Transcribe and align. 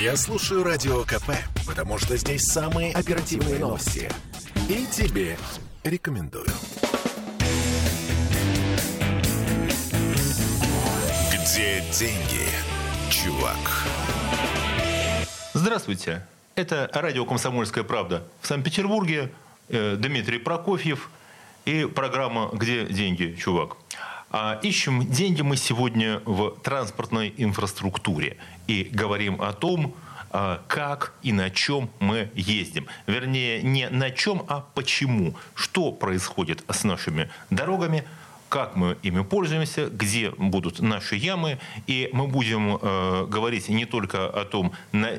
Я 0.00 0.16
слушаю 0.16 0.64
Радио 0.64 1.02
КП, 1.02 1.32
потому 1.66 1.98
что 1.98 2.16
здесь 2.16 2.44
самые 2.44 2.94
оперативные 2.94 3.58
новости. 3.58 4.10
И 4.66 4.86
тебе 4.86 5.36
рекомендую. 5.84 6.46
Где 11.30 11.84
деньги, 11.92 12.48
чувак? 13.10 13.58
Здравствуйте. 15.52 16.26
Это 16.54 16.88
радио 16.94 17.26
«Комсомольская 17.26 17.84
правда» 17.84 18.26
в 18.40 18.46
Санкт-Петербурге. 18.46 19.30
Э, 19.68 19.96
Дмитрий 19.96 20.38
Прокофьев 20.38 21.10
и 21.66 21.84
программа 21.84 22.48
«Где 22.54 22.86
деньги, 22.86 23.36
чувак?». 23.38 23.76
А 24.30 24.60
ищем 24.62 25.10
деньги 25.10 25.42
мы 25.42 25.56
сегодня 25.56 26.20
в 26.24 26.50
транспортной 26.62 27.34
инфраструктуре 27.36 28.36
и 28.68 28.84
говорим 28.84 29.42
о 29.42 29.52
том, 29.52 29.92
а, 30.30 30.62
как 30.68 31.14
и 31.22 31.32
на 31.32 31.50
чем 31.50 31.90
мы 31.98 32.30
ездим. 32.36 32.86
Вернее, 33.08 33.60
не 33.62 33.88
на 33.88 34.12
чем, 34.12 34.44
а 34.46 34.64
почему. 34.74 35.34
Что 35.54 35.90
происходит 35.90 36.62
с 36.70 36.84
нашими 36.84 37.28
дорогами, 37.50 38.04
как 38.48 38.76
мы 38.76 38.96
ими 39.02 39.22
пользуемся, 39.22 39.86
где 39.86 40.30
будут 40.30 40.80
наши 40.80 41.16
ямы. 41.16 41.58
И 41.88 42.08
мы 42.12 42.28
будем 42.28 42.76
э, 42.76 43.26
говорить 43.26 43.68
не 43.68 43.84
только 43.84 44.28
о 44.28 44.44
том, 44.44 44.72
на, 44.92 45.10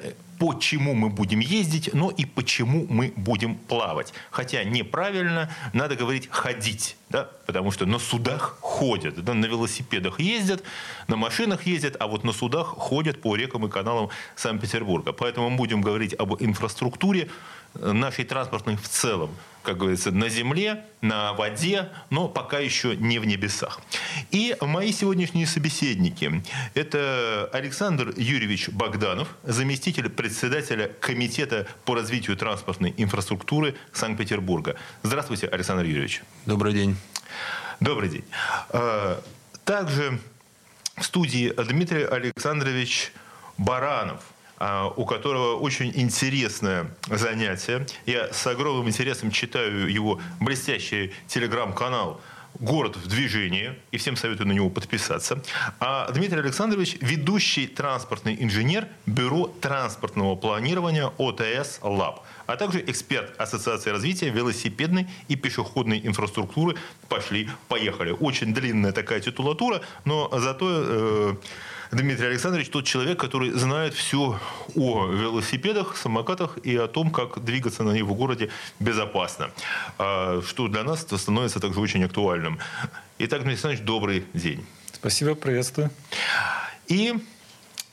почему 0.41 0.95
мы 0.95 1.09
будем 1.09 1.39
ездить, 1.39 1.93
но 1.93 2.09
и 2.09 2.25
почему 2.25 2.87
мы 2.89 3.13
будем 3.15 3.55
плавать. 3.55 4.11
Хотя 4.31 4.63
неправильно, 4.63 5.53
надо 5.71 5.95
говорить 5.95 6.29
ходить, 6.31 6.97
да? 7.09 7.29
потому 7.45 7.69
что 7.69 7.85
на 7.85 7.99
судах 7.99 8.57
ходят, 8.59 9.23
да? 9.23 9.35
на 9.35 9.45
велосипедах 9.45 10.19
ездят, 10.19 10.63
на 11.07 11.15
машинах 11.15 11.67
ездят, 11.67 11.95
а 11.99 12.07
вот 12.07 12.23
на 12.23 12.33
судах 12.33 12.69
ходят 12.69 13.21
по 13.21 13.35
рекам 13.35 13.67
и 13.67 13.69
каналам 13.69 14.09
Санкт-Петербурга. 14.35 15.13
Поэтому 15.13 15.51
мы 15.51 15.57
будем 15.57 15.81
говорить 15.81 16.15
об 16.15 16.33
инфраструктуре 16.41 17.29
нашей 17.73 18.25
транспортной 18.25 18.75
в 18.75 18.87
целом 18.87 19.35
как 19.63 19.77
говорится, 19.77 20.11
на 20.11 20.29
земле, 20.29 20.85
на 21.01 21.33
воде, 21.33 21.89
но 22.09 22.27
пока 22.27 22.59
еще 22.59 22.95
не 22.95 23.19
в 23.19 23.25
небесах. 23.25 23.79
И 24.31 24.55
мои 24.61 24.91
сегодняшние 24.91 25.45
собеседники– 25.45 26.43
это 26.73 27.49
Александр 27.53 28.13
Юрьевич 28.17 28.69
Богданов, 28.69 29.35
заместитель 29.43 30.09
председателя 30.09 30.87
Комитета 30.99 31.67
по 31.85 31.95
развитию 31.95 32.37
транспортной 32.37 32.93
инфраструктуры 32.97 33.75
Санкт-Петербурга. 33.93 34.75
Здравствуйте, 35.03 35.47
Александр 35.47 35.83
Юрьевич. 35.83 36.23
Добрый 36.45 36.73
день. 36.73 36.97
Добрый 37.79 38.09
день. 38.09 38.25
А, 38.69 39.21
также 39.63 40.19
в 40.97 41.03
студии 41.03 41.53
Дмитрий 41.67 42.03
Александрович 42.03 43.11
Баранов– 43.57 44.23
у 44.95 45.05
которого 45.05 45.55
очень 45.55 45.91
интересное 45.95 46.91
занятие. 47.07 47.87
Я 48.05 48.31
с 48.31 48.45
огромным 48.45 48.87
интересом 48.87 49.31
читаю 49.31 49.91
его 49.91 50.19
блестящий 50.39 51.13
телеграм-канал 51.27 52.21
«Город 52.59 52.97
в 52.97 53.07
движении», 53.07 53.73
и 53.91 53.97
всем 53.97 54.15
советую 54.15 54.47
на 54.47 54.51
него 54.51 54.69
подписаться. 54.69 55.41
А 55.79 56.11
Дмитрий 56.11 56.39
Александрович– 56.39 56.97
ведущий 57.01 57.65
транспортный 57.65 58.37
инженер 58.39 58.87
Бюро 59.05 59.47
транспортного 59.47 60.35
планирования 60.35 61.11
ОТС 61.17 61.79
«ЛАБ», 61.81 62.21
а 62.45 62.57
также 62.57 62.83
эксперт 62.85 63.33
Ассоциации 63.39 63.89
развития 63.89 64.29
велосипедной 64.29 65.07
и 65.27 65.35
пешеходной 65.35 66.01
инфраструктуры 66.05 66.75
«Пошли, 67.07 67.49
поехали». 67.67 68.11
Очень 68.11 68.53
длинная 68.53 68.91
такая 68.91 69.21
титулатура, 69.21 69.81
но 70.05 70.29
зато 70.37 70.67
э, 70.69 71.35
Дмитрий 71.91 72.27
Александрович 72.27 72.69
тот 72.69 72.85
человек, 72.85 73.19
который 73.19 73.51
знает 73.51 73.93
все 73.93 74.39
о 74.75 75.07
велосипедах, 75.07 75.97
самокатах 75.97 76.57
и 76.63 76.75
о 76.77 76.87
том, 76.87 77.11
как 77.11 77.43
двигаться 77.43 77.83
на 77.83 77.91
них 77.91 78.05
в 78.05 78.13
городе 78.13 78.49
безопасно, 78.79 79.51
а, 79.97 80.41
что 80.41 80.69
для 80.69 80.83
нас 80.83 81.01
становится 81.01 81.59
также 81.59 81.81
очень 81.81 82.03
актуальным. 82.03 82.59
Итак, 83.19 83.39
Дмитрий 83.39 83.53
Александрович, 83.53 83.85
добрый 83.85 84.23
день. 84.33 84.65
Спасибо, 84.93 85.35
приветствую. 85.35 85.89
И 86.87 87.13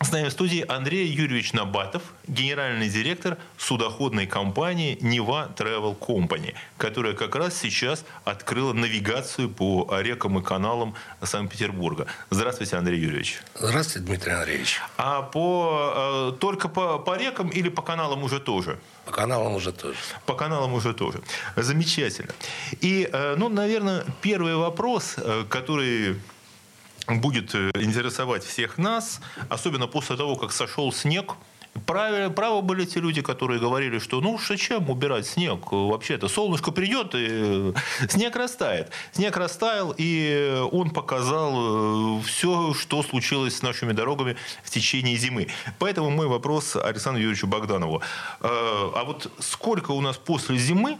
с 0.00 0.12
нами 0.12 0.28
в 0.28 0.32
студии 0.32 0.64
Андрей 0.68 1.08
Юрьевич 1.08 1.52
Набатов, 1.52 2.02
генеральный 2.28 2.88
директор 2.88 3.36
судоходной 3.56 4.26
компании 4.26 4.96
«Нева 5.00 5.50
Travel 5.56 5.98
Company», 5.98 6.54
которая 6.76 7.14
как 7.14 7.34
раз 7.34 7.58
сейчас 7.58 8.04
открыла 8.24 8.72
навигацию 8.72 9.48
по 9.48 9.88
рекам 10.00 10.38
и 10.38 10.42
каналам 10.42 10.94
Санкт-Петербурга. 11.20 12.06
Здравствуйте, 12.30 12.76
Андрей 12.76 13.00
Юрьевич. 13.00 13.40
Здравствуйте, 13.56 14.06
Дмитрий 14.06 14.32
Андреевич. 14.32 14.80
А 14.96 15.22
по, 15.22 16.30
э, 16.32 16.38
только 16.38 16.68
по, 16.68 16.98
по 16.98 17.18
рекам 17.18 17.48
или 17.48 17.68
по 17.68 17.82
каналам 17.82 18.22
уже 18.22 18.38
тоже? 18.38 18.78
По 19.04 19.10
каналам 19.10 19.54
уже 19.54 19.72
тоже. 19.72 19.98
По 20.26 20.34
каналам 20.34 20.74
уже 20.74 20.94
тоже. 20.94 21.20
Замечательно. 21.56 22.32
И, 22.80 23.08
э, 23.12 23.34
ну, 23.36 23.48
наверное, 23.48 24.04
первый 24.22 24.54
вопрос, 24.54 25.14
э, 25.16 25.44
который 25.48 26.16
будет 27.08 27.54
э, 27.54 27.70
интересовать 27.74 28.44
всех 28.44 28.78
нас, 28.78 29.20
особенно 29.48 29.86
после 29.86 30.16
того, 30.16 30.36
как 30.36 30.52
сошел 30.52 30.92
снег. 30.92 31.34
Правы, 31.86 32.30
правы 32.30 32.62
были 32.62 32.84
те 32.86 32.98
люди, 32.98 33.22
которые 33.22 33.60
говорили, 33.60 33.98
что 33.98 34.20
ну 34.20 34.38
зачем 34.38 34.90
убирать 34.90 35.26
снег? 35.26 35.70
Вообще-то 35.70 36.26
солнышко 36.28 36.72
придет 36.72 37.14
и 37.14 37.26
э, 37.28 37.72
снег 38.08 38.36
растает. 38.36 38.90
Снег 39.12 39.36
растаял, 39.36 39.94
и 39.96 40.64
он 40.72 40.90
показал 40.90 42.18
э, 42.18 42.22
все, 42.22 42.74
что 42.74 43.02
случилось 43.02 43.56
с 43.56 43.62
нашими 43.62 43.92
дорогами 43.92 44.36
в 44.62 44.70
течение 44.70 45.16
зимы. 45.16 45.48
Поэтому 45.78 46.10
мой 46.10 46.26
вопрос 46.26 46.76
Александру 46.76 47.22
Юрьевичу 47.22 47.46
Богданову. 47.46 48.02
А 48.40 49.04
вот 49.04 49.30
сколько 49.38 49.92
у 49.92 50.00
нас 50.00 50.16
после 50.16 50.58
зимы 50.58 50.98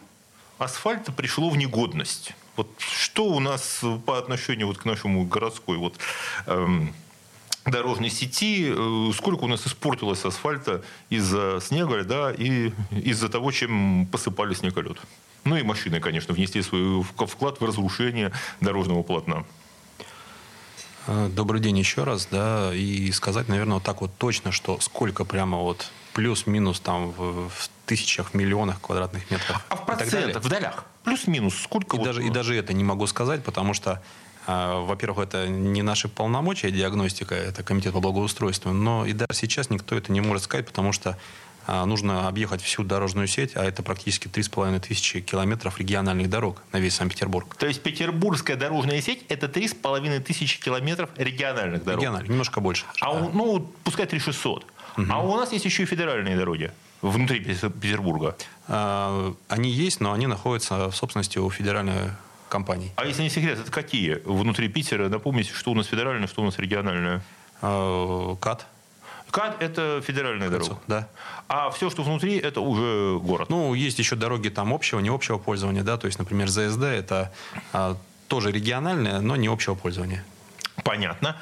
асфальта 0.59 1.13
пришло 1.13 1.49
в 1.49 1.57
негодность? 1.57 2.35
Вот 2.57 2.69
что 2.79 3.27
у 3.27 3.41
нас 3.41 3.81
по 4.05 4.19
отношению 4.19 4.67
вот 4.67 4.79
к 4.79 4.85
нашему 4.85 5.25
городской 5.25 5.77
вот, 5.77 5.95
эм, 6.47 6.93
дорожной 7.65 8.11
сети, 8.11 8.67
э, 8.69 9.13
сколько 9.15 9.45
у 9.45 9.47
нас 9.47 9.67
испортилось 9.67 10.25
асфальта 10.25 10.83
из-за 11.11 11.61
снега, 11.63 12.03
да, 12.05 12.33
и 12.33 12.73
из-за 12.91 13.29
того, 13.29 13.53
чем 13.53 14.07
посыпали 14.11 14.55
снег 14.55 14.77
и 14.79 14.83
лед. 14.83 14.99
Ну 15.45 15.57
и 15.57 15.63
машины, 15.63 16.01
конечно, 16.01 16.35
внесли 16.35 16.63
свой 16.63 17.03
вклад 17.03 17.61
в 17.61 17.65
разрушение 17.65 18.33
дорожного 18.61 19.03
полотна. 19.03 19.45
Э, 21.07 21.31
добрый 21.33 21.61
день 21.61 21.79
еще 21.79 22.05
раз, 22.05 22.27
да, 22.31 22.75
и 22.75 23.11
сказать, 23.13 23.49
наверное, 23.49 23.75
вот 23.75 23.85
так 23.85 24.01
вот 24.01 24.11
точно, 24.19 24.53
что 24.53 24.79
сколько 24.81 25.25
прямо 25.25 25.59
вот 25.59 25.91
плюс-минус 26.19 26.81
там 26.81 27.13
в, 27.13 27.49
в 27.49 27.71
тысячах, 27.87 28.35
миллионах 28.35 28.81
квадратных 28.81 29.31
метров. 29.31 29.65
А 29.69 29.77
в 29.77 29.87
процентах, 29.87 30.43
в 30.43 30.49
долях? 30.49 30.85
Плюс-минус 31.05 31.55
сколько? 31.63 31.95
И, 31.95 32.01
вот... 32.01 32.07
даже, 32.07 32.27
и 32.27 32.29
даже 32.29 32.57
это 32.57 32.73
не 32.73 32.83
могу 32.83 33.07
сказать, 33.07 33.45
потому 33.45 33.73
что 33.73 34.03
а, 34.45 34.85
во-первых, 34.85 35.29
это 35.29 35.47
не 35.47 35.83
наши 35.83 36.09
полномочия, 36.09 36.73
диагностика, 36.73 37.37
это 37.37 37.63
комитет 37.63 37.93
по 37.93 38.01
благоустройству, 38.01 38.73
но 38.73 39.07
и 39.07 39.13
даже 39.13 39.29
сейчас 39.33 39.71
никто 39.71 39.95
это 39.95 40.11
не 40.11 40.21
может 40.21 40.43
сказать, 40.43 40.67
потому 40.67 40.93
что 40.93 41.17
а, 41.69 41.85
нужно 41.87 42.27
объехать 42.27 42.63
всю 42.63 42.83
дорожную 42.83 43.29
сеть, 43.29 43.53
а 43.55 43.65
это 43.65 43.85
практически 43.85 44.27
3,5 44.27 44.81
тысячи 44.81 45.21
километров 45.21 45.79
региональных 45.79 46.29
дорог 46.29 46.63
на 46.73 46.79
весь 46.79 46.97
Санкт-Петербург. 46.97 47.55
То 47.55 47.67
есть 47.67 47.81
петербургская 47.81 48.57
дорожная 48.57 49.01
сеть– 49.03 49.25
это 49.29 49.47
3,5 49.47 50.19
тысячи 50.19 50.59
километров 50.61 51.11
региональных 51.17 51.85
дорог? 51.85 52.01
Региональных, 52.01 52.29
немножко 52.29 52.61
больше. 52.61 52.87
А, 53.03 53.15
да. 53.15 53.31
ну, 53.33 53.71
пускай 53.85 54.07
3600. 54.07 54.67
Угу. 54.99 55.07
А 55.11 55.21
у 55.21 55.37
нас 55.37 55.53
есть 55.53 55.65
еще 55.65 55.85
и 55.85 55.87
федеральные 55.87 56.37
дороги 56.37 56.73
внутри 57.03 57.41
Петербурга. 57.41 58.37
А, 58.67 59.35
они 59.49 59.71
есть, 59.71 60.01
но 60.01 60.13
они 60.13 60.27
находятся 60.27 60.91
в 60.91 60.97
собственности 60.97 61.39
у 61.39 61.49
федеральной 61.51 62.11
компании. 62.49 62.93
А 62.97 63.07
если 63.07 63.23
не 63.23 63.31
секрет, 63.31 63.59
это 63.59 63.71
какие 63.71 64.21
внутри 64.25 64.69
Питера? 64.69 65.09
Напомните, 65.09 65.53
что 65.55 65.71
у 65.71 65.75
нас 65.75 65.87
федеральное, 65.87 66.27
что 66.27 66.43
у 66.43 66.45
нас 66.45 66.59
региональное? 66.59 67.23
А, 67.63 68.37
КАТ. 68.37 68.67
КАТ– 69.31 69.57
это 69.63 70.01
федеральная 70.05 70.49
Кольцо, 70.49 70.69
дорога. 70.69 70.83
Да. 70.87 71.09
А 71.49 71.71
все, 71.71 71.91
что 71.91 72.03
внутри, 72.03 72.39
это 72.39 72.63
уже 72.63 73.19
город. 73.19 73.51
Ну, 73.51 73.75
есть 73.75 73.99
еще 73.99 74.17
дороги 74.17 74.49
там 74.49 74.73
общего, 74.73 75.01
не 75.01 75.11
общего 75.11 75.37
пользования, 75.39 75.83
да, 75.83 75.99
то 75.99 76.07
есть, 76.07 76.19
например, 76.19 76.49
ЗСД– 76.49 76.83
это 76.85 77.31
а, 77.73 77.97
тоже 78.27 78.51
региональное, 78.51 79.21
но 79.21 79.37
не 79.37 79.49
общего 79.49 79.75
пользования. 79.75 80.25
Понятно. 80.89 81.37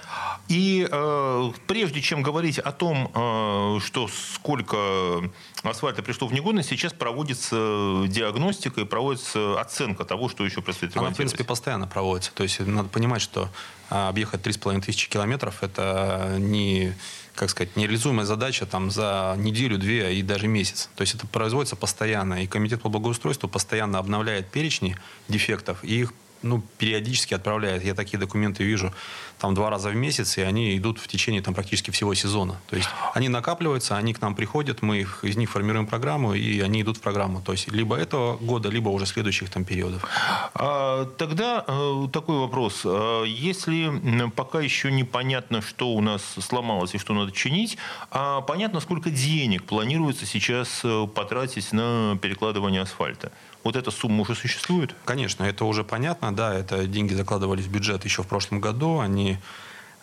И 0.48 0.88
э, 0.90 1.50
прежде 1.68 2.00
чем 2.02 2.22
говорить 2.22 2.58
о 2.58 2.72
том, 2.72 3.12
э, 3.14 3.78
что 3.80 4.08
сколько 4.08 5.30
асфальта 5.62 6.02
пришло 6.02 6.26
в 6.26 6.32
негодность, 6.32 6.68
сейчас 6.68 6.92
проводится 6.92 7.54
диагностика 8.08 8.80
и 8.80 8.84
проводится 8.84 9.60
оценка 9.60 10.04
того, 10.04 10.28
что 10.28 10.44
еще 10.44 10.62
предстоит 10.62 10.96
Она, 10.96 11.10
в 11.10 11.16
принципе, 11.16 11.44
постоянно 11.44 11.86
проводится. 11.86 12.32
То 12.34 12.42
есть 12.42 12.58
надо 12.58 12.88
понимать, 12.88 13.22
что 13.22 13.48
а, 13.88 14.08
объехать 14.08 14.40
3,5 14.44 14.82
тысячи 14.82 15.08
километров– 15.08 15.58
это 15.62 16.36
не, 16.38 16.94
как 17.36 17.50
сказать, 17.50 17.76
нереализуемая 17.76 18.26
задача 18.26 18.66
там, 18.66 18.90
за 18.90 19.36
неделю, 19.38 19.78
две 19.78 20.16
и 20.16 20.22
даже 20.22 20.48
месяц. 20.48 20.90
То 20.96 21.02
есть 21.02 21.14
это 21.14 21.28
производится 21.28 21.76
постоянно. 21.76 22.42
И 22.42 22.48
Комитет 22.48 22.82
по 22.82 22.88
благоустройству 22.88 23.48
постоянно 23.48 24.00
обновляет 24.00 24.48
перечни 24.50 24.96
дефектов 25.28 25.84
и 25.84 26.00
их 26.00 26.12
ну, 26.42 26.62
периодически 26.78 27.34
отправляет. 27.34 27.84
Я 27.84 27.94
такие 27.94 28.18
документы 28.18 28.64
вижу 28.64 28.92
там 29.38 29.54
два 29.54 29.70
раза 29.70 29.90
в 29.90 29.94
месяц, 29.94 30.38
и 30.38 30.42
они 30.42 30.76
идут 30.76 30.98
в 30.98 31.08
течение 31.08 31.42
там 31.42 31.54
практически 31.54 31.90
всего 31.90 32.14
сезона. 32.14 32.58
То 32.68 32.76
есть 32.76 32.88
они 33.14 33.28
накапливаются, 33.28 33.96
они 33.96 34.14
к 34.14 34.20
нам 34.22 34.34
приходят, 34.34 34.82
мы 34.82 35.00
их, 35.00 35.24
из 35.24 35.36
них 35.36 35.50
формируем 35.50 35.86
программу, 35.86 36.34
и 36.34 36.60
они 36.60 36.82
идут 36.82 36.96
в 36.96 37.00
программу. 37.00 37.42
То 37.42 37.52
есть 37.52 37.68
либо 37.68 37.96
этого 37.96 38.36
года, 38.36 38.68
либо 38.70 38.88
уже 38.88 39.06
следующих 39.06 39.50
там 39.50 39.64
периодов. 39.64 40.04
А, 40.54 41.04
тогда 41.18 41.64
э, 41.66 42.08
такой 42.12 42.38
вопрос. 42.38 42.82
А 42.84 43.24
Если 43.24 44.30
пока 44.30 44.60
еще 44.60 44.90
непонятно, 44.90 45.60
что 45.60 45.88
у 45.88 46.00
нас 46.00 46.22
сломалось 46.40 46.94
и 46.94 46.98
что 46.98 47.14
надо 47.14 47.32
чинить, 47.32 47.76
а 48.10 48.40
понятно, 48.40 48.80
сколько 48.80 49.10
денег 49.10 49.64
планируется 49.64 50.24
сейчас 50.26 50.80
э, 50.84 51.06
потратить 51.14 51.72
на 51.72 52.18
перекладывание 52.20 52.82
асфальта? 52.82 53.32
Вот 53.66 53.74
эта 53.74 53.90
сумма 53.90 54.20
уже 54.20 54.36
существует? 54.36 54.94
Конечно, 55.04 55.42
это 55.42 55.64
уже 55.64 55.82
понятно, 55.82 56.32
да, 56.32 56.54
это 56.54 56.86
деньги 56.86 57.14
закладывались 57.14 57.64
в 57.64 57.68
бюджет 57.72 58.04
еще 58.04 58.22
в 58.22 58.28
прошлом 58.28 58.60
году, 58.60 59.00
они, 59.00 59.38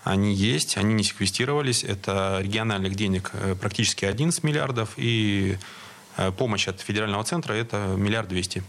они 0.03 0.33
есть, 0.33 0.75
они 0.75 0.93
не 0.93 1.03
секвестировались, 1.03 1.85
это 1.85 2.39
региональных 2.41 2.95
денег 2.95 3.31
э, 3.31 3.55
практически 3.55 4.03
11 4.03 4.43
миллиардов, 4.43 4.89
и 4.97 5.57
э, 6.17 6.33
помощь 6.33 6.67
от 6.67 6.81
федерального 6.81 7.23
центра 7.23 7.53
это 7.53 7.95
миллиард 7.97 8.27
двести. 8.27 8.63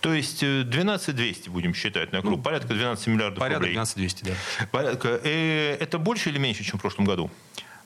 То 0.00 0.12
есть 0.12 0.42
э, 0.42 0.62
12 0.62 1.16
200 1.16 1.48
будем 1.48 1.72
считать 1.72 2.12
на 2.12 2.20
круг, 2.20 2.42
порядка 2.42 2.74
12 2.74 3.06
миллиардов 3.06 3.38
Порядок 3.38 3.62
рублей. 3.62 3.72
12 3.72 3.96
200, 3.96 4.24
да. 4.24 4.66
Порядка. 4.70 5.20
Э, 5.24 5.78
Это 5.80 5.98
больше 5.98 6.28
или 6.28 6.36
меньше, 6.36 6.64
чем 6.64 6.78
в 6.78 6.82
прошлом 6.82 7.06
году? 7.06 7.30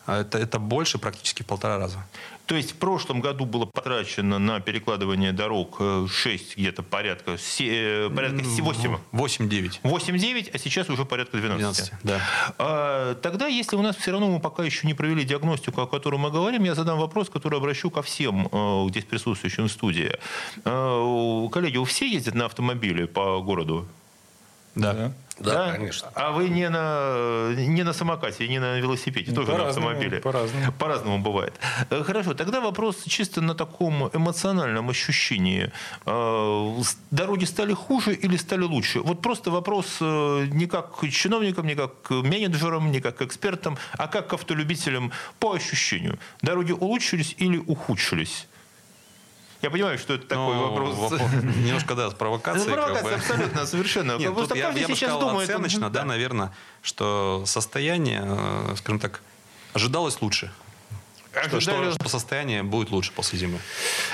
А 0.09 0.21
Это, 0.23 0.39
это 0.39 0.59
больше 0.59 0.97
практически 0.99 1.43
в 1.43 1.47
полтора 1.47 1.77
раза. 1.79 1.99
То 2.47 2.57
есть 2.57 2.73
в 2.73 2.77
прошлом 2.77 3.21
году 3.21 3.45
было 3.45 3.67
потрачено 3.67 4.39
на 4.39 4.59
перекладывание 4.59 5.33
дорог 5.33 5.79
6 6.11 6.57
где-то 6.57 6.83
порядка, 6.83 7.37
се- 7.37 8.07
э, 8.07 8.11
порядка 8.11 8.43
8, 8.43 8.97
8-9. 9.13 9.81
8-9, 9.83 10.51
а 10.55 10.59
сейчас 10.59 10.89
уже 10.89 11.05
порядка 11.05 11.37
12. 11.37 11.59
12, 11.61 11.93
да. 12.05 12.21
А, 12.59 13.15
Тогда, 13.17 13.49
если 13.49 13.77
у 13.77 13.83
нас 13.83 13.97
все 13.97 14.13
равно 14.13 14.29
мы 14.29 14.41
пока 14.41 14.65
еще 14.65 14.87
не 14.87 14.95
провели 14.95 15.25
диагностику, 15.25 15.83
о 15.83 15.87
которой 15.87 16.17
мы 16.19 16.31
говорим, 16.31 16.65
я 16.65 16.75
задам 16.75 16.99
вопрос, 16.99 17.29
который 17.29 17.59
обращу 17.59 17.91
ко 17.91 18.01
всем 18.01 18.49
э, 18.51 18.87
здесь 18.89 19.05
присутствующим 19.05 19.69
в 19.69 19.71
студии. 19.71 20.13
Э, 20.65 21.49
Коллеги, 21.53 21.77
вы 21.77 21.85
все 21.85 22.11
ездят 22.11 22.35
на 22.35 22.47
автомобиле 22.47 23.07
по 23.07 23.41
городу? 23.43 23.87
Да. 24.75 24.95
Да, 24.95 25.13
конечно. 25.45 26.11
А 26.15 26.33
вы 26.33 26.49
не 26.49 26.69
на, 26.69 27.55
не 27.55 27.83
на 27.83 27.93
самокате, 27.93 28.49
не 28.49 28.59
на 28.59 28.79
велосипеде, 28.79 29.33
тоже 29.33 29.53
на 29.53 29.59
по-разному, 29.59 29.89
автомобиле. 29.89 30.21
по-разному. 30.21 30.73
По-разному 30.73 31.19
бывает. 31.19 31.55
Э, 31.91 32.03
Хорошо, 32.03 32.35
тогда 32.35 32.61
вопрос 32.61 33.05
чисто 33.05 33.41
на 33.41 33.55
таком 33.55 34.11
эмоциональном 34.13 34.91
ощущении. 34.91 35.71
Э, 36.07 36.83
Дороги 37.11 37.45
стали 37.45 37.75
хуже 37.75 38.15
или 38.15 38.37
стали 38.37 38.63
лучше? 38.63 39.01
Вот 39.01 39.23
просто 39.23 39.51
вопрос 39.51 39.99
э, 40.01 40.47
не 40.51 40.67
как 40.67 40.97
к 40.97 41.09
чиновникам, 41.09 41.67
не 41.67 41.75
как 41.75 42.03
к 42.03 42.11
менеджерам, 42.11 42.91
не 42.91 43.01
как 43.01 43.17
к 43.17 43.23
экспертам, 43.23 43.79
а 43.93 44.09
как 44.09 44.29
к 44.29 44.35
автолюбителям 44.35 45.13
по 45.39 45.55
ощущению. 45.55 46.19
Дороги 46.43 46.73
улучшились 46.73 47.35
или 47.39 47.59
ухудшились? 47.59 48.47
Я 49.63 49.71
понимаю, 49.71 49.99
что 49.99 50.15
это 50.15 50.27
такой 50.27 50.55
Ну, 50.55 50.69
вопрос. 50.69 50.95
вопрос- 50.97 51.33
Немножко, 51.33 51.95
да, 51.97 52.05
с 52.07 52.09
Это 52.09 52.17
провокацией. 52.17 52.67
как 52.67 52.75
провокация, 52.77 53.11
бы. 53.11 53.15
абсолютно, 53.17 53.67
совершенно. 53.67 54.17
Нет, 54.19 54.33
Просто 54.35 54.55
я, 54.55 54.69
я 54.71 54.73
бы 54.73 54.79
сейчас 54.95 55.11
сказал 55.11 55.21
думает... 55.21 55.49
оценочно, 55.51 55.91
да, 55.91 56.05
наверное, 56.05 56.53
что 56.83 57.43
состояние, 57.47 58.23
э, 58.25 58.75
скажем 58.77 59.01
так, 59.01 59.21
ожидалось 59.75 60.23
лучше. 60.23 60.53
Что, 61.47 61.61
что, 61.61 61.73
Ожидали- 61.73 61.95
что 61.95 62.09
состояние 62.09 62.63
будет 62.63 62.91
лучше 62.91 63.13
после 63.13 63.39
зимы. 63.39 63.59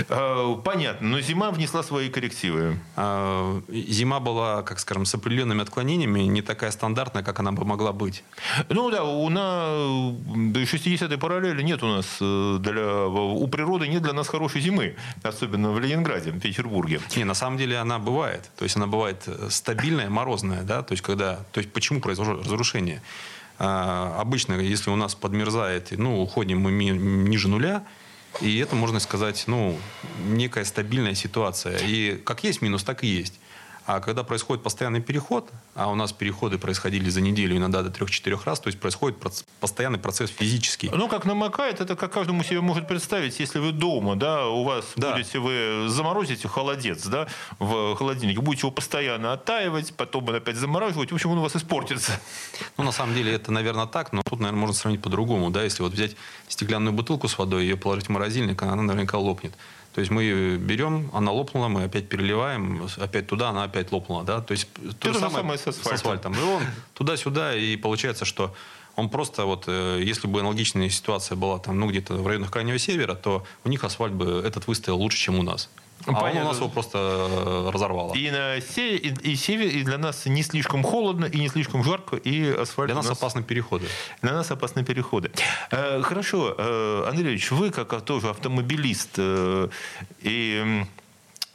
Э, 0.09 0.57
Понятно, 0.65 1.09
но 1.09 1.21
зима 1.21 1.51
внесла 1.51 1.83
свои 1.83 2.09
коррективы. 2.09 2.79
А, 2.97 3.63
Зима 3.69 4.21
была, 4.21 4.63
как 4.63 4.79
скажем, 4.81 5.05
с 5.05 5.15
определенными 5.15 5.63
отклонениями, 5.63 6.21
не 6.21 6.43
такая 6.43 6.71
стандартная, 6.71 7.23
как 7.23 7.41
она 7.41 7.53
бы 7.53 7.65
могла 7.65 7.93
быть. 7.93 8.25
Ну 8.69 8.91
да, 8.91 9.05
у 9.05 9.29
на 9.29 9.67
60-й 10.55 11.19
параллели 11.19 11.63
нет 11.63 11.83
у 11.83 11.87
нас 11.87 12.07
э, 12.21 12.57
для, 12.61 13.07
у 13.07 13.47
природы 13.49 13.89
нет 13.89 14.03
для 14.03 14.13
нас 14.13 14.29
хорошей 14.29 14.61
зимы, 14.61 14.97
особенно 15.23 15.73
в 15.73 15.79
Ленинграде, 15.81 16.31
в 16.31 16.41
Петербурге. 16.41 17.01
Не, 17.17 17.25
на 17.25 17.35
самом 17.35 17.59
деле 17.59 17.79
она 17.79 17.99
бывает. 17.99 18.51
То 18.57 18.65
есть 18.65 18.77
она 18.77 18.87
бывает 18.87 19.23
э, 19.27 19.49
стабильная, 19.51 20.09
морозная, 20.09 20.63
да, 20.63 20.83
то 20.83 20.93
есть 20.93 21.03
когда, 21.03 21.37
то 21.53 21.59
есть 21.61 21.73
почему 21.73 22.01
произошло 22.01 22.35
разрушение? 22.35 23.03
А, 23.59 24.17
обычно, 24.21 24.55
если 24.55 24.91
у 24.91 24.97
нас 24.97 25.15
подмерзает, 25.15 25.93
ну, 25.93 26.21
уходим 26.21 26.61
мы 26.61 26.73
ниже 26.73 27.49
нуля, 27.49 27.85
и 28.41 28.59
это, 28.59 28.75
можно 28.75 28.99
сказать, 29.01 29.45
ну, 29.47 29.79
некая 30.27 30.65
стабильная 30.65 31.15
ситуация. 31.15 31.79
И 31.79 32.17
как 32.17 32.43
есть 32.45 32.63
минус, 32.63 32.83
так 32.83 33.05
и 33.05 33.07
есть. 33.07 33.39
А 33.87 34.01
когда 34.01 34.23
происходит 34.25 34.63
постоянный 34.65 35.03
переход, 35.03 35.51
а 35.75 35.91
у 35.91 35.95
нас 35.95 36.11
переходы 36.13 36.57
происходили 36.59 37.11
за 37.11 37.21
неделю 37.21 37.57
иногда 37.59 37.83
до 37.83 37.91
3-4 37.91 38.41
раз, 38.45 38.59
то 38.61 38.69
есть 38.69 38.81
происходит 38.81 39.19
проц- 39.23 39.45
постоянный 39.61 39.99
процесс 39.99 40.31
физический. 40.31 40.89
Ну, 40.91 41.07
как 41.07 41.27
намокает, 41.27 41.83
это 41.83 41.95
как 41.95 42.11
каждому 42.13 42.43
себе 42.45 42.63
может 42.63 42.89
представить, 42.89 43.39
если 43.41 43.59
вы 43.59 43.73
дома, 43.73 44.17
да, 44.17 44.49
у 44.49 44.65
вас 44.65 44.87
Да. 44.97 45.13
будете 45.13 45.39
вы 45.39 45.89
заморозите 45.91 46.49
холодец, 46.49 47.05
да, 47.07 47.27
в 47.59 47.95
холодильнике, 47.97 48.41
будете 48.41 48.63
его 48.67 48.71
постоянно 48.71 49.35
оттаивать, 49.35 49.93
потом 49.95 50.31
опять 50.31 50.57
замораживать, 50.57 51.13
в 51.13 51.15
общем, 51.15 51.31
он 51.33 51.39
у 51.39 51.43
вас 51.43 51.55
испортится. 51.55 52.19
Ну, 52.79 52.85
на 52.85 52.93
самом 52.93 53.15
деле, 53.15 53.35
это, 53.35 53.53
наверное, 53.53 53.87
так, 53.87 54.15
но 54.15 54.23
тут, 54.23 54.41
наверное, 54.41 54.61
можно 54.61 54.75
сравнить 54.75 55.03
по-другому, 55.03 55.51
да, 55.51 55.63
если 55.63 55.83
вот 55.83 55.93
взять 55.93 56.17
стеклянную 56.49 56.95
бутылку 56.95 57.29
с 57.29 57.37
водой, 57.37 57.65
ее 57.65 57.77
положить 57.77 58.07
в 58.07 58.09
морозильник, 58.11 58.63
она 58.63 58.77
наверняка 58.77 59.19
лопнет. 59.19 59.53
То 59.95 60.01
есть 60.01 60.11
мы 60.11 60.57
берем, 60.57 61.09
она 61.13 61.31
лопнула, 61.31 61.69
мы 61.69 61.85
опять 61.85 62.09
переливаем, 62.09 62.89
опять 62.99 63.29
туда, 63.29 63.51
она 63.51 63.63
опять 63.63 63.93
лопнула, 63.93 64.25
да. 64.25 64.41
То 64.41 64.53
есть 64.53 64.67
то, 64.99 65.13
же 65.13 65.21
самое 65.21 65.57
с 65.57 65.67
асфальтом. 65.69 66.35
И 66.35 66.43
он 66.43 66.63
туда-сюда, 66.95 67.55
и 67.55 67.77
получается, 67.77 68.25
что 68.25 68.53
он 68.97 69.09
просто 69.09 69.45
вот, 69.45 69.65
э, 69.69 70.01
если 70.03 70.27
бы 70.27 70.41
аналогичная 70.41 70.89
ситуация 70.89 71.37
была 71.37 71.61
там, 71.61 71.79
ну, 71.79 71.89
где-то 71.89 72.15
в 72.15 72.27
районах 72.27 72.51
Крайнего 72.51 72.79
Севера, 72.79 73.15
то 73.15 73.45
у 73.65 73.69
них 73.69 73.85
асфальт 73.85 74.13
бы 74.13 74.43
этот 74.45 74.67
выстоял 74.67 74.99
лучше, 74.99 75.19
чем 75.19 75.39
у 75.39 75.43
нас. 75.43 75.71
А 76.07 76.25
он 76.25 76.37
у 76.37 76.45
нас 76.45 76.57
его 76.59 76.69
просто 76.69 76.99
э, 76.99 77.71
разорвало. 77.73 78.15
И 78.15 78.31
на 78.31 78.61
се- 78.61 78.97
и, 78.97 79.33
и 79.33 79.37
север, 79.37 79.69
и 79.69 79.83
для 79.83 79.99
нас 79.99 80.27
не 80.27 80.43
слишком 80.43 80.83
холодно, 80.83 81.25
и 81.27 81.39
не 81.39 81.49
слишком 81.49 81.83
жарко, 81.85 82.17
и 82.17 82.51
асфальт 82.51 82.89
Для 82.89 82.97
нас 82.97 83.09
нас 83.09 83.19
опасны 83.19 83.43
переходы. 83.43 83.87
Для 84.23 84.33
нас 84.33 84.51
опасны 84.51 84.85
переходы. 84.85 85.31
Э, 85.71 86.03
Хорошо, 86.03 86.55
э, 86.59 87.05
Андрей 87.09 87.29
Ильич, 87.31 87.51
вы 87.51 87.71
как 87.71 88.01
тоже 88.05 88.29
автомобилист, 88.29 89.11
э, 89.19 89.69
и 90.23 90.85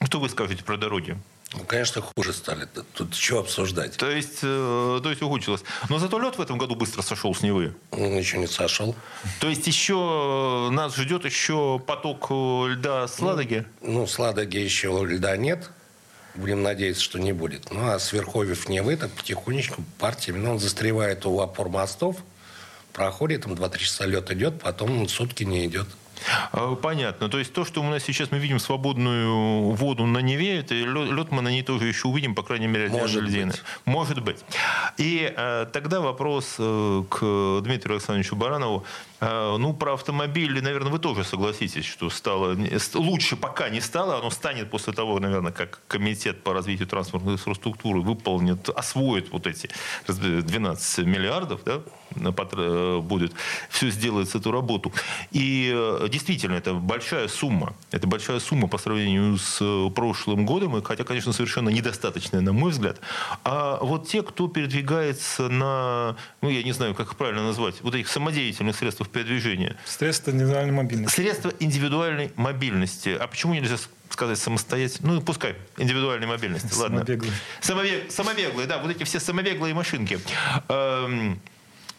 что 0.03 0.19
вы 0.19 0.29
скажете 0.29 0.63
про 0.63 0.77
дороги? 0.77 1.17
Ну, 1.53 1.63
конечно, 1.63 2.01
хуже 2.01 2.31
стали. 2.33 2.67
Тут- 2.93 3.15
что 3.15 3.39
обсуждать? 3.39 3.97
То 3.97 4.09
есть, 4.09 4.39
э, 4.43 4.99
то 5.01 5.09
есть 5.09 5.21
ухудшилось. 5.21 5.63
Но 5.89 5.97
зато 5.97 6.19
лед 6.19 6.37
в 6.37 6.41
этом 6.41 6.59
году 6.59 6.75
быстро 6.75 7.01
сошел 7.01 7.33
с 7.33 7.41
Невы. 7.41 7.73
Он 7.91 8.15
еще 8.15 8.37
не 8.37 8.45
сошел. 8.47 8.95
То 9.39 9.49
есть 9.49 9.65
еще 9.65 10.67
э, 10.69 10.71
нас 10.71 10.95
ждет 10.95 11.25
еще 11.25 11.79
поток 11.79 12.27
э, 12.29 12.67
льда 12.73 13.07
с 13.07 13.19
Ладоги? 13.19 13.65
Ну, 13.81 14.05
с 14.05 14.19
Ладоги 14.19 14.57
еще 14.57 15.03
льда 15.07 15.37
нет. 15.37 15.71
Будем 16.35 16.61
надеяться, 16.61 17.01
что 17.03 17.17
не 17.17 17.33
будет. 17.33 17.71
Ну, 17.71 17.89
а 17.89 17.97
с 17.97 18.13
Верховьев 18.13 18.69
Невы 18.69 18.95
так 18.95 19.09
потихонечку 19.11 19.83
партиями. 19.97 20.37
Ну, 20.37 20.51
он 20.51 20.59
застревает 20.59 21.25
у 21.25 21.39
опор 21.39 21.69
мостов. 21.69 22.17
Проходит, 22.93 23.43
там 23.43 23.53
2-3 23.53 23.77
часа 23.79 24.05
лед 24.05 24.29
идет, 24.31 24.59
потом 24.61 25.07
сутки 25.07 25.43
не 25.43 25.65
идет. 25.65 25.87
Э, 26.53 26.75
Понятно. 26.81 27.29
То 27.29 27.39
есть 27.39 27.53
то, 27.53 27.65
что 27.65 27.81
у 27.81 27.89
нас 27.89 28.03
сейчас 28.03 28.31
мы 28.31 28.39
видим 28.39 28.59
свободную 28.59 29.71
воду 29.71 30.05
на 30.05 30.19
Неве, 30.19 30.59
это 30.59 30.73
лед, 30.73 31.11
лед 31.11 31.31
мы 31.31 31.41
на 31.41 31.49
ней 31.49 31.63
тоже 31.63 31.87
еще 31.87 32.07
увидим, 32.07 32.35
по 32.35 32.43
крайней 32.43 32.67
мере, 32.67 32.89
для 32.89 32.99
Может 32.99 33.23
льдины. 33.23 33.51
быть. 33.51 33.61
Может 33.85 34.23
быть. 34.23 34.45
И 34.97 35.31
э, 35.35 35.65
тогда 35.71 35.99
вопрос 36.01 36.55
э, 36.59 37.03
к 37.09 37.61
Дмитрию 37.63 37.95
Александровичу 37.95 38.35
Баранову. 38.35 38.83
Э, 39.21 39.57
ну, 39.57 39.73
про 39.73 39.93
автомобили, 39.93 40.59
наверное, 40.59 40.91
вы 40.91 40.99
тоже 40.99 41.23
согласитесь, 41.23 41.85
что 41.85 42.09
стало 42.09 42.57
лучше 42.93 43.35
пока 43.35 43.69
не 43.69 43.81
стало, 43.81 44.17
оно 44.17 44.29
станет 44.29 44.69
после 44.69 44.93
того, 44.93 45.19
наверное, 45.19 45.51
как 45.51 45.81
комитет 45.87 46.43
по 46.43 46.53
развитию 46.53 46.87
транспортной 46.87 47.33
инфраструктуры 47.33 48.01
выполнит, 48.01 48.69
освоит 48.69 49.31
вот 49.31 49.47
эти 49.47 49.69
раз- 50.07 50.17
12 50.17 51.05
миллиардов, 51.05 51.61
да, 51.65 51.81
э, 52.15 52.99
будет, 52.99 53.33
все 53.69 53.89
сделает 53.89 54.33
эту 54.33 54.51
работу. 54.51 54.93
И 55.31 55.71
э, 55.73 56.07
действительно, 56.09 56.53
это 56.53 56.73
большая 56.73 57.27
сумма. 57.27 57.75
Это 57.91 58.07
большая 58.07 58.39
сумма 58.39 58.67
по 58.67 58.77
сравнению 58.77 59.37
с 59.37 59.89
прошлым 59.95 60.45
годом, 60.45 60.81
хотя, 60.83 61.03
конечно, 61.03 61.33
совершенно 61.33 61.69
недостаточная, 61.69 62.41
на 62.41 62.53
мой 62.53 62.71
взгляд. 62.71 62.99
А 63.43 63.79
вот 63.81 64.07
те, 64.07 64.21
кто 64.21 64.47
передвигается 64.47 65.49
на, 65.49 66.15
ну, 66.41 66.49
я 66.49 66.63
не 66.63 66.71
знаю, 66.71 66.95
как 66.95 67.07
их 67.07 67.15
правильно 67.17 67.43
назвать, 67.43 67.81
вот 67.81 67.95
этих 67.95 68.07
самодеятельных 68.07 68.75
средствах 69.09 69.11
передвижения, 69.11 69.75
Средства 69.85 70.31
индивидуальной 70.31 70.71
мобильности. 70.73 71.15
средства 71.15 71.53
индивидуальной 71.59 72.31
мобильности. 72.35 73.09
А 73.19 73.27
почему 73.27 73.53
нельзя 73.53 73.77
сказать 74.09 74.37
самостоятельно? 74.39 75.13
Ну, 75.13 75.21
пускай, 75.21 75.55
индивидуальной 75.77 76.27
мобильности. 76.27 76.73
Ладно. 76.77 76.99
Самобеглые. 76.99 77.33
Самове- 77.61 78.09
Самовеглые, 78.09 78.67
да, 78.67 78.79
вот 78.79 78.91
эти 78.91 79.03
все 79.03 79.19
самовеглые 79.19 79.73
машинки. 79.73 80.19
Эм, 80.69 81.39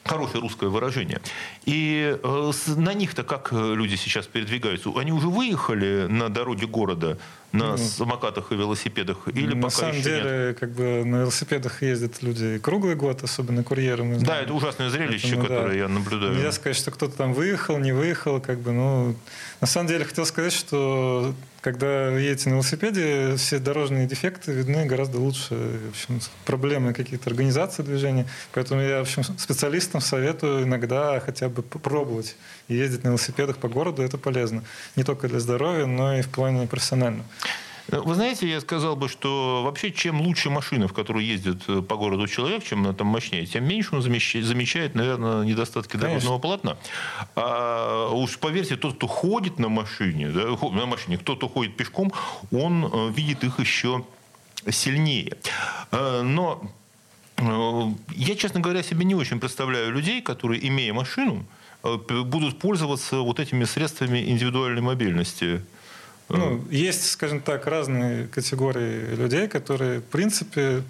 Хорошее 0.03 0.41
русское 0.41 0.69
выражение. 0.71 1.21
И 1.67 2.19
э, 2.23 2.53
на 2.77 2.95
них-то 2.95 3.23
как 3.23 3.51
э, 3.53 3.75
люди 3.75 3.97
сейчас 3.97 4.27
передвигаются? 4.27 4.91
Они 4.97 5.13
уже 5.13 5.29
выехали 5.29 6.07
на 6.09 6.31
дороге 6.31 6.67
города 6.67 7.19
на 7.53 7.73
ну, 7.73 7.77
самокатах 7.79 8.53
и 8.53 8.55
велосипедах? 8.55 9.29
Или 9.29 9.55
на 9.55 9.63
пока 9.63 9.71
самом 9.71 9.95
еще 9.95 10.05
деле, 10.05 10.47
нет? 10.49 10.59
как 10.59 10.71
бы 10.71 11.05
на 11.05 11.17
велосипедах 11.23 11.83
ездят 11.83 12.23
люди 12.23 12.59
круглый 12.59 12.95
год, 12.95 13.23
особенно 13.25 13.65
курьеры. 13.65 14.05
Мы 14.05 14.15
Да, 14.15 14.21
знаем. 14.21 14.45
это 14.45 14.55
ужасное 14.55 14.91
зрелище, 14.91 15.37
Поэтому, 15.37 15.49
да. 15.49 15.55
которое 15.57 15.79
я 15.79 15.89
наблюдаю. 15.89 16.35
Нельзя 16.35 16.53
сказать, 16.53 16.77
что 16.77 16.91
кто-то 16.91 17.17
там 17.17 17.33
выехал, 17.33 17.79
не 17.79 17.93
выехал, 17.93 18.41
как 18.41 18.61
бы, 18.61 18.73
ну, 18.73 19.17
на 19.61 19.67
самом 19.67 19.89
деле 19.89 20.05
хотел 20.05 20.27
сказать, 20.27 20.53
что 20.53 21.35
когда 21.61 22.11
вы 22.11 22.21
едете 22.21 22.49
на 22.49 22.55
велосипеде, 22.55 23.37
все 23.37 23.59
дорожные 23.59 24.07
дефекты 24.07 24.53
видны 24.53 24.87
гораздо 24.87 25.19
лучше, 25.19 25.55
в 25.55 25.91
общем, 25.91 26.21
проблемы 26.47 26.95
какие-то 26.95 27.29
организации 27.29 27.83
движения. 27.83 28.27
Поэтому 28.53 28.81
я, 28.81 28.99
в 28.99 29.03
общем, 29.03 29.23
специалистам 29.25 30.01
советую 30.01 30.63
иногда 30.65 31.21
хотя 31.21 31.49
бы 31.49 31.63
попробовать 31.63 32.37
ездить 32.69 33.05
на 33.05 33.09
велосипедах 33.09 33.59
по 33.59 33.69
городу, 33.69 34.03
это 34.03 34.17
полезно. 34.17 34.65
Не 34.97 35.05
только 35.05 35.29
для 35.29 35.41
здоровья, 35.41 35.85
но 35.87 36.17
и 36.17 36.23
в 36.23 36.29
плане 36.29 36.67
профессиональном. 36.67 37.27
Вы 37.89 38.15
знаете, 38.15 38.49
я 38.49 38.61
сказал 38.61 38.97
бы, 38.97 39.09
что 39.09 39.63
вообще 39.65 39.91
чем 39.93 40.21
лучше 40.21 40.51
машина, 40.51 40.89
в 40.89 40.93
которой 40.93 41.25
ездит 41.25 41.63
э, 41.69 41.83
по 41.83 41.97
городу 41.97 42.27
человек, 42.27 42.65
чем 42.65 42.85
она 42.85 42.93
там 42.93 43.09
мощнее, 43.09 43.47
тем 43.47 43.65
меньше 43.67 43.97
он 43.97 44.03
замечает, 44.03 44.95
наверное, 44.95 45.45
недостатки 45.45 45.93
Конечно. 45.93 46.09
дорожного 46.09 46.39
полотна. 46.39 46.77
А 47.37 48.11
уж 48.13 48.39
поверьте, 48.39 48.77
тот, 48.77 48.95
кто 48.95 49.07
ходит 49.07 49.59
на 49.59 49.69
машине, 49.69 50.29
да, 50.29 50.45
на 50.47 50.87
машине, 50.87 51.19
кто-то 51.19 51.49
ходит 51.49 51.77
пешком, 51.77 52.13
он 52.53 52.85
э, 52.85 53.11
видит 53.11 53.45
их 53.45 53.59
еще 53.59 54.05
сильнее. 54.71 55.37
Э, 55.91 56.23
Но 56.23 56.63
э, 57.37 57.83
я, 58.15 58.37
честно 58.37 58.61
говоря, 58.61 58.83
себе 58.83 59.05
не 59.05 59.15
очень 59.15 59.41
представляю 59.41 59.93
людей, 59.93 60.23
которые, 60.23 60.67
имея 60.69 60.93
машину, 60.93 61.45
э, 61.83 61.97
будут 61.97 62.59
пользоваться 62.59 63.17
вот 63.19 63.41
этими 63.41 63.65
средствами 63.65 64.31
индивидуальной 64.31 64.83
мобильности. 64.83 65.63
Ну, 66.31 66.65
есть, 66.71 67.11
скажем 67.11 67.41
так, 67.41 67.67
разные 67.67 68.29
категории 68.29 69.15
людей, 69.15 69.49
которые, 69.49 70.01
в 70.01 70.05
принципе, 70.05 70.83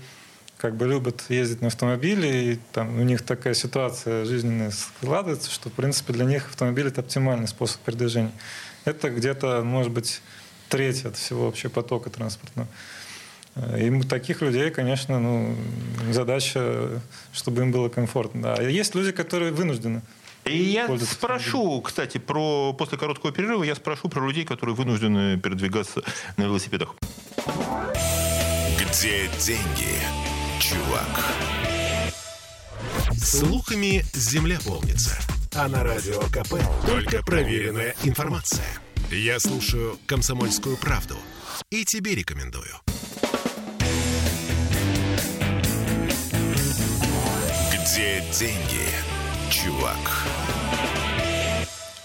как 0.58 0.76
бы 0.76 0.86
любят 0.86 1.24
ездить 1.30 1.62
на 1.62 1.68
автомобиле, 1.68 2.52
и 2.52 2.58
там 2.72 3.00
у 3.00 3.02
них 3.02 3.22
такая 3.22 3.54
ситуация 3.54 4.26
жизненная 4.26 4.70
складывается, 4.70 5.50
что, 5.50 5.70
в 5.70 5.72
принципе, 5.72 6.12
для 6.12 6.26
них 6.26 6.48
автомобиль– 6.48 6.86
это 6.88 7.00
оптимальный 7.00 7.48
способ 7.48 7.80
передвижения. 7.80 8.32
Это 8.84 9.08
где-то, 9.08 9.62
может 9.64 9.90
быть, 9.92 10.20
треть 10.68 11.04
от 11.06 11.16
всего 11.16 11.46
вообще 11.46 11.70
потока 11.70 12.10
транспортного. 12.10 12.68
Э, 13.54 13.86
И 13.86 14.02
таких 14.02 14.42
людей, 14.42 14.70
конечно, 14.70 15.18
ну, 15.18 15.56
задача, 16.10 17.00
чтобы 17.32 17.62
им 17.62 17.72
было 17.72 17.88
комфортно. 17.88 18.42
Да. 18.42 18.54
А 18.58 18.62
есть 18.62 18.94
люди, 18.94 19.12
которые 19.12 19.52
вынуждены. 19.52 20.02
И 20.50 20.72
я 20.72 20.88
спрошу, 20.98 21.80
кстати, 21.80 22.18
про 22.18 22.72
после 22.72 22.98
короткого 22.98 23.32
перерыва 23.32 23.62
я 23.62 23.76
спрошу 23.76 24.08
про 24.08 24.26
людей, 24.26 24.44
которые 24.44 24.74
вынуждены 24.74 25.38
передвигаться 25.38 26.02
на 26.36 26.44
велосипедах. 26.44 26.96
Где 28.76 29.28
деньги, 29.38 29.94
чувак? 30.58 31.24
Слухами 33.16 34.04
земля 34.12 34.58
полнится. 34.64 35.16
А 35.54 35.68
на 35.68 35.84
радио 35.84 36.20
КП 36.32 36.54
только 36.84 37.22
проверенная 37.22 37.94
информация. 38.02 38.66
Я 39.10 39.38
слушаю 39.38 39.98
«Комсомольскую 40.06 40.76
правду» 40.76 41.16
и 41.70 41.84
тебе 41.84 42.14
рекомендую. 42.16 42.74
Где 47.72 48.24
деньги, 48.32 48.88
чувак? 49.50 50.19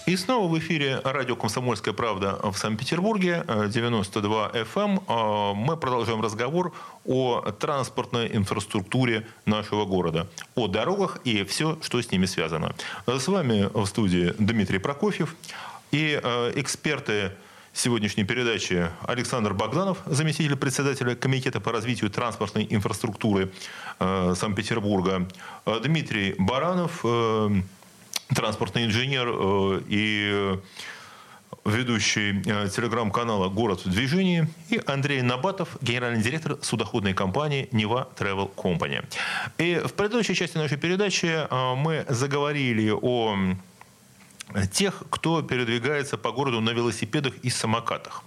И 0.06 0.16
снова 0.16 0.46
в 0.46 0.56
эфире 0.60 1.00
радио 1.02 1.34
«Комсомольская 1.34 1.92
правда» 1.92 2.38
в 2.40 2.56
Санкт-Петербурге, 2.56 3.42
э, 3.48 3.68
92 3.68 4.52
FM. 4.54 5.02
Э, 5.08 5.52
Мы 5.56 5.76
продолжаем 5.76 6.20
разговор 6.20 6.72
о 7.04 7.40
транспортной 7.50 8.30
инфраструктуре 8.32 9.26
нашего 9.46 9.84
города, 9.84 10.28
о 10.54 10.68
дорогах 10.68 11.18
и 11.24 11.42
все, 11.42 11.76
что 11.82 12.00
с 12.00 12.12
ними 12.12 12.26
связано. 12.26 12.76
Э, 13.08 13.18
С 13.18 13.26
вами 13.26 13.68
в 13.74 13.84
студии 13.86 14.32
Дмитрий 14.38 14.78
Прокофьев 14.78 15.34
и 15.90 16.20
э, 16.22 16.52
эксперты 16.54 17.32
сегодняшней 17.72 18.22
передачи 18.24 18.88
Александр 19.06 19.54
Богданов, 19.54 19.98
заместитель 20.06 20.54
председателя 20.56 21.16
Комитета 21.16 21.60
по 21.60 21.72
развитию 21.72 22.10
транспортной 22.10 22.66
инфраструктуры 22.70 23.50
э, 23.98 24.34
Санкт-Петербурга, 24.36 25.26
э, 25.66 25.80
Дмитрий 25.82 26.36
Баранов, 26.38 27.00
э, 27.02 27.50
транспортный 28.34 28.84
инженер 28.84 29.28
э, 29.28 29.82
и 29.88 30.58
ведущий 31.64 32.42
э, 32.44 32.68
телеграм-канала 32.68 33.48
«Город 33.48 33.84
в 33.84 33.90
движении», 33.90 34.48
и 34.68 34.80
Андрей 34.86 35.22
Набатов, 35.22 35.76
генеральный 35.80 36.22
директор 36.22 36.58
судоходной 36.62 37.14
компании 37.14 37.68
«Нева 37.72 38.08
Travel 38.18 38.54
Company». 38.54 39.04
И 39.58 39.80
в 39.84 39.92
предыдущей 39.94 40.34
части 40.34 40.56
нашей 40.56 40.78
передачи 40.78 41.26
э, 41.26 41.74
мы 41.74 42.04
заговорили 42.08 42.90
о 42.90 43.36
тех, 44.70 45.02
кто 45.10 45.42
передвигается 45.42 46.16
по 46.16 46.30
городу 46.30 46.60
на 46.60 46.70
велосипедах 46.70 47.34
и 47.42 47.50
самокатах. 47.50 48.22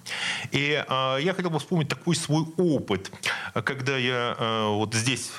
И 0.51 0.83
я 0.87 1.33
хотел 1.33 1.49
бы 1.49 1.59
вспомнить 1.59 1.87
такой 1.87 2.13
свой 2.13 2.43
опыт, 2.57 3.09
когда 3.53 3.97
я 3.97 4.35
вот 4.67 4.93
здесь 4.93 5.31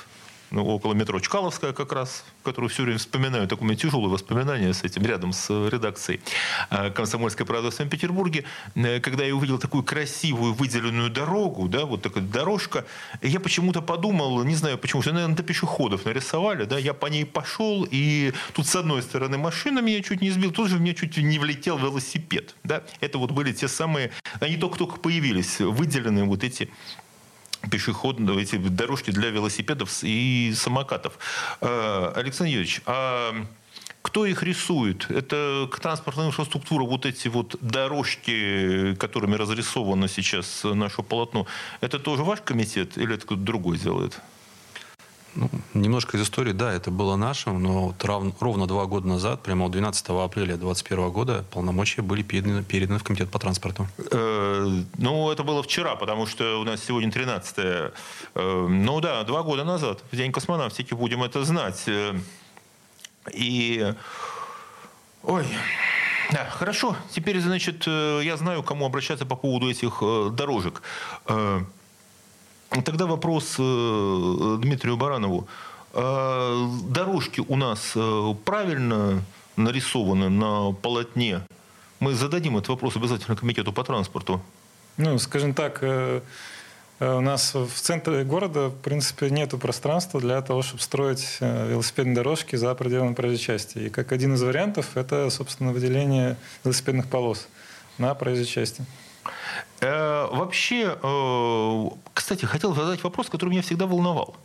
ну, 0.51 0.65
около 0.65 0.93
метро 0.93 1.19
Чкаловская 1.19 1.71
как 1.71 1.93
раз, 1.93 2.25
которую 2.43 2.69
все 2.69 2.83
время 2.83 2.99
вспоминаю, 2.99 3.47
такое 3.47 3.63
у 3.63 3.67
меня 3.67 3.77
тяжелое 3.77 4.09
воспоминание 4.09 4.73
с 4.73 4.83
этим, 4.83 5.03
рядом 5.03 5.31
с 5.31 5.47
э, 5.49 5.69
редакцией 5.69 6.19
э, 6.69 6.91
«Комсомольской 6.91 7.45
правды» 7.45 7.69
в 7.69 7.73
Санкт-Петербурге, 7.73 8.43
э, 8.75 8.99
когда 8.99 9.23
я 9.23 9.33
увидел 9.33 9.57
такую 9.57 9.83
красивую 9.83 10.53
выделенную 10.53 11.09
дорогу, 11.09 11.67
да, 11.67 11.85
вот 11.85 12.01
такая 12.01 12.23
дорожка, 12.23 12.85
я 13.21 13.39
почему-то 13.39 13.81
подумал, 13.81 14.43
не 14.43 14.55
знаю 14.55 14.77
почему, 14.77 15.01
что, 15.01 15.13
наверное, 15.13 15.35
для 15.35 15.45
пешеходов 15.45 16.05
нарисовали, 16.05 16.65
да, 16.65 16.77
я 16.77 16.93
по 16.93 17.05
ней 17.05 17.25
пошел, 17.25 17.87
и 17.89 18.33
тут 18.53 18.67
с 18.67 18.75
одной 18.75 19.01
стороны 19.01 19.37
машина 19.37 19.79
меня 19.79 20.01
чуть 20.03 20.21
не 20.21 20.31
сбила, 20.31 20.51
тут 20.51 20.69
же 20.69 20.77
мне 20.77 20.93
чуть 20.93 21.17
не 21.17 21.39
влетел 21.39 21.77
велосипед, 21.77 22.55
да, 22.63 22.83
это 22.99 23.17
вот 23.17 23.31
были 23.31 23.53
те 23.53 23.69
самые, 23.69 24.11
они 24.41 24.57
только-только 24.57 24.97
появились, 24.99 25.59
выделенные 25.59 26.25
вот 26.25 26.43
эти 26.43 26.69
пешеходные 27.69 28.41
эти 28.41 28.55
дорожки 28.57 29.11
для 29.11 29.29
велосипедов 29.29 30.03
и 30.03 30.53
самокатов. 30.55 31.17
Э, 31.61 32.13
Александр 32.15 32.51
Юрьевич, 32.51 32.81
а 32.85 33.33
кто 34.01 34.25
их 34.25 34.41
рисует? 34.43 35.09
Это 35.09 35.69
транспортная 35.79 36.27
инфраструктура, 36.27 36.83
вот 36.83 37.05
эти 37.05 37.27
вот 37.27 37.55
дорожки, 37.61 38.95
которыми 38.95 39.35
разрисовано 39.35 40.07
сейчас 40.07 40.63
наше 40.63 41.03
полотно, 41.03 41.45
это 41.81 41.99
тоже 41.99 42.23
ваш 42.23 42.41
комитет 42.41 42.97
или 42.97 43.13
это 43.15 43.25
кто-то 43.25 43.41
другой 43.41 43.77
делает? 43.77 44.19
Ну, 45.35 45.49
немножко 45.73 46.17
из 46.17 46.23
истории, 46.23 46.51
да, 46.51 46.73
это 46.73 46.91
было 46.91 47.15
нашим, 47.15 47.63
но 47.63 47.87
вот 47.87 48.03
рав- 48.03 48.41
ровно 48.41 48.67
два 48.67 48.85
года 48.85 49.07
назад, 49.07 49.41
прямо 49.41 49.69
12 49.69 50.09
апреля 50.25 50.57
2021 50.57 51.09
года, 51.09 51.45
полномочия 51.51 52.01
были 52.01 52.21
переданы, 52.21 52.63
переданы 52.63 52.99
в 52.99 53.03
Комитет 53.03 53.29
по 53.29 53.39
транспорту. 53.39 53.87
Э, 54.11 54.81
Ну, 54.97 55.31
это 55.31 55.43
было 55.43 55.63
вчера, 55.63 55.95
потому 55.95 56.25
что 56.27 56.59
у 56.59 56.63
нас 56.65 56.83
сегодня 56.83 57.11
13 57.11 57.57
-е. 57.57 57.91
Э, 58.35 58.67
Ну 58.67 58.99
да, 58.99 59.23
два 59.23 59.41
года 59.43 59.63
назад, 59.63 60.03
в 60.11 60.15
День 60.17 60.31
космонавтики, 60.31 60.93
будем 60.95 61.23
это 61.23 61.43
знать. 61.45 61.83
Э, 61.87 62.13
И... 63.33 63.93
Ой, 65.23 65.45
да, 66.31 66.45
хорошо. 66.49 66.95
Теперь, 67.09 67.39
значит, 67.39 67.83
э, 67.87 68.21
я 68.23 68.35
знаю, 68.37 68.63
кому 68.63 68.85
обращаться 68.85 69.25
по 69.25 69.35
поводу 69.35 69.69
этих 69.69 69.99
э, 70.01 70.29
дорожек. 70.33 70.81
Тогда 72.71 73.05
вопрос 73.05 73.55
э, 73.59 74.57
Дмитрию 74.61 74.95
Баранову. 74.95 75.47
А 75.93 76.69
Дорожки 76.87 77.43
у 77.45 77.57
нас 77.57 77.91
э, 77.95 78.35
правильно 78.45 79.21
нарисованы 79.57 80.29
на 80.29 80.71
полотне? 80.71 81.41
Мы 81.99 82.13
зададим 82.13 82.55
этот 82.57 82.69
вопрос 82.69 82.95
обязательно 82.95 83.35
комитету 83.35 83.73
по 83.73 83.83
транспорту. 83.83 84.41
Ну, 84.95 85.19
скажем 85.19 85.53
так, 85.53 85.79
э, 85.81 86.21
у 87.01 87.19
нас 87.19 87.53
в 87.55 87.73
центре 87.73 88.23
города, 88.23 88.69
в 88.69 88.77
принципе, 88.77 89.29
нет 89.29 89.49
пространства 89.59 90.21
для 90.21 90.41
того, 90.41 90.61
чтобы 90.61 90.81
строить 90.81 91.39
велосипедные 91.41 92.15
дорожки 92.15 92.55
за 92.55 92.73
пределами 92.73 93.15
проезжей 93.15 93.39
части. 93.39 93.79
И 93.79 93.89
как 93.89 94.13
один 94.13 94.35
из 94.35 94.43
вариантов, 94.43 94.95
это, 94.95 95.29
собственно, 95.29 95.73
выделение 95.73 96.37
велосипедных 96.63 97.07
полос 97.07 97.49
на 97.97 98.15
проезжей 98.15 98.45
части. 98.45 98.85
Э, 99.81 100.27
Вообще, 100.31 100.97
э, 101.01 101.89
кстати, 102.13 102.45
хотел 102.45 102.73
задать 102.75 103.03
вопрос, 103.03 103.29
который 103.29 103.49
меня 103.49 103.61
всегда 103.61 103.85
волновал. 103.85 104.35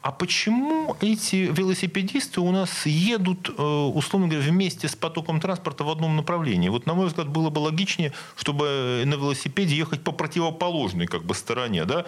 А 0.00 0.12
почему 0.12 0.96
эти 1.00 1.50
велосипедисты 1.50 2.40
у 2.40 2.52
нас 2.52 2.86
едут, 2.86 3.50
э, 3.50 3.62
условно 3.62 4.28
говоря, 4.28 4.48
вместе 4.48 4.86
с 4.86 4.94
потоком 4.94 5.40
транспорта 5.40 5.82
в 5.82 5.90
одном 5.90 6.16
направлении? 6.16 6.68
Вот, 6.68 6.86
на 6.86 6.94
мой 6.94 7.08
взгляд, 7.08 7.28
было 7.28 7.50
бы 7.50 7.58
логичнее, 7.58 8.12
чтобы 8.36 9.02
на 9.04 9.14
велосипеде 9.14 9.76
ехать 9.76 10.04
по 10.04 10.12
противоположной 10.12 11.06
как 11.06 11.24
бы, 11.24 11.34
стороне, 11.34 11.84
да? 11.84 12.04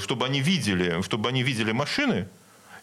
Чтобы 0.00 0.24
они 0.24 0.40
видели, 0.40 1.02
чтобы 1.02 1.28
они 1.28 1.42
видели 1.42 1.72
машины, 1.72 2.26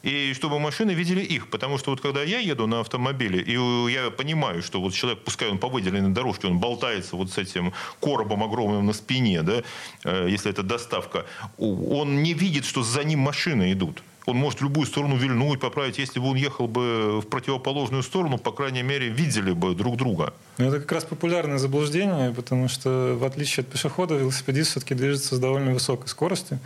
и 0.03 0.33
чтобы 0.33 0.59
машины 0.59 0.91
видели 0.91 1.21
их. 1.21 1.49
Потому 1.49 1.77
что 1.77 1.91
вот 1.91 2.01
когда 2.01 2.23
я 2.23 2.39
еду 2.39 2.67
на 2.67 2.79
автомобиле, 2.79 3.41
и 3.41 3.53
я 3.91 4.09
понимаю, 4.09 4.61
что 4.61 4.81
вот 4.81 4.93
человек, 4.93 5.23
пускай 5.23 5.49
он 5.49 5.57
по 5.57 5.69
выделенной 5.69 6.09
дорожке, 6.11 6.47
он 6.47 6.59
болтается 6.59 7.15
вот 7.15 7.31
с 7.31 7.37
этим 7.37 7.73
коробом 7.99 8.43
огромным 8.43 8.85
на 8.85 8.93
спине, 8.93 9.41
да, 9.41 9.61
э, 10.03 10.27
если 10.29 10.51
это 10.51 10.63
доставка, 10.63 11.25
он 11.57 12.23
не 12.23 12.33
видит, 12.33 12.65
что 12.65 12.83
за 12.83 13.03
ним 13.03 13.19
машины 13.19 13.71
идут. 13.71 14.01
Он 14.27 14.37
может 14.37 14.59
в 14.59 14.63
любую 14.63 14.85
сторону 14.85 15.15
вильнуть, 15.15 15.59
поправить. 15.59 15.97
Если 15.97 16.19
бы 16.19 16.27
он 16.29 16.35
ехал 16.35 16.67
бы 16.67 17.21
в 17.21 17.27
противоположную 17.27 18.03
сторону, 18.03 18.37
по 18.37 18.51
крайней 18.51 18.83
мере, 18.83 19.09
видели 19.09 19.51
бы 19.51 19.73
друг 19.73 19.97
друга. 19.97 20.33
Ну, 20.57 20.67
это 20.67 20.79
как 20.79 20.91
раз 20.91 21.05
популярное 21.05 21.57
заблуждение, 21.57 22.31
потому 22.31 22.67
что, 22.67 23.17
в 23.19 23.23
отличие 23.23 23.63
от 23.63 23.69
пешехода, 23.69 24.15
велосипедист 24.15 24.71
все-таки 24.71 24.93
движется 24.93 25.35
с 25.35 25.39
довольно 25.39 25.73
высокой 25.73 26.07
скоростью. 26.07 26.59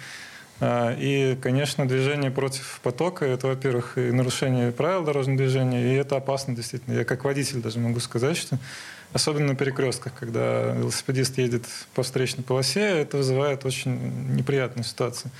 А, 0.62 0.96
и, 0.98 1.36
конечно, 1.42 1.88
движение 1.88 2.32
против 2.32 2.80
потока– 2.82 3.26
это, 3.26 3.48
во-первых, 3.48 3.98
и 3.98 4.12
нарушение 4.12 4.72
правил 4.72 5.04
дорожного 5.04 5.38
движения, 5.38 5.94
и 5.94 5.96
это 5.96 6.16
опасно 6.16 6.56
действительно. 6.56 6.96
Я 6.96 7.04
как 7.04 7.26
водитель 7.26 7.62
даже 7.62 7.80
могу 7.80 8.00
сказать, 8.00 8.38
что 8.38 8.58
особенно 9.12 9.48
на 9.48 9.56
перекрестках, 9.56 10.14
когда 10.14 10.72
велосипедист 10.74 11.38
едет 11.38 11.66
по 11.94 12.04
встречной 12.04 12.44
полосе, 12.44 12.82
это 13.02 13.18
вызывает 13.18 13.66
очень 13.66 14.36
неприятную 14.36 14.86
ситуацию. 14.86 15.32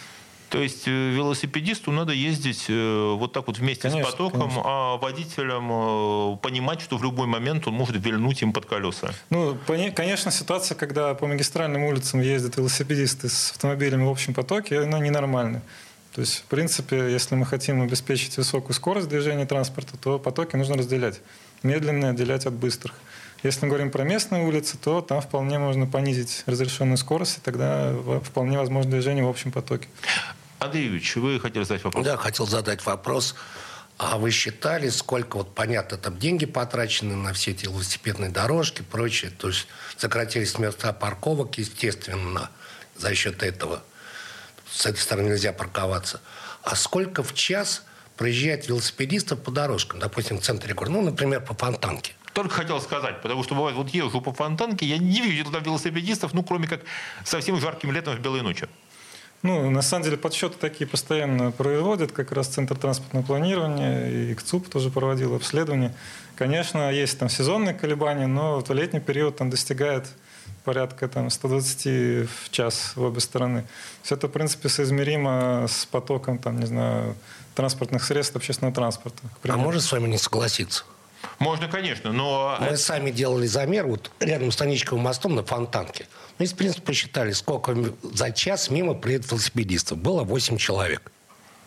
То 0.56 0.62
есть 0.62 0.88
э, 0.88 1.10
велосипедисту 1.10 1.92
надо 1.92 2.14
ездить 2.14 2.68
э, 2.70 3.14
вот 3.18 3.34
так 3.34 3.48
вот 3.48 3.58
вместе 3.58 3.90
конечно, 3.90 4.10
с 4.10 4.12
потоком, 4.14 4.42
конечно. 4.44 4.62
а 4.64 4.98
водителям 4.98 5.70
э, 5.70 6.38
понимать, 6.38 6.80
что 6.80 6.98
в 6.98 7.04
любой 7.04 7.28
момент 7.28 7.68
он 7.68 7.74
может 7.74 7.98
вильнуть 7.98 8.42
им 8.42 8.54
под 8.54 8.66
колеса. 8.66 9.10
Ну, 9.30 9.58
конечно, 9.94 10.32
ситуация, 10.32 10.76
когда 10.76 11.14
по 11.14 11.28
магистральным 11.28 11.84
улицам 11.84 12.22
ездят 12.22 12.56
велосипедисты 12.56 13.28
с 13.28 13.52
автомобилями 13.52 14.06
в 14.06 14.10
общем 14.10 14.34
потоке, 14.34 14.80
она 14.80 15.00
ненормальная. 15.00 15.62
То 16.14 16.22
есть, 16.22 16.36
в 16.36 16.44
принципе, 16.44 17.12
если 17.12 17.36
мы 17.36 17.46
хотим 17.46 17.82
обеспечить 17.82 18.38
высокую 18.38 18.74
скорость 18.76 19.10
движения 19.10 19.46
транспорта, 19.46 19.98
то 19.98 20.20
потоки 20.20 20.56
нужно 20.56 20.78
разделять. 20.78 21.20
Медленные 21.64 22.12
отделять 22.12 22.46
от 22.46 22.54
быстрых. 22.54 22.96
Если 23.44 23.66
мы 23.66 23.68
говорим 23.68 23.92
про 23.92 24.04
местные 24.04 24.48
улицы, 24.48 24.78
то 24.78 25.02
там 25.02 25.22
вполне 25.22 25.60
можно 25.60 25.86
понизить 25.86 26.44
разрешенную 26.46 26.98
скорость, 26.98 27.40
и 27.40 27.42
тогда 27.42 27.94
вполне 28.24 28.58
возможно 28.58 28.92
движение 28.92 29.26
в 29.26 29.30
общем 29.30 29.52
потоке. 29.52 29.90
Андрей 30.60 30.86
Юрьевич, 30.86 31.16
вы 31.16 31.40
хотели 31.40 31.64
задать 31.64 31.84
вопрос? 31.84 32.06
Да, 32.06 32.18
хотел 32.18 32.48
задать 32.48 32.86
вопрос. 32.86 33.36
А 33.98 34.18
вы 34.18 34.32
считали, 34.32 34.90
сколько, 34.90 35.38
вот 35.38 35.56
понятно, 35.56 35.98
там 35.98 36.18
деньги 36.18 36.46
потрачены 36.46 37.16
на 37.16 37.32
все 37.32 37.52
эти 37.52 37.66
велосипедные 37.66 38.30
дорожки, 38.30 38.82
прочее, 38.82 39.32
то 39.32 39.48
есть 39.48 39.68
сократились 39.96 40.58
места 40.58 40.92
парковок, 40.92 41.58
естественно, 41.58 42.50
за 42.98 43.16
счет 43.16 43.42
этого. 43.42 43.84
С 44.70 44.86
этой 44.86 45.00
стороны 45.00 45.30
нельзя 45.30 45.54
парковаться. 45.54 46.20
А 46.64 46.76
сколько 46.76 47.24
в 47.24 47.34
час 47.34 47.84
проезжает 48.18 48.68
велосипедистов 48.68 49.42
по 49.42 49.52
дорожкам, 49.52 50.00
допустим, 50.00 50.40
в 50.40 50.42
центре 50.42 50.74
города, 50.74 50.98
ну, 50.98 51.02
например, 51.02 51.42
по 51.42 51.54
Фонтанке? 51.54 52.14
Только 52.34 52.54
хотел 52.54 52.82
сказать, 52.82 53.22
потому 53.22 53.46
что 53.46 53.56
бывает, 53.56 53.78
вот 53.78 53.90
езжу 53.92 54.20
по 54.20 54.34
Фонтанке, 54.34 54.86
я 54.86 54.98
не 54.98 55.22
вижу 55.22 55.46
туда 55.46 55.60
велосипедистов, 55.60 56.34
ну, 56.34 56.44
кроме 56.44 56.68
как 56.68 56.82
совсем 57.24 57.58
жарким 57.62 57.94
летом 57.94 58.18
в 58.18 58.20
белые 58.20 58.44
ночи. 58.44 58.68
Ну, 59.46 59.70
на 59.70 59.84
самом 59.84 60.04
деле 60.04 60.18
подсчеты 60.18 60.56
такие 60.60 60.88
постоянно 60.88 61.52
производят, 61.52 62.12
как 62.12 62.32
раз 62.32 62.48
Центр 62.48 62.76
транспортного 62.76 63.24
планирования, 63.24 64.10
и 64.10 64.34
КЦУП 64.34 64.70
тоже 64.70 64.90
проводил 64.90 65.36
обследование. 65.36 65.94
Конечно, 66.36 66.92
есть 66.92 67.20
там 67.20 67.30
сезонные 67.30 67.76
колебания, 67.76 68.26
но 68.26 68.60
в 68.60 68.72
летний 68.72 69.00
период 69.00 69.38
там 69.38 69.52
достигает 69.52 70.08
порядка 70.64 71.08
там, 71.08 71.30
120 71.30 72.28
в 72.28 72.50
час 72.50 72.94
в 72.96 73.04
обе 73.04 73.20
стороны. 73.20 73.66
Все 74.02 74.16
это, 74.16 74.28
в 74.28 74.32
принципе, 74.32 74.68
соизмеримо 74.68 75.68
с 75.70 75.86
потоком, 75.86 76.40
там, 76.40 76.60
не 76.60 76.66
знаю, 76.66 77.16
транспортных 77.54 78.04
средств 78.04 78.36
общественного 78.36 78.74
транспорта. 78.74 79.22
А 79.48 79.58
можно 79.58 79.80
с 79.80 79.92
вами 79.92 80.08
не 80.08 80.18
согласиться? 80.18 80.86
Можно, 81.40 81.68
конечно, 81.68 82.12
но... 82.12 82.58
Мы 82.60 82.78
сами 82.78 83.12
делали 83.12 83.46
замер 83.48 83.88
вот 83.88 84.12
рядом 84.20 84.52
с 84.52 84.56
Таничковым 84.56 85.04
мостом 85.04 85.36
на 85.36 85.44
Фонтанке. 85.44 86.08
Мы, 86.40 86.46
в 86.46 86.56
принципе, 86.56 86.82
посчитали, 86.82 87.32
сколько 87.32 87.76
за 88.04 88.32
час 88.32 88.70
мимо 88.70 88.94
приедет 88.94 89.32
велосипедистов. 89.32 89.98
Было 89.98 90.24
8 90.24 90.58
человек. 90.58 91.12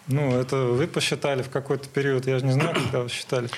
Ну, 0.07 0.39
это 0.39 0.57
вы 0.57 0.87
посчитали 0.87 1.43
в 1.43 1.51
какой-то 1.51 1.89
период. 1.89 2.27
Я 2.27 2.39
же 2.39 2.47
не 2.47 2.53
знаю, 2.53 2.75
когда 2.75 3.01
вы 3.01 3.09
считали. 3.09 3.51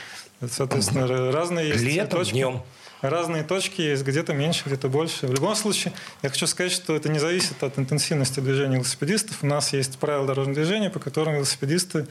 Соответственно, 0.48 1.30
разные 1.32 1.68
есть 1.68 1.82
Летом, 1.82 2.20
точки. 2.20 2.32
днем. 2.32 2.62
Разные 3.02 3.44
точки 3.44 3.80
есть, 3.80 4.02
где-то 4.02 4.34
меньше, 4.34 4.64
где-то 4.66 4.88
больше. 4.88 5.26
В 5.26 5.32
любом 5.32 5.54
случае, 5.54 5.94
я 6.22 6.28
хочу 6.28 6.46
сказать, 6.46 6.72
что 6.72 6.94
это 6.94 7.08
не 7.08 7.18
зависит 7.18 7.62
от 7.62 7.78
интенсивности 7.78 8.40
движения 8.40 8.76
велосипедистов. 8.76 9.38
У 9.42 9.46
нас 9.46 9.72
есть 9.72 9.98
правила 9.98 10.26
дорожного 10.26 10.56
движения, 10.56 10.90
по 10.90 10.98
которым 10.98 11.34
велосипедисты 11.34 12.08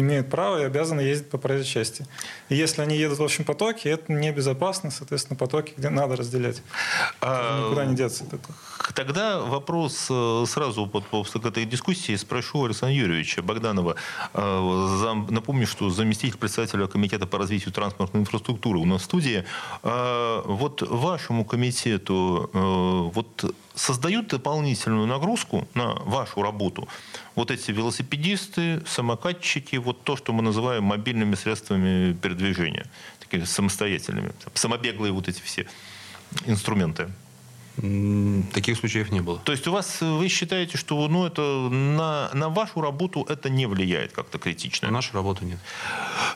имеют 0.00 0.30
право 0.30 0.60
и 0.60 0.64
обязаны 0.64 1.00
ездить 1.00 1.30
по 1.30 1.38
проезжей 1.38 1.66
части. 1.66 2.06
И 2.48 2.56
если 2.56 2.82
они 2.82 2.96
едут 2.96 3.18
в 3.18 3.22
общем 3.22 3.44
потоке, 3.44 3.90
это 3.90 4.12
небезопасно, 4.12 4.90
соответственно, 4.90 5.36
потоки 5.36 5.74
где 5.76 5.88
надо 5.88 6.16
разделять. 6.16 6.62
А, 7.20 7.64
Никуда 7.66 7.84
не 7.84 7.96
деться. 7.96 8.24
Тогда 8.94 9.40
вопрос 9.40 10.06
э, 10.10 10.44
сразу 10.46 10.86
под, 10.86 11.04
к 11.04 11.46
этой 11.46 11.64
дискуссии 11.64 12.16
спрошу 12.16 12.64
Александра 12.64 12.96
Юрьевича 12.96 13.42
Богданова. 13.42 13.96
Э, 14.34 15.24
напомню, 15.28 15.66
что 15.66 15.90
заместитель 15.90 16.38
председателя 16.38 16.86
Комитета 16.86 17.26
по 17.26 17.38
развитию 17.38 17.72
транспортной 17.72 18.22
инфраструктуры 18.22 18.78
у 18.78 18.84
нас 18.84 19.02
в 19.02 19.04
студии. 19.04 19.44
А, 19.82 20.42
вот 20.44 20.82
вашему 20.82 21.44
комитету 21.44 22.50
э, 22.52 22.58
вот 23.14 23.54
создают 23.80 24.28
дополнительную 24.28 25.06
нагрузку 25.06 25.66
на 25.74 25.94
вашу 25.94 26.42
работу 26.42 26.86
вот 27.34 27.50
эти 27.50 27.70
велосипедисты, 27.70 28.82
самокатчики, 28.86 29.76
вот 29.76 30.04
то, 30.04 30.16
что 30.16 30.32
мы 30.32 30.42
называем 30.42 30.84
мобильными 30.84 31.34
средствами 31.34 32.12
передвижения, 32.12 32.86
такими 33.20 33.44
самостоятельными, 33.44 34.32
самобеглые 34.54 35.12
вот 35.12 35.28
эти 35.28 35.40
все 35.40 35.66
инструменты. 36.44 37.08
Таких 38.52 38.76
случаев 38.76 39.10
не 39.10 39.20
было. 39.20 39.38
То 39.38 39.52
есть 39.52 39.66
у 39.66 39.72
вас, 39.72 40.02
вы 40.02 40.28
считаете, 40.28 40.76
что 40.76 41.08
ну, 41.08 41.24
это 41.24 41.40
на, 41.70 42.28
на 42.34 42.48
вашу 42.50 42.82
работу 42.82 43.24
это 43.28 43.48
не 43.48 43.64
влияет 43.64 44.12
как-то 44.12 44.38
критично? 44.38 44.88
На 44.88 44.94
нашу 44.94 45.14
работу 45.14 45.46
нет. 45.46 45.58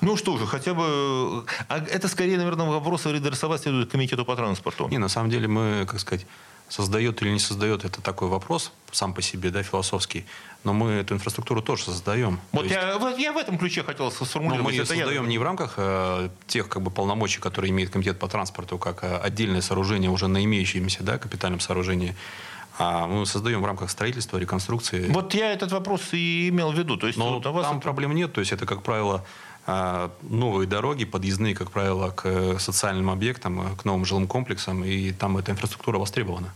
Ну 0.00 0.16
что 0.16 0.38
же, 0.38 0.46
хотя 0.46 0.72
бы... 0.72 1.44
А 1.68 1.78
это 1.78 2.09
скорее, 2.09 2.38
наверное, 2.38 2.66
вопрос 2.66 3.04
адресовать 3.04 3.61
следует 3.61 3.90
комитету 3.90 4.24
по 4.24 4.35
транспорту. 4.37 4.88
Не, 4.88 4.98
на 4.98 5.09
самом 5.09 5.28
деле 5.28 5.46
мы, 5.46 5.85
как 5.87 6.00
сказать, 6.00 6.26
создает 6.68 7.22
или 7.22 7.31
не 7.31 7.38
создает, 7.38 7.85
это 7.85 8.00
такой 8.00 8.29
вопрос 8.29 8.72
сам 8.90 9.12
по 9.12 9.22
себе, 9.22 9.50
да, 9.50 9.62
философский. 9.62 10.24
Но 10.62 10.72
мы 10.72 10.92
эту 10.92 11.14
инфраструктуру 11.14 11.62
тоже 11.62 11.85
создаем. 11.85 12.40
Вот 12.53 12.64
есть, 12.64 12.74
я, 12.74 12.98
вот 12.98 13.18
я 13.18 13.33
в 13.33 13.37
этом 13.37 13.59
ключе 13.59 13.83
хотел 13.83 14.11
сформулировать. 14.11 14.59
Но 14.59 14.64
мы 14.64 14.72
ее 14.72 14.87
создаем 14.87 15.24
я... 15.24 15.29
не 15.29 15.38
в 15.38 15.42
рамках 15.42 15.74
э, 15.77 16.31
тех 16.46 16.68
как 16.68 16.83
бы, 16.83 16.90
полномочий, 16.90 17.40
которые 17.40 17.70
имеет 17.70 17.90
комитет 17.90 18.18
по 18.18 18.29
транспорту, 18.29 18.79
как 18.79 19.05
э, 19.05 19.16
отдельное 19.18 19.61
сооружение 19.61 20.11
уже 20.11 20.27
на 20.27 20.42
имеющемся 20.44 21.03
да, 21.03 21.18
капитальном 21.18 21.61
сооружении, 21.61 22.14
а 22.79 23.07
мы 23.07 23.27
создаем 23.27 23.62
в 23.62 23.66
рамках 23.66 23.90
строительства, 23.90 24.38
реконструкции. 24.38 25.09
Вот 25.11 25.35
я 25.35 25.53
этот 25.53 25.70
вопрос 25.70 26.12
и 26.12 26.48
имел 26.48 26.72
в 26.72 26.79
виду. 26.79 26.96
То 26.96 27.07
есть, 27.07 27.18
Но 27.18 27.35
вот 27.38 27.42
там 27.42 27.57
это... 27.57 27.81
проблем 27.81 28.14
нет. 28.14 28.33
То 28.33 28.40
есть 28.40 28.53
это, 28.53 28.66
как 28.66 28.83
правило, 28.83 29.24
новые 29.66 30.68
дороги, 30.68 31.05
подъездные, 31.05 31.55
как 31.55 31.70
правило, 31.70 32.11
к 32.11 32.27
э, 32.27 32.59
социальным 32.59 33.11
объектам, 33.11 33.74
к 33.77 33.85
новым 33.85 34.05
жилым 34.05 34.27
комплексам, 34.27 34.85
и 34.85 35.12
там 35.12 35.38
эта 35.38 35.53
инфраструктура 35.53 35.98
востребована. 35.98 36.53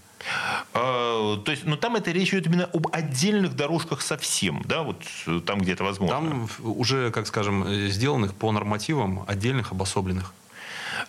А, 0.74 1.36
то 1.38 1.50
есть, 1.50 1.64
но 1.64 1.76
там 1.76 1.96
это 1.96 2.10
речь 2.10 2.34
идет 2.34 2.46
именно 2.46 2.64
об 2.64 2.88
отдельных 2.92 3.56
дорожках 3.56 4.02
совсем, 4.02 4.62
да, 4.66 4.82
вот 4.82 5.02
э, 5.26 5.40
там 5.44 5.60
где-то 5.60 5.84
возможно. 5.84 6.16
Там 6.16 6.48
уже, 6.62 7.10
как 7.10 7.26
скажем, 7.26 7.64
сделанных 7.88 8.34
по 8.34 8.52
нормативам 8.52 9.24
отдельных 9.26 9.72
обособленных. 9.72 10.34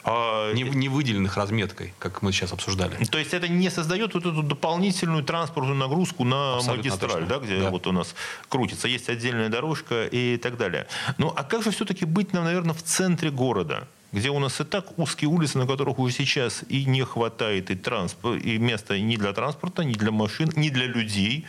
А, 0.03 0.53
не, 0.53 0.63
не 0.63 0.89
выделенных 0.89 1.35
разметкой, 1.37 1.93
как 1.99 2.21
мы 2.21 2.31
сейчас 2.31 2.53
обсуждали. 2.53 3.03
То 3.05 3.17
есть 3.17 3.33
это 3.33 3.47
не 3.47 3.69
создает 3.69 4.13
вот 4.13 4.25
эту 4.25 4.43
дополнительную 4.43 5.23
транспортную 5.23 5.77
нагрузку 5.77 6.23
на 6.23 6.55
Абсолютно 6.55 6.91
магистраль, 6.91 7.25
да, 7.25 7.37
где 7.39 7.59
да. 7.59 7.69
вот 7.69 7.85
у 7.87 7.91
нас 7.91 8.15
крутится, 8.47 8.87
есть 8.87 9.09
отдельная 9.09 9.49
дорожка 9.49 10.05
и 10.05 10.37
так 10.37 10.57
далее. 10.57 10.87
Ну 11.17 11.33
а 11.35 11.43
как 11.43 11.63
же 11.63 11.71
все-таки 11.71 12.05
быть 12.05 12.33
нам, 12.33 12.45
наверное, 12.45 12.73
в 12.73 12.83
центре 12.83 13.31
города? 13.31 13.87
где 14.11 14.29
у 14.29 14.39
нас 14.39 14.59
и 14.59 14.63
так 14.63 14.97
узкие 14.97 15.29
улицы, 15.29 15.59
на 15.59 15.67
которых 15.67 15.99
уже 15.99 16.13
сейчас 16.13 16.63
и 16.67 16.85
не 16.85 17.03
хватает 17.03 17.69
и, 17.69 17.75
транспорт, 17.75 18.43
и 18.43 18.57
места 18.57 18.99
ни 18.99 19.15
для 19.15 19.33
транспорта, 19.33 19.83
ни 19.83 19.93
для 19.93 20.11
машин, 20.11 20.51
ни 20.55 20.69
для 20.69 20.85
людей 20.85 21.45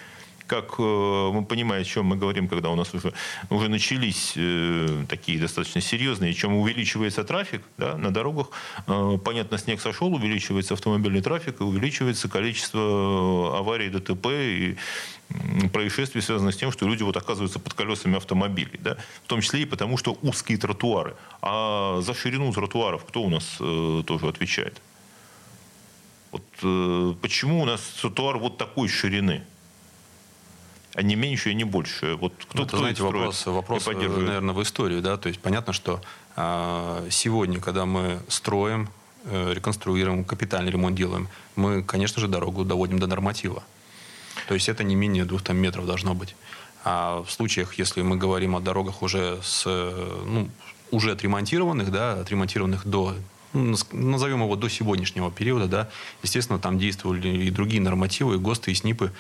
как 0.51 0.75
э, 0.81 0.83
мы 1.33 1.45
понимаем, 1.45 1.83
о 1.83 1.85
чем 1.85 2.07
мы 2.07 2.17
говорим, 2.17 2.49
когда 2.49 2.71
у 2.71 2.75
нас 2.75 2.93
уже, 2.93 3.13
уже 3.51 3.69
начались 3.69 4.33
э, 4.37 5.05
такие 5.09 5.39
достаточно 5.39 5.81
серьезные, 5.81 6.35
чем 6.35 6.57
увеличивается 6.57 7.23
трафик 7.23 7.63
да, 7.79 7.97
на 7.97 8.11
дорогах, 8.11 8.49
э, 8.89 9.19
понятно, 9.25 9.59
снег 9.59 9.81
сошел, 9.81 10.13
увеличивается 10.13 10.75
автомобильный 10.75 11.21
трафик, 11.21 11.61
и 11.61 11.63
увеличивается 11.63 12.29
количество 12.29 13.59
аварий, 13.59 13.91
ДТП 13.91 14.27
и 14.27 14.77
происшествий, 15.73 16.21
связанных 16.21 16.55
с 16.55 16.59
тем, 16.59 16.73
что 16.73 16.89
люди 16.89 17.05
вот 17.05 17.17
оказываются 17.17 17.61
под 17.61 17.75
колесами 17.75 18.17
автомобилей. 18.17 18.81
Да? 18.81 18.97
В 19.25 19.29
том 19.29 19.43
числе 19.43 19.63
и 19.63 19.67
потому, 19.67 19.99
что 19.99 20.19
узкие 20.23 20.59
тротуары. 20.59 21.15
А 21.43 22.01
за 22.01 22.13
ширину 22.13 22.53
тротуаров 22.53 23.05
кто 23.05 23.23
у 23.23 23.31
нас 23.31 23.57
э, 23.61 24.03
тоже 24.05 24.27
отвечает? 24.27 24.83
Вот, 26.33 26.43
э, 26.65 27.15
почему 27.23 27.63
у 27.63 27.65
нас 27.65 27.81
тротуар 28.01 28.39
вот 28.39 28.59
такой 28.59 28.89
ширины? 28.89 29.45
А 30.95 31.03
не 31.03 31.17
меньше 31.17 31.51
и 31.51 31.55
не 31.55 31.65
больше. 31.65 32.17
Вот 32.17 32.33
кто, 32.37 32.59
ну, 32.59 32.63
это, 32.63 32.69
кто 32.69 32.79
знаете, 32.79 33.03
вопрос, 33.03 33.47
вопрос 33.47 33.87
наверное, 33.87 34.55
в 34.55 34.63
историю. 34.63 35.03
Да? 35.03 35.17
То 35.17 35.29
есть 35.29 35.41
понятно, 35.41 35.73
что 35.73 36.01
а, 36.37 37.07
сегодня, 37.11 37.61
когда 37.61 37.87
мы 37.87 38.21
строим, 38.29 38.89
э, 39.25 39.53
реконструируем, 39.55 40.25
капитальный 40.25 40.73
ремонт 40.73 40.97
делаем, 40.97 41.29
мы, 41.57 41.83
конечно 41.83 42.21
же, 42.21 42.29
дорогу 42.29 42.65
доводим 42.65 42.99
до 42.99 43.07
норматива. 43.07 43.63
То 44.49 44.55
есть 44.55 44.69
это 44.69 44.83
не 44.83 44.95
менее 44.95 45.25
двух 45.25 45.43
там, 45.43 45.57
метров 45.59 45.87
должно 45.87 46.15
быть. 46.15 46.35
А 46.85 47.23
в 47.23 47.31
случаях, 47.31 47.75
если 47.75 48.03
мы 48.03 48.17
говорим 48.17 48.57
о 48.57 48.61
дорогах 48.61 49.03
уже 49.03 49.39
с, 49.43 49.65
ну, 49.67 50.49
уже 50.91 51.13
отремонтированных, 51.13 51.91
да, 51.93 52.15
отремонтированных 52.15 52.87
до 52.87 53.15
назовем 53.53 54.43
его 54.43 54.57
до 54.57 54.69
сегодняшнего 54.69 55.31
периода, 55.31 55.67
да, 55.67 55.89
естественно, 56.23 56.59
там 56.59 56.79
действовали 56.79 57.29
и 57.29 57.51
другие 57.51 57.83
нормативы, 57.83 58.35
и 58.35 58.39
ГОСТы, 58.39 58.73
и 58.73 58.75
СНИПы, 58.75 59.13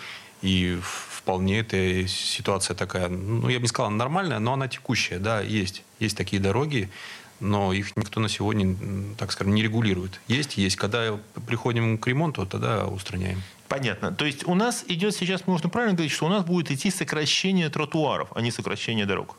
и 0.42 0.78
вполне 0.82 1.60
эта 1.60 2.08
ситуация 2.08 2.74
такая, 2.74 3.08
ну, 3.08 3.48
я 3.48 3.58
бы 3.58 3.62
не 3.62 3.68
сказал 3.68 3.90
нормальная, 3.90 4.38
но 4.38 4.54
она 4.54 4.68
текущая, 4.68 5.18
да, 5.18 5.40
есть. 5.40 5.82
Есть 5.98 6.16
такие 6.16 6.40
дороги, 6.40 6.90
но 7.40 7.72
их 7.72 7.96
никто 7.96 8.20
на 8.20 8.28
сегодня, 8.28 8.76
так 9.16 9.32
скажем, 9.32 9.54
не 9.54 9.62
регулирует. 9.62 10.20
Есть, 10.28 10.56
есть. 10.56 10.76
Когда 10.76 11.18
приходим 11.46 11.98
к 11.98 12.06
ремонту, 12.06 12.46
тогда 12.46 12.86
устраняем. 12.86 13.42
Понятно. 13.68 14.12
То 14.12 14.24
есть 14.24 14.46
у 14.46 14.54
нас 14.54 14.84
идет 14.88 15.14
сейчас, 15.14 15.46
можно 15.46 15.68
правильно 15.68 15.94
говорить, 15.94 16.12
что 16.12 16.26
у 16.26 16.28
нас 16.28 16.44
будет 16.44 16.70
идти 16.70 16.90
сокращение 16.90 17.68
тротуаров, 17.68 18.28
а 18.34 18.40
не 18.40 18.50
сокращение 18.50 19.06
дорог? 19.06 19.36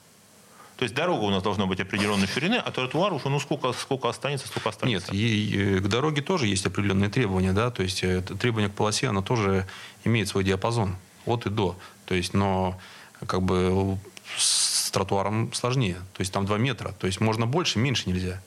То 0.81 0.85
есть 0.85 0.95
дорога 0.95 1.25
у 1.25 1.29
нас 1.29 1.43
должна 1.43 1.67
быть 1.67 1.79
определенной 1.79 2.25
ширины, 2.25 2.55
а 2.55 2.71
тротуар 2.71 3.13
уже 3.13 3.29
ну 3.29 3.39
сколько, 3.39 3.71
сколько 3.71 4.09
останется, 4.09 4.47
столько 4.47 4.69
останется. 4.69 5.11
Нет, 5.11 5.21
и, 5.21 5.75
и 5.75 5.79
к 5.79 5.87
дороге 5.87 6.23
тоже 6.23 6.47
есть 6.47 6.65
определенные 6.65 7.07
требования, 7.11 7.53
да, 7.53 7.69
то 7.69 7.83
есть 7.83 8.03
э, 8.03 8.23
требования 8.23 8.67
к 8.67 8.73
полосе, 8.73 9.07
оно 9.07 9.21
тоже 9.21 9.67
имеет 10.05 10.27
свой 10.27 10.43
диапазон 10.43 10.95
от 11.27 11.45
и 11.45 11.51
до. 11.51 11.77
То 12.07 12.15
есть, 12.15 12.33
но 12.33 12.79
как 13.27 13.43
бы 13.43 13.99
с 14.35 14.89
тротуаром 14.89 15.53
сложнее. 15.53 15.97
То 16.13 16.21
есть 16.21 16.33
там 16.33 16.47
2 16.47 16.57
метра. 16.57 16.93
То 16.93 17.05
есть 17.05 17.21
можно 17.21 17.45
больше, 17.45 17.77
меньше 17.77 18.09
нельзя. 18.09 18.41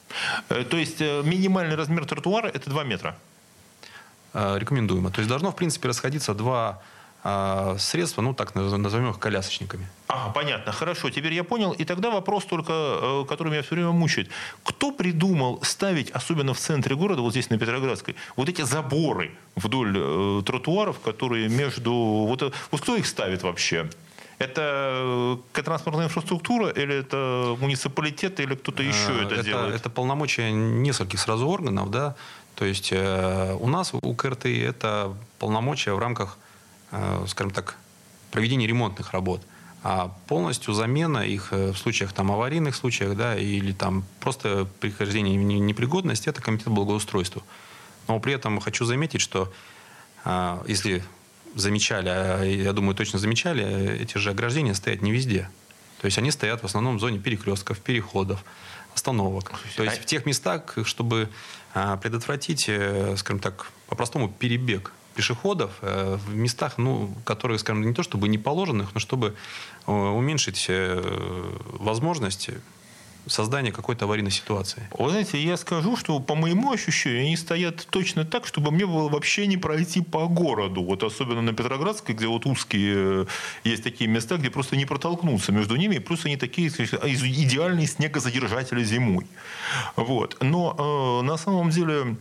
Э, 0.49 0.65
то 0.65 0.77
есть 0.77 1.01
э, 1.01 1.23
минимальный 1.25 1.77
размер 1.77 2.05
тротуара 2.05 2.49
это 2.49 2.69
2 2.69 2.83
метра? 2.83 3.17
Рекомендуемо. 4.33 5.13
То 5.13 5.21
есть 5.21 5.29
должно, 5.29 5.53
в 5.53 5.55
принципе, 5.55 5.87
расходиться 5.87 6.35
2 6.35 6.83
а, 7.27 7.77
средства, 7.79 8.21
ну 8.21 8.35
так 8.35 8.55
назовем 8.55 9.09
их 9.09 9.19
колясочниками. 9.19 9.89
А, 10.09 10.29
понятно, 10.29 10.73
хорошо, 10.73 11.09
теперь 11.09 11.33
я 11.33 11.43
понял. 11.43 11.73
И 11.73 11.85
тогда 11.85 12.11
вопрос 12.11 12.45
только, 12.45 12.73
э, 12.73 13.25
который 13.27 13.49
меня 13.49 13.63
все 13.63 13.77
время 13.77 13.93
мучает. 13.93 14.29
Кто 14.63 14.93
придумал 14.93 15.59
ставить, 15.63 16.11
особенно 16.11 16.53
в 16.53 16.59
центре 16.59 16.95
города, 16.95 17.23
вот 17.23 17.31
здесь 17.31 17.49
на 17.49 17.59
Петроградской, 17.59 18.15
вот 18.37 18.51
эти 18.51 18.61
заборы 18.61 19.31
вдоль 19.57 19.97
э, 19.97 20.43
тротуаров, 20.45 21.01
которые 21.01 21.49
между... 21.49 21.93
Вот, 21.93 22.43
э, 22.43 22.51
вот 22.71 22.83
кто 22.83 22.95
их 22.95 23.07
ставит 23.07 23.43
вообще? 23.43 23.89
Это 24.39 25.39
э, 25.55 25.63
транспортная 25.63 26.05
инфраструктура 26.05 26.69
или 26.69 26.97
это 26.97 27.57
муниципалитет 27.59 28.39
или 28.41 28.55
кто-то 28.55 28.83
еще 28.83 29.23
это, 29.23 29.37
это 29.37 29.45
делает? 29.45 29.75
Это 29.77 29.89
полномочия 29.89 30.53
нескольких 30.53 31.19
сразу 31.19 31.49
органов, 31.49 31.91
да. 31.91 32.17
То 32.55 32.67
есть 32.67 32.91
э, 32.93 33.57
у 33.59 33.67
нас 33.69 33.95
у 33.95 34.15
КРТ 34.15 34.45
это 34.45 35.17
полномочия 35.39 35.95
в 35.95 35.99
рамках 35.99 36.37
скажем 37.27 37.53
так, 37.53 37.77
проведения 38.31 38.67
ремонтных 38.67 39.13
работ, 39.13 39.43
а 39.85 40.09
полностью 40.27 40.75
замена 40.75 41.19
их 41.19 41.49
э, 41.53 41.71
в 41.73 41.77
случаях 41.77 42.13
там 42.13 42.33
аварийных 42.33 42.75
случаях, 42.75 43.17
да, 43.17 43.37
или 43.37 43.73
там 43.73 44.05
просто 44.19 44.67
прихождение 44.81 45.39
в 45.39 45.43
непригодность, 45.43 46.27
это 46.27 46.41
комитет 46.41 46.69
благоустройства. 46.69 47.43
Но 48.09 48.19
при 48.19 48.33
этом 48.33 48.61
хочу 48.61 48.87
заметить, 48.87 49.21
что 49.21 49.53
э, 50.25 50.63
если 50.67 51.05
замечали, 51.55 52.09
а 52.09 52.43
я 52.43 52.73
думаю, 52.73 52.97
точно 52.97 53.19
замечали, 53.19 54.01
эти 54.01 54.19
же 54.19 54.31
ограждения 54.31 54.75
стоят 54.75 55.03
не 55.03 55.13
везде. 55.13 55.51
То 56.01 56.07
есть 56.07 56.19
они 56.19 56.31
стоят 56.31 56.63
в 56.63 56.65
основном 56.65 56.97
в 56.97 57.01
зоне 57.01 57.19
перекрестков, 57.19 57.79
переходов, 57.79 58.43
остановок. 58.95 59.53
То 59.77 59.85
есть 59.85 59.99
в 59.99 60.07
тех 60.07 60.27
местах, 60.27 60.77
чтобы 60.85 61.29
предотвратить, 61.73 62.71
скажем 63.17 63.39
так, 63.39 63.71
по-простому 63.87 64.29
перебег 64.29 64.93
пешеходов 65.15 65.71
э, 65.81 66.19
в 66.27 66.35
местах, 66.35 66.79
ну, 66.79 67.15
которые, 67.25 67.59
скажем, 67.59 67.87
не 67.87 67.95
то 67.95 68.03
чтобы 68.03 68.29
не 68.29 68.39
положенных, 68.39 68.95
но 68.95 69.01
чтобы 69.01 69.35
э, 69.87 69.93
уменьшить 69.93 70.67
э, 70.69 71.01
возможности 71.79 72.61
создания 73.27 73.73
какой-то 73.73 74.05
аварийной 74.05 74.31
ситуации. 74.31 74.89
Вы 74.99 75.11
знаете, 75.11 75.43
я 75.43 75.57
скажу, 75.57 75.97
что 75.97 76.21
по 76.21 76.35
моему 76.35 76.73
ощущению 76.73 77.23
они 77.23 77.37
стоят 77.37 77.87
точно 77.91 78.25
так, 78.25 78.47
чтобы 78.47 78.71
мне 78.71 78.87
было 78.87 79.09
вообще 79.09 79.47
не 79.47 79.57
пройти 79.57 80.03
по 80.03 80.27
городу. 80.27 80.83
Вот 80.83 81.03
особенно 81.03 81.43
на 81.43 81.53
Петроградской, 81.53 82.15
где 82.15 82.27
вот 82.27 82.47
узкие 82.47 83.27
есть 83.65 83.83
такие 83.83 84.11
места, 84.11 84.37
где 84.37 84.51
просто 84.51 84.77
не 84.77 84.85
протолкнуться 84.85 85.53
между 85.53 85.77
ними, 85.77 85.99
плюс 85.99 86.25
они 86.27 86.37
такие 86.37 86.69
идеальные 86.69 87.87
снегозадержатели 87.87 88.85
зимой. 88.85 89.27
Вот. 89.97 90.37
Но 90.43 91.21
э, 91.23 91.27
на 91.27 91.37
самом 91.37 91.71
деле 91.71 92.17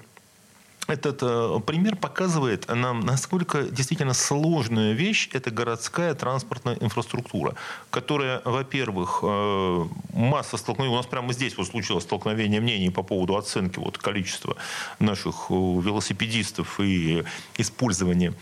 этот 0.88 1.20
э, 1.22 1.60
пример 1.66 1.96
показывает 1.96 2.68
нам, 2.68 3.02
насколько 3.02 3.64
действительно 3.64 4.14
сложная 4.14 4.94
вещь– 4.94 5.30
это 5.32 5.50
городская 5.50 6.14
транспортная 6.14 6.76
инфраструктура, 6.76 7.56
которая, 7.90 8.42
во-первых, 8.44 9.20
э, 9.24 9.86
масса 10.14 10.58
столкновений. 10.58 10.94
У 10.94 10.98
нас 10.98 11.06
прямо 11.06 11.32
здесь 11.34 11.58
вот 11.58 11.68
случилось 11.68 12.04
столкновение 12.04 12.60
мнений 12.60 12.90
по 12.90 13.04
поводу 13.04 13.38
оценки 13.38 13.80
вот, 13.80 13.98
количества 13.98 14.58
наших 15.00 15.46
э, 15.50 15.54
велосипедистов 15.54 16.80
и 16.80 17.24
использования 17.58 18.34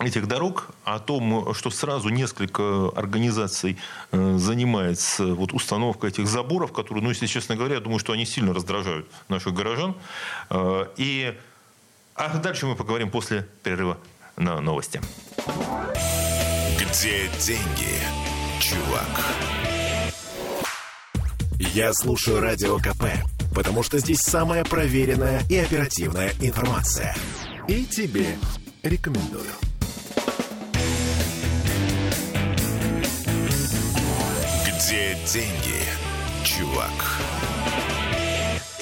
этих 0.00 0.26
дорог, 0.26 0.70
о 0.82 0.98
том, 0.98 1.54
что 1.54 1.70
сразу 1.70 2.08
несколько 2.08 2.88
организаций 2.96 3.78
занимается 4.10 5.26
вот 5.26 5.52
установкой 5.52 6.10
этих 6.10 6.26
заборов, 6.26 6.72
которые, 6.72 7.04
ну, 7.04 7.10
если 7.10 7.26
честно 7.26 7.54
говоря, 7.54 7.74
я 7.74 7.80
думаю, 7.80 8.00
что 8.00 8.12
они 8.12 8.26
сильно 8.26 8.52
раздражают 8.52 9.06
наших 9.28 9.54
горожан. 9.54 9.94
И 10.96 11.38
а 12.14 12.38
дальше 12.38 12.66
мы 12.66 12.76
поговорим 12.76 13.10
после 13.10 13.46
перерыва 13.62 13.98
на 14.36 14.60
новости. 14.60 15.00
Где 16.78 17.28
деньги, 17.40 17.98
чувак? 18.60 19.24
Я 21.58 21.92
слушаю 21.94 22.40
Радио 22.40 22.78
КП, 22.78 23.04
потому 23.54 23.82
что 23.82 23.98
здесь 23.98 24.20
самая 24.20 24.64
проверенная 24.64 25.42
и 25.48 25.56
оперативная 25.56 26.32
информация. 26.40 27.14
И 27.68 27.84
тебе 27.84 28.36
рекомендую. 28.82 29.50
Где 34.66 35.16
деньги, 35.32 35.82
чувак? 36.44 37.11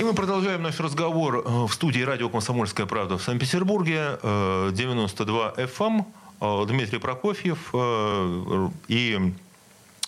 И 0.00 0.02
мы 0.02 0.14
продолжаем 0.14 0.62
наш 0.62 0.80
разговор 0.80 1.44
э, 1.44 1.66
в 1.66 1.74
студии 1.74 2.00
радио 2.00 2.30
«Комсомольская 2.30 2.86
правда» 2.86 3.18
в 3.18 3.22
Санкт-Петербурге, 3.22 4.18
92 4.22 5.52
FM. 5.58 5.98
Эм. 5.98 6.06
Э, 6.40 6.64
Дмитрий 6.66 6.98
Прокофьев 6.98 7.68
э, 7.74 8.68
и 8.88 9.34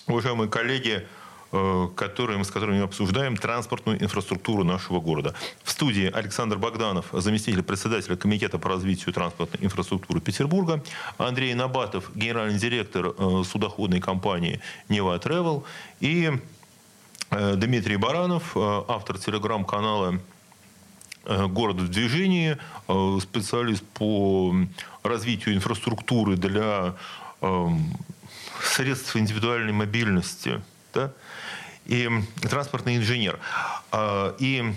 уважаемые 0.07 0.49
коллеги, 0.49 1.07
которые, 1.95 2.43
с 2.43 2.51
которыми 2.51 2.79
мы 2.79 2.85
обсуждаем 2.85 3.37
транспортную 3.37 4.03
инфраструктуру 4.03 4.65
нашего 4.65 5.01
города. 5.01 5.35
В 5.63 5.71
студии 5.71 6.11
Александр 6.11 6.57
Богданов, 6.57 7.09
заместитель 7.13 7.63
председателя 7.63 8.17
Комитета 8.17 8.59
по 8.59 8.71
развитию 8.71 9.13
транспортной 9.13 9.63
инфраструктуры 9.63 10.23
Петербурга, 10.23 10.83
Андрей 11.19 11.53
Набатов, 11.53 12.11
генеральный 12.15 12.59
директор 12.59 13.15
судоходной 13.45 14.01
компании 14.01 14.63
«Нева 14.89 15.19
Travel 15.19 15.65
и 16.01 16.33
Э, 16.33 16.39
Дмитрий 17.33 17.97
Баранов, 17.97 18.55
э, 18.55 18.83
автор 18.89 19.19
телеграм-канала 19.19 20.21
э, 21.25 21.47
«Город 21.47 21.77
в 21.77 21.89
движении», 21.89 22.59
специалист 23.21 23.85
по 23.95 24.55
развитию 25.03 25.55
инфраструктуры 25.55 26.37
для 26.37 26.95
средств 28.61 29.17
индивидуальной 29.17 29.73
мобильности 29.73 30.61
да? 30.93 31.13
и 31.87 32.09
транспортный 32.43 32.97
инженер. 32.97 33.39
И 34.39 34.75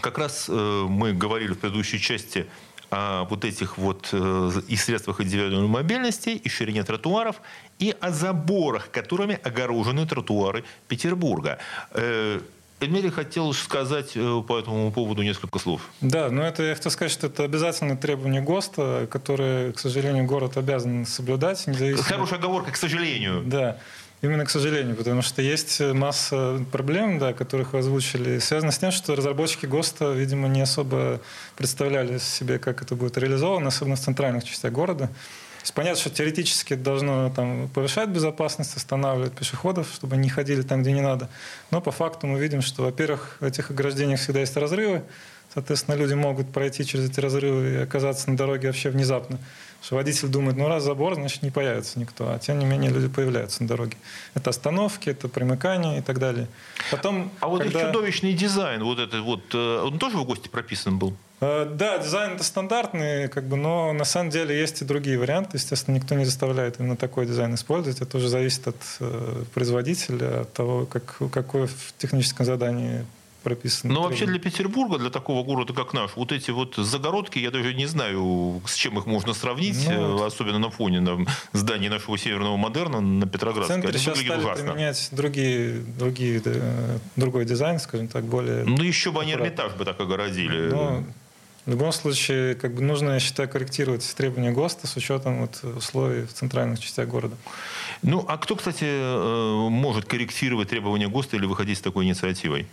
как 0.00 0.18
раз 0.18 0.48
мы 0.48 1.12
говорили 1.12 1.52
в 1.52 1.58
предыдущей 1.58 1.98
части 1.98 2.46
о 2.90 3.24
вот 3.24 3.44
этих 3.44 3.76
вот 3.78 4.14
и 4.14 4.76
средствах 4.76 5.20
индивидуальной 5.20 5.68
мобильности, 5.68 6.30
и 6.30 6.48
ширине 6.48 6.84
тротуаров, 6.84 7.40
и 7.78 7.94
о 8.00 8.10
заборах, 8.10 8.90
которыми 8.90 9.38
огорожены 9.42 10.06
тротуары 10.06 10.64
Петербурга. 10.88 11.58
Э, 11.92 12.40
Дмитрий 12.80 13.10
хотел 13.10 13.52
сказать 13.54 14.12
э, 14.14 14.42
по 14.46 14.58
этому 14.58 14.92
поводу 14.92 15.22
несколько 15.22 15.58
слов. 15.58 15.82
Да, 16.00 16.30
но 16.30 16.42
это 16.42 16.62
я 16.62 16.74
хотел 16.74 16.92
сказать, 16.92 17.12
что 17.12 17.26
это 17.26 17.44
обязательное 17.44 17.96
требование 17.96 18.40
ГОСТа, 18.40 19.08
которое, 19.10 19.72
к 19.72 19.80
сожалению, 19.80 20.24
город 20.26 20.56
обязан 20.56 21.04
соблюдать. 21.04 21.66
Независимо... 21.66 22.04
Хорошая 22.04 22.38
оговорка, 22.38 22.70
к 22.70 22.76
сожалению. 22.76 23.42
Да. 23.44 23.78
Именно 24.20 24.46
к 24.46 24.50
сожалению, 24.50 24.96
потому 24.96 25.22
что 25.22 25.42
есть 25.42 25.80
масса 25.80 26.60
проблем, 26.72 27.20
да, 27.20 27.32
которых 27.32 27.72
вы 27.72 27.80
озвучили, 27.80 28.40
связано 28.40 28.72
с 28.72 28.78
тем, 28.78 28.90
что 28.90 29.14
разработчики 29.14 29.66
ГОСТа, 29.66 30.12
видимо, 30.12 30.48
не 30.48 30.60
особо 30.60 31.20
представляли 31.56 32.18
себе, 32.18 32.58
как 32.58 32.82
это 32.82 32.96
будет 32.96 33.16
реализовано, 33.16 33.68
особенно 33.68 33.94
в 33.94 34.00
центральных 34.00 34.42
частях 34.42 34.72
города. 34.72 35.08
Понятно, 35.74 36.00
что 36.00 36.10
теоретически 36.10 36.74
должно 36.74 37.30
там, 37.30 37.68
повышать 37.68 38.08
безопасность, 38.08 38.76
останавливать 38.76 39.32
пешеходов, 39.34 39.90
чтобы 39.92 40.14
они 40.14 40.24
не 40.24 40.30
ходили 40.30 40.62
там, 40.62 40.82
где 40.82 40.92
не 40.92 41.00
надо. 41.00 41.28
Но 41.70 41.80
по 41.80 41.90
факту 41.90 42.26
мы 42.26 42.38
видим, 42.38 42.62
что, 42.62 42.82
во-первых, 42.82 43.36
в 43.40 43.44
этих 43.44 43.70
ограждениях 43.70 44.20
всегда 44.20 44.40
есть 44.40 44.56
разрывы, 44.56 45.02
соответственно, 45.52 45.94
люди 45.94 46.14
могут 46.14 46.52
пройти 46.52 46.84
через 46.84 47.10
эти 47.10 47.20
разрывы 47.20 47.72
и 47.72 47.76
оказаться 47.76 48.30
на 48.30 48.36
дороге 48.36 48.68
вообще 48.68 48.90
внезапно. 48.90 49.38
Что 49.82 49.94
водитель 49.94 50.28
думает, 50.28 50.56
ну 50.56 50.68
раз 50.68 50.82
забор, 50.82 51.14
значит 51.14 51.42
не 51.42 51.50
появится 51.50 52.00
никто. 52.00 52.32
А 52.32 52.38
тем 52.38 52.58
не 52.58 52.66
менее 52.66 52.90
люди 52.90 53.08
появляются 53.08 53.62
на 53.62 53.68
дороге. 53.68 53.96
Это 54.34 54.50
остановки, 54.50 55.10
это 55.10 55.28
примыкание 55.28 55.98
и 55.98 56.02
так 56.02 56.18
далее. 56.18 56.48
Потом, 56.90 57.30
а 57.40 57.48
вот 57.48 57.62
когда... 57.62 57.86
чудовищный 57.86 58.32
дизайн, 58.32 58.82
вот 58.82 58.98
этот 58.98 59.20
вот, 59.20 59.54
э, 59.54 59.82
он 59.84 59.98
тоже 59.98 60.16
в 60.16 60.24
ГОСТе 60.24 60.50
прописан 60.50 60.98
был? 60.98 61.16
Э, 61.40 61.66
да, 61.70 61.98
дизайн 61.98 62.32
это 62.32 62.44
стандартный, 62.44 63.28
как 63.28 63.44
бы, 63.44 63.56
но 63.56 63.92
на 63.92 64.04
самом 64.04 64.30
деле 64.30 64.58
есть 64.58 64.82
и 64.82 64.84
другие 64.84 65.18
варианты. 65.18 65.56
Естественно, 65.56 65.94
никто 65.96 66.14
не 66.14 66.24
заставляет 66.24 66.80
именно 66.80 66.96
такой 66.96 67.26
дизайн 67.26 67.54
использовать. 67.54 68.00
Это 68.00 68.16
уже 68.16 68.28
зависит 68.28 68.66
от 68.66 68.76
э, 69.00 69.44
производителя, 69.54 70.42
от 70.42 70.52
того, 70.52 70.86
как, 70.86 71.18
какое 71.30 71.66
в 71.66 71.94
техническом 71.98 72.44
задании 72.44 73.06
прописано. 73.44 73.94
Но 73.94 74.02
вообще 74.02 74.26
для 74.26 74.40
Петербурга, 74.40 74.98
для 74.98 75.10
такого 75.10 75.44
города, 75.44 75.72
как 75.72 75.92
наш, 75.92 76.16
вот 76.16 76.32
эти 76.32 76.50
вот 76.50 76.74
загородки, 76.74 77.38
я 77.38 77.52
даже 77.52 77.72
не 77.72 77.86
знаю, 77.86 78.60
с 78.66 78.74
чем 78.74 78.98
их 78.98 79.06
можно 79.06 79.32
сравнить, 79.32 79.88
ну, 79.88 80.24
особенно 80.24 80.58
на 80.58 80.70
фоне 80.70 81.00
на 81.00 81.24
зданий 81.52 81.88
нашего 81.88 82.18
северного 82.18 82.56
модерна 82.56 83.00
на 83.00 83.26
Петроградской. 83.26 83.78
Это 83.78 83.96
сейчас 83.96 84.18
стали 84.18 84.40
ужасно. 84.40 84.72
применять 84.72 85.08
другие, 85.12 85.80
другие, 85.98 86.42
другой 87.16 87.44
дизайн, 87.44 87.78
скажем 87.78 88.08
так, 88.08 88.24
более... 88.24 88.64
Ну, 88.64 88.82
еще 88.82 89.12
бы 89.12 89.22
они 89.22 89.32
Эрмитаж 89.32 89.72
бы 89.74 89.84
так 89.84 90.00
огородили. 90.00 90.70
Но, 90.70 91.04
в 91.68 91.70
любом 91.70 91.92
случае, 91.92 92.54
как 92.54 92.72
бы 92.72 92.80
нужно, 92.80 93.10
я 93.10 93.20
считаю, 93.20 93.46
корректировать 93.46 94.14
требования 94.16 94.52
ГОСТа 94.52 94.86
с 94.86 94.96
учетом 94.96 95.40
вот 95.40 95.62
условий 95.76 96.22
в 96.22 96.32
центральных 96.32 96.80
частях 96.80 97.06
города. 97.06 97.36
Ну, 98.00 98.24
а 98.26 98.38
кто, 98.38 98.56
кстати, 98.56 98.84
э, 98.84 99.68
может 99.68 100.06
корректировать 100.06 100.70
требования 100.70 101.08
ГОСТа 101.08 101.36
или 101.36 101.44
выходить 101.44 101.76
с 101.76 101.82
такой 101.82 102.06
инициативой? 102.06 102.66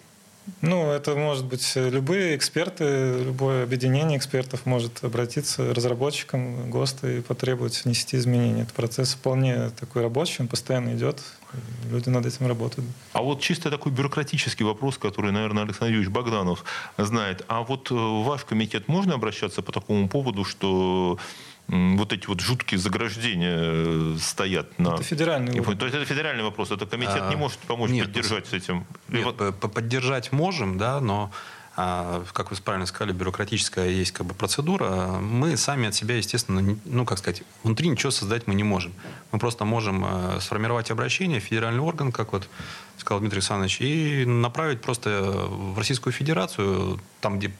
Ну, 0.61 0.91
это 0.91 1.15
может 1.15 1.45
быть 1.45 1.73
любые 1.75 2.35
эксперты, 2.35 3.23
любое 3.23 3.63
объединение 3.63 4.17
экспертов 4.17 4.65
может 4.65 5.03
обратиться 5.03 5.73
разработчикам 5.73 6.69
ГОСТа 6.69 7.17
и 7.17 7.21
потребовать 7.21 7.83
внести 7.83 8.17
изменения. 8.17 8.63
Этот 8.63 8.73
процесс 8.73 9.13
вполне 9.13 9.69
такой 9.71 10.03
рабочий, 10.03 10.37
он 10.41 10.47
постоянно 10.47 10.95
идет, 10.95 11.21
люди 11.89 12.09
над 12.09 12.25
этим 12.25 12.47
работают. 12.47 12.87
А 13.13 13.21
вот 13.21 13.41
чисто 13.41 13.69
такой 13.69 13.91
бюрократический 13.91 14.65
вопрос, 14.65 14.97
который, 14.97 15.31
наверное, 15.31 15.63
Александр 15.63 15.93
Юрьевич 15.93 16.13
Богданов 16.13 16.63
знает. 16.97 17.43
А 17.47 17.61
вот 17.61 17.89
э, 17.91 17.95
ваш 17.95 18.45
комитет 18.45 18.87
можно 18.87 19.15
обращаться 19.15 19.61
по 19.61 19.71
такому 19.71 20.07
поводу, 20.07 20.43
что 20.43 21.17
вот 21.67 22.13
эти 22.13 22.27
вот 22.27 22.41
жуткие 22.41 22.79
заграждения 22.79 23.57
э, 23.57 24.17
стоят 24.19 24.77
на... 24.77 24.89
Это 24.89 25.03
федеральный 25.03 25.59
вопрос. 25.59 25.77
То 25.77 25.85
есть 25.85 25.97
это 25.97 26.05
федеральный 26.05 26.43
вопрос, 26.43 26.71
это 26.71 26.85
комитет 26.85 27.21
а, 27.21 27.29
не 27.29 27.35
может 27.35 27.59
помочь 27.59 27.89
нет, 27.89 28.07
поддержать 28.07 28.47
с 28.47 28.53
этим? 28.53 28.85
Нет, 29.09 29.25
Либо... 29.25 29.51
поддержать 29.51 30.31
можем, 30.31 30.77
да, 30.77 30.99
но 30.99 31.31
а, 31.77 32.23
как 32.31 32.51
вы 32.51 32.57
правильно 32.57 32.85
сказали, 32.85 33.11
бюрократическая 33.11 33.89
есть 33.89 34.11
как 34.11 34.25
бы 34.25 34.33
процедура. 34.33 35.17
Мы 35.19 35.57
сами 35.57 35.89
от 35.89 35.95
себя, 35.95 36.15
естественно, 36.15 36.77
ну, 36.85 37.05
как 37.05 37.17
сказать, 37.17 37.43
внутри 37.63 37.89
ничего 37.89 38.11
создать 38.11 38.47
мы 38.47 38.55
не 38.55 38.63
можем. 38.63 38.93
Мы 39.31 39.39
просто 39.39 39.65
можем 39.65 40.05
э, 40.05 40.39
сформировать 40.39 40.89
обращение 40.89 41.41
в 41.41 41.43
федеральный 41.43 41.81
орган, 41.81 42.13
как 42.13 42.31
вот 42.31 42.47
сказал 42.97 43.19
Дмитрий 43.19 43.39
Александрович, 43.39 43.81
и 43.81 44.25
направить 44.25 44.81
просто 44.81 45.21
в 45.21 45.77
Российскую 45.77 46.13
Федерацию, 46.13 47.01
там, 47.19 47.39
где 47.39 47.51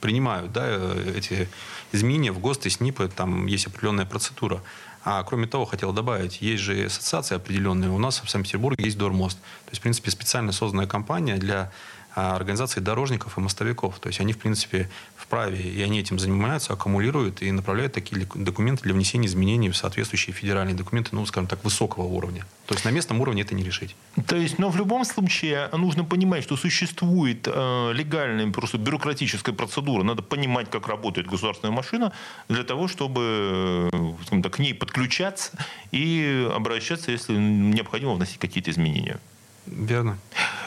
принимают 0.00 0.52
да, 0.52 0.94
эти 1.14 1.48
изменения 1.92 2.32
в 2.32 2.38
ГОСТ 2.38 2.66
и 2.66 2.70
СНИПы, 2.70 3.10
там 3.14 3.46
есть 3.46 3.66
определенная 3.66 4.06
процедура. 4.06 4.62
А 5.04 5.22
кроме 5.22 5.46
того, 5.46 5.64
хотел 5.64 5.92
добавить, 5.92 6.42
есть 6.42 6.62
же 6.62 6.84
ассоциации 6.84 7.36
определенные. 7.36 7.90
У 7.90 7.98
нас 7.98 8.20
в 8.22 8.28
Санкт-Петербурге 8.28 8.84
есть 8.84 8.98
Дормост. 8.98 9.38
То 9.38 9.70
есть, 9.70 9.78
в 9.78 9.82
принципе, 9.82 10.10
специально 10.10 10.52
созданная 10.52 10.86
компания 10.86 11.36
для 11.36 11.70
а, 12.14 12.34
организации 12.34 12.80
дорожников 12.80 13.38
и 13.38 13.40
мостовиков. 13.40 13.98
То 14.00 14.08
есть 14.08 14.20
они, 14.20 14.32
в 14.32 14.38
принципе, 14.38 14.90
вправе, 15.28 15.60
и 15.60 15.82
они 15.82 16.00
этим 16.00 16.18
занимаются, 16.18 16.72
аккумулируют 16.72 17.42
и 17.42 17.52
направляют 17.52 17.92
такие 17.92 18.26
документы 18.34 18.84
для 18.84 18.94
внесения 18.94 19.26
изменений 19.26 19.68
в 19.68 19.76
соответствующие 19.76 20.32
федеральные 20.32 20.74
документы, 20.74 21.10
ну, 21.12 21.26
скажем 21.26 21.46
так, 21.46 21.62
высокого 21.64 22.04
уровня. 22.04 22.46
То 22.66 22.74
есть 22.74 22.86
на 22.86 22.90
местном 22.90 23.20
уровне 23.20 23.42
это 23.42 23.54
не 23.54 23.62
решить. 23.62 23.94
То 24.26 24.36
есть, 24.36 24.58
но 24.58 24.70
в 24.70 24.76
любом 24.76 25.04
случае 25.04 25.68
нужно 25.72 26.04
понимать, 26.04 26.44
что 26.44 26.56
существует 26.56 27.46
э, 27.46 27.92
легальная, 27.92 28.50
просто 28.50 28.78
бюрократическая 28.78 29.54
процедура. 29.54 30.02
Надо 30.02 30.22
понимать, 30.22 30.70
как 30.70 30.88
работает 30.88 31.26
государственная 31.26 31.74
машина 31.74 32.12
для 32.48 32.64
того, 32.64 32.88
чтобы 32.88 33.90
э, 33.92 34.42
так, 34.42 34.54
к 34.54 34.58
ней 34.58 34.72
подключаться 34.72 35.52
и 35.92 36.48
обращаться, 36.54 37.10
если 37.10 37.36
необходимо 37.36 38.14
вносить 38.14 38.38
какие-то 38.38 38.70
изменения. 38.70 39.20
Верно. 39.70 40.18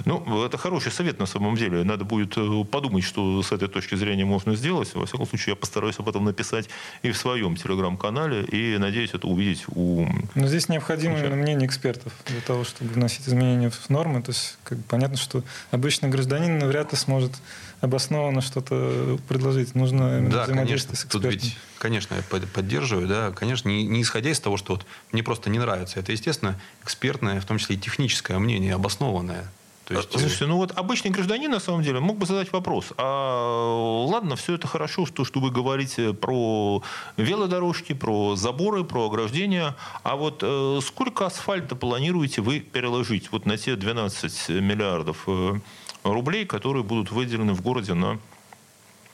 Ну, 0.06 0.46
это 0.46 0.58
хороший 0.58 0.92
совет 0.92 1.20
на 1.20 1.26
самом 1.26 1.56
деле. 1.56 1.84
Надо 1.84 2.06
будет 2.06 2.38
э, 2.38 2.64
подумать, 2.66 3.04
что 3.04 3.42
с 3.42 3.52
этой 3.52 3.68
точки 3.68 3.96
зрения 3.96 4.26
можно 4.26 4.56
сделать. 4.56 4.94
Во 4.96 5.06
всяком 5.06 5.28
случае, 5.28 5.52
я 5.52 5.56
постараюсь 5.56 6.00
об 6.00 6.10
этом 6.10 6.26
написать 6.26 6.70
и 7.04 7.12
в 7.12 7.18
своем 7.18 7.56
телеграм-канале, 7.56 8.44
и 8.44 8.78
надеюсь 8.78 9.14
это 9.14 9.28
увидеть 9.28 9.66
у... 9.68 10.08
Но 10.36 10.48
здесь 10.48 10.70
необходимо 10.70 11.20
именно 11.20 11.36
мнение 11.36 11.68
экспертов 11.68 12.14
для 12.28 12.42
того, 12.42 12.64
чтобы 12.64 12.92
вносить 12.94 13.28
изменения 13.28 13.70
в 13.70 13.90
нормы. 13.90 14.22
То 14.22 14.32
есть, 14.32 14.58
как 14.64 14.78
бы, 14.80 14.84
понятно, 14.88 15.18
что 15.18 15.44
обычный 15.72 16.10
гражданин 16.10 16.60
вряд 16.68 16.92
ли 16.92 16.98
сможет 16.98 17.34
обоснованно 17.82 18.42
что-то 18.42 19.20
предложить. 19.28 19.76
Нужно 19.76 20.30
да, 20.30 20.46
конечно, 20.46 20.96
с 20.96 21.04
Тут 21.06 21.26
ведь, 21.26 21.58
конечно, 21.80 22.16
я 22.16 22.22
поддерживаю, 22.22 23.08
да, 23.08 23.32
конечно, 23.32 23.68
не, 23.68 23.84
не 23.84 24.04
исходя 24.04 24.30
из 24.30 24.40
того, 24.40 24.58
что 24.58 24.74
вот 24.74 24.86
мне 25.12 25.24
просто 25.24 25.50
не 25.50 25.60
нравится. 25.60 26.00
Это, 26.00 26.12
естественно, 26.12 26.60
экспертное, 26.84 27.42
в 27.42 27.46
том 27.46 27.58
числе 27.58 27.76
и 27.76 27.80
техническое 27.80 28.38
мнение, 28.38 28.76
обоснованное. 28.76 29.50
То 29.86 29.96
есть, 29.96 30.12
Слушайте, 30.12 30.46
ну 30.46 30.58
вот 30.58 30.72
обычный 30.78 31.12
гражданин, 31.12 31.52
на 31.52 31.60
самом 31.60 31.82
деле, 31.82 32.00
мог 32.00 32.18
бы 32.18 32.26
задать 32.26 32.54
вопрос. 32.54 32.94
А 32.98 34.06
ладно, 34.06 34.36
все 34.38 34.56
это 34.56 34.68
хорошо, 34.68 35.06
что, 35.06 35.26
что 35.26 35.40
вы 35.40 35.52
говорите 35.52 36.14
про 36.14 36.82
велодорожки, 37.18 37.94
про 37.94 38.36
заборы, 38.36 38.86
про 38.86 39.08
ограждения. 39.08 39.76
А 40.04 40.16
вот 40.16 40.44
э, 40.44 40.80
сколько 40.86 41.26
асфальта 41.26 41.76
планируете 41.76 42.42
вы 42.42 42.60
переложить 42.60 43.32
вот 43.32 43.46
на 43.46 43.58
те 43.58 43.76
12 43.76 44.50
миллиардов 44.50 45.24
э, 45.28 45.60
рублей, 46.04 46.46
которые 46.46 46.84
будут 46.84 47.12
выделены 47.12 47.54
в 47.54 47.62
городе 47.62 47.94
на 47.94 48.20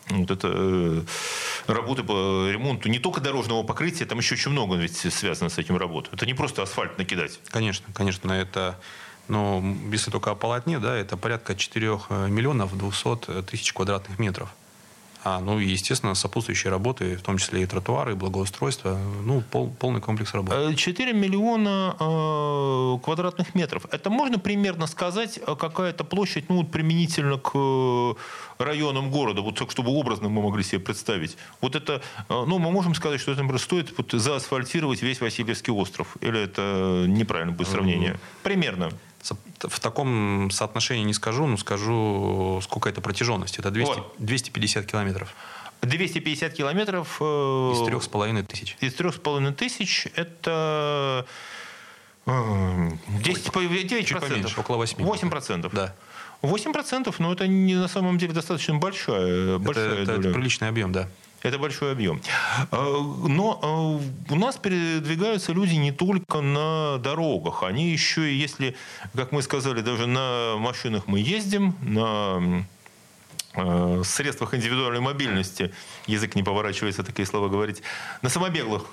вот 0.09 0.31
это 0.31 0.49
э, 0.53 1.01
работы 1.67 2.03
по 2.03 2.49
ремонту 2.49 2.87
не 2.87 2.99
только 2.99 3.19
дорожного 3.19 3.63
покрытия, 3.63 4.05
там 4.05 4.19
еще 4.19 4.35
очень 4.35 4.51
много 4.51 4.75
ведь 4.75 4.97
связано 4.97 5.49
с 5.49 5.57
этим 5.57 5.77
работ. 5.77 6.09
Это 6.13 6.25
не 6.25 6.33
просто 6.33 6.63
асфальт 6.63 6.97
накидать. 6.97 7.39
Конечно, 7.49 7.85
конечно, 7.93 8.31
это 8.31 8.79
но 9.27 9.61
если 9.91 10.09
только 10.09 10.31
о 10.31 10.35
полотне, 10.35 10.79
да, 10.79 10.95
это 10.95 11.17
порядка 11.17 11.55
4 11.55 11.99
э, 12.09 12.27
миллионов 12.29 12.77
200 12.77 13.43
тысяч 13.43 13.73
квадратных 13.73 14.19
метров. 14.19 14.49
А, 15.29 15.41
ну 15.41 15.59
и, 15.59 15.65
естественно, 15.65 16.15
сопутствующие 16.15 16.71
работы, 16.71 17.17
в 17.17 17.21
том 17.21 17.37
числе 17.37 17.63
и 17.63 17.65
тротуары, 17.65 18.13
и 18.13 18.15
благоустройство, 18.15 18.97
ну, 19.25 19.41
пол, 19.41 19.75
полный 19.77 19.99
комплекс 19.99 20.33
работ. 20.33 20.77
4 20.77 21.11
э, 21.11 21.13
миллиона 21.13 21.97
э, 21.99 23.03
квадратных 23.03 23.53
метров. 23.53 23.85
Это 23.91 24.09
можно 24.09 24.39
примерно 24.39 24.87
сказать, 24.87 25.37
э, 25.45 25.55
какая-то 25.59 26.05
площадь, 26.05 26.47
ну, 26.47 26.59
вот 26.59 26.71
применительно 26.71 27.37
к 27.37 27.51
э, 27.55 28.13
районам 28.57 29.11
города, 29.11 29.41
вот 29.41 29.59
так, 29.59 29.69
чтобы 29.69 29.91
образно 29.91 30.29
мы 30.29 30.41
могли 30.41 30.63
себе 30.63 30.79
представить. 30.79 31.35
Вот 31.59 31.75
это, 31.75 32.01
ну, 32.29 32.57
мы 32.57 32.71
можем 32.71 32.95
сказать, 32.95 33.19
что 33.19 33.33
это, 33.33 33.41
например, 33.41 33.61
стоит 33.61 33.97
вот 33.97 34.13
заасфальтировать 34.13 35.01
весь 35.01 35.19
Васильевский 35.19 35.73
остров. 35.73 36.15
Или 36.21 36.39
это 36.39 37.03
неправильно 37.05 37.51
будет 37.51 37.67
сравнение? 37.67 38.17
Примерно 38.43 38.91
в 39.61 39.79
таком 39.79 40.49
соотношении 40.51 41.03
не 41.03 41.13
скажу, 41.13 41.45
но 41.47 41.57
скажу, 41.57 42.59
сколько 42.63 42.89
это 42.89 43.01
протяженность. 43.01 43.59
Это 43.59 43.71
200, 43.71 43.89
вот. 43.95 44.15
250 44.19 44.85
километров. 44.85 45.33
250 45.81 46.53
километров... 46.53 47.17
Э, 47.19 47.71
из 47.73 47.85
трех 47.85 48.03
с 48.03 48.07
половиной 48.07 48.43
тысяч. 48.43 48.77
Из 48.79 48.93
трех 48.93 49.15
с 49.15 49.19
половиной 49.19 49.53
тысяч 49.53 50.07
это... 50.15 51.25
10, 52.25 53.55
Ой, 53.55 53.67
9 53.67 54.07
чуть 54.07 54.19
поменьше, 54.19 54.59
около 54.59 54.75
8. 54.77 55.01
8 55.01 55.29
процентов. 55.29 55.73
Да. 55.73 55.95
8 56.41 56.73
процентов, 56.73 57.19
но 57.19 57.31
это 57.31 57.47
не 57.47 57.75
на 57.75 57.87
самом 57.87 58.17
деле 58.17 58.33
достаточно 58.33 58.75
большая, 58.75 59.57
большая 59.57 60.03
это, 60.03 60.13
это 60.13 60.33
приличный 60.33 60.67
объем, 60.67 60.91
да. 60.91 61.07
Это 61.43 61.59
большой 61.59 61.91
объем. 61.91 62.21
А, 62.71 63.01
но 63.27 63.59
а, 63.61 64.33
у 64.33 64.35
нас 64.35 64.57
передвигаются 64.57 65.53
люди 65.53 65.75
не 65.75 65.91
только 65.91 66.41
на 66.41 66.97
дорогах. 66.97 67.63
Они 67.63 67.89
еще, 67.89 68.35
если, 68.35 68.75
как 69.15 69.31
мы 69.31 69.41
сказали, 69.41 69.81
даже 69.81 70.07
на 70.07 70.55
машинах 70.57 71.07
мы 71.07 71.19
ездим, 71.19 71.75
на 71.81 72.65
а, 73.53 74.01
средствах 74.03 74.55
индивидуальной 74.55 74.99
мобильности, 74.99 75.73
язык 76.07 76.35
не 76.35 76.43
поворачивается 76.43 77.03
такие 77.03 77.25
слова 77.25 77.49
говорить, 77.49 77.83
на 78.21 78.29
самобеглых 78.29 78.85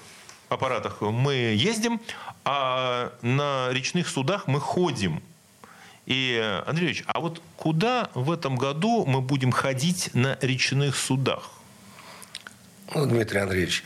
аппаратах 0.51 1.01
мы 1.01 1.35
ездим, 1.35 2.01
а 2.45 3.13
на 3.23 3.69
речных 3.73 4.09
судах 4.09 4.47
мы 4.47 4.61
ходим. 4.61 5.23
И, 6.05 6.63
Андрей 6.67 6.89
Ильич, 6.89 7.05
а 7.07 7.21
вот 7.21 7.41
куда 7.57 8.11
в 8.13 8.31
этом 8.31 8.57
году 8.57 9.07
мы 9.07 9.23
будем 9.23 9.51
ходить 9.51 10.11
на 10.13 10.37
речных 10.43 10.97
судах? 10.97 11.51
Ну, 12.93 13.07
Дмитрий 13.07 13.41
Андреевич, 13.41 13.85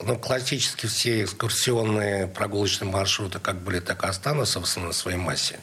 Ну, 0.00 0.18
классически 0.18 0.86
все 0.86 1.22
экскурсионные 1.22 2.26
прогулочные 2.26 2.90
маршруты 2.90 3.38
как 3.38 3.62
были, 3.62 3.78
так 3.78 4.02
и 4.02 4.06
останутся 4.06 4.60
в 4.60 4.64
основной 4.64 4.92
своей 4.92 5.18
массе. 5.18 5.60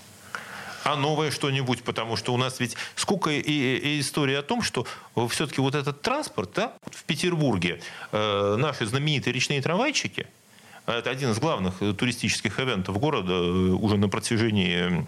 А 0.84 0.96
новое 0.96 1.32
что-нибудь, 1.32 1.84
потому 1.84 2.16
что 2.16 2.34
у 2.34 2.38
нас 2.38 2.60
ведь 2.60 2.76
сколько 2.96 3.30
и, 3.30 3.40
и 3.42 4.00
история 4.00 4.40
о 4.40 4.42
том, 4.42 4.64
что 4.64 4.88
все-таки 5.30 5.62
вот 5.62 5.76
этот 5.76 6.02
транспорт, 6.02 6.52
да, 6.56 6.74
в 6.90 7.04
Петербурге 7.04 7.82
э, 8.12 8.56
наши 8.58 8.86
знаменитые 8.86 9.34
речные 9.34 9.62
трамвайчики, 9.62 10.28
это 10.88 11.10
один 11.12 11.32
из 11.32 11.40
главных 11.40 11.78
туристических 11.98 12.60
ивентов 12.60 12.98
города 13.00 13.34
э, 13.34 13.38
уже 13.38 13.98
на 13.98 14.10
протяжении 14.10 15.06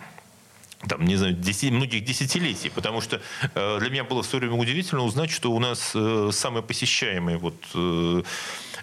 там, 0.87 1.05
не 1.05 1.15
знаю, 1.15 1.33
10, 1.33 1.71
многих 1.71 2.03
десятилетий, 2.03 2.69
потому 2.69 3.01
что 3.01 3.21
э, 3.55 3.79
для 3.79 3.89
меня 3.89 4.03
было 4.03 4.23
в 4.23 4.25
свое 4.25 4.47
время 4.47 4.61
удивительно 4.61 5.03
узнать, 5.03 5.31
что 5.31 5.51
у 5.51 5.59
нас 5.59 5.91
э, 5.95 6.29
самый 6.31 6.61
посещаемый 6.61 7.37
вот 7.37 7.55
э, 7.73 8.23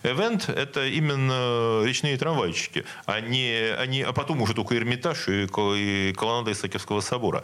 event 0.02 0.52
это 0.52 0.86
именно 0.86 1.84
речные 1.84 2.16
трамвайчики, 2.16 2.84
а, 3.06 3.20
не, 3.20 3.74
а, 3.76 3.86
не, 3.86 4.02
а 4.02 4.12
потом 4.12 4.42
уже 4.42 4.54
только 4.54 4.76
Эрмитаж 4.76 5.28
и, 5.28 5.44
и 5.44 6.12
колоннада 6.14 6.52
Исаакиевского 6.52 7.00
собора. 7.00 7.42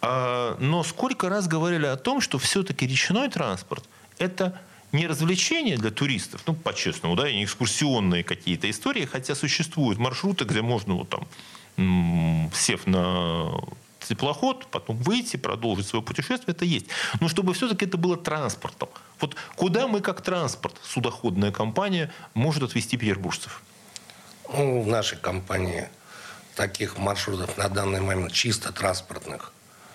А, 0.00 0.56
но 0.58 0.82
сколько 0.82 1.28
раз 1.28 1.46
говорили 1.46 1.86
о 1.86 1.96
том, 1.96 2.20
что 2.20 2.38
все-таки 2.38 2.86
речной 2.86 3.28
транспорт 3.28 3.84
это 4.18 4.60
не 4.92 5.06
развлечение 5.06 5.78
для 5.78 5.90
туристов, 5.90 6.42
ну, 6.46 6.54
по-честному, 6.54 7.16
да, 7.16 7.28
и 7.28 7.34
не 7.34 7.44
экскурсионные 7.44 8.22
какие-то 8.22 8.68
истории, 8.68 9.06
хотя 9.06 9.34
существуют 9.34 9.98
маршруты, 9.98 10.44
где 10.44 10.60
можно 10.60 10.94
вот 10.94 11.08
там, 11.08 12.50
сев 12.52 12.86
на 12.86 13.50
теплоход, 14.14 14.66
потом 14.70 14.98
выйти, 14.98 15.36
продолжить 15.36 15.86
свое 15.86 16.04
путешествие, 16.04 16.54
это 16.54 16.64
есть. 16.64 16.86
Но 17.20 17.28
чтобы 17.28 17.54
все-таки 17.54 17.86
это 17.86 17.96
было 17.96 18.16
транспортом. 18.16 18.88
Вот 19.20 19.36
куда 19.56 19.88
мы 19.88 20.00
как 20.00 20.20
транспорт, 20.22 20.76
судоходная 20.82 21.52
компания, 21.52 22.12
может 22.34 22.62
отвезти 22.62 22.96
петербуржцев? 22.96 23.62
Ну, 24.52 24.82
в 24.82 24.86
нашей 24.86 25.18
компании 25.18 25.88
таких 26.54 26.98
маршрутов 26.98 27.56
на 27.56 27.68
данный 27.68 28.00
момент 28.00 28.32
чисто 28.32 28.72
транспортных 28.72 29.52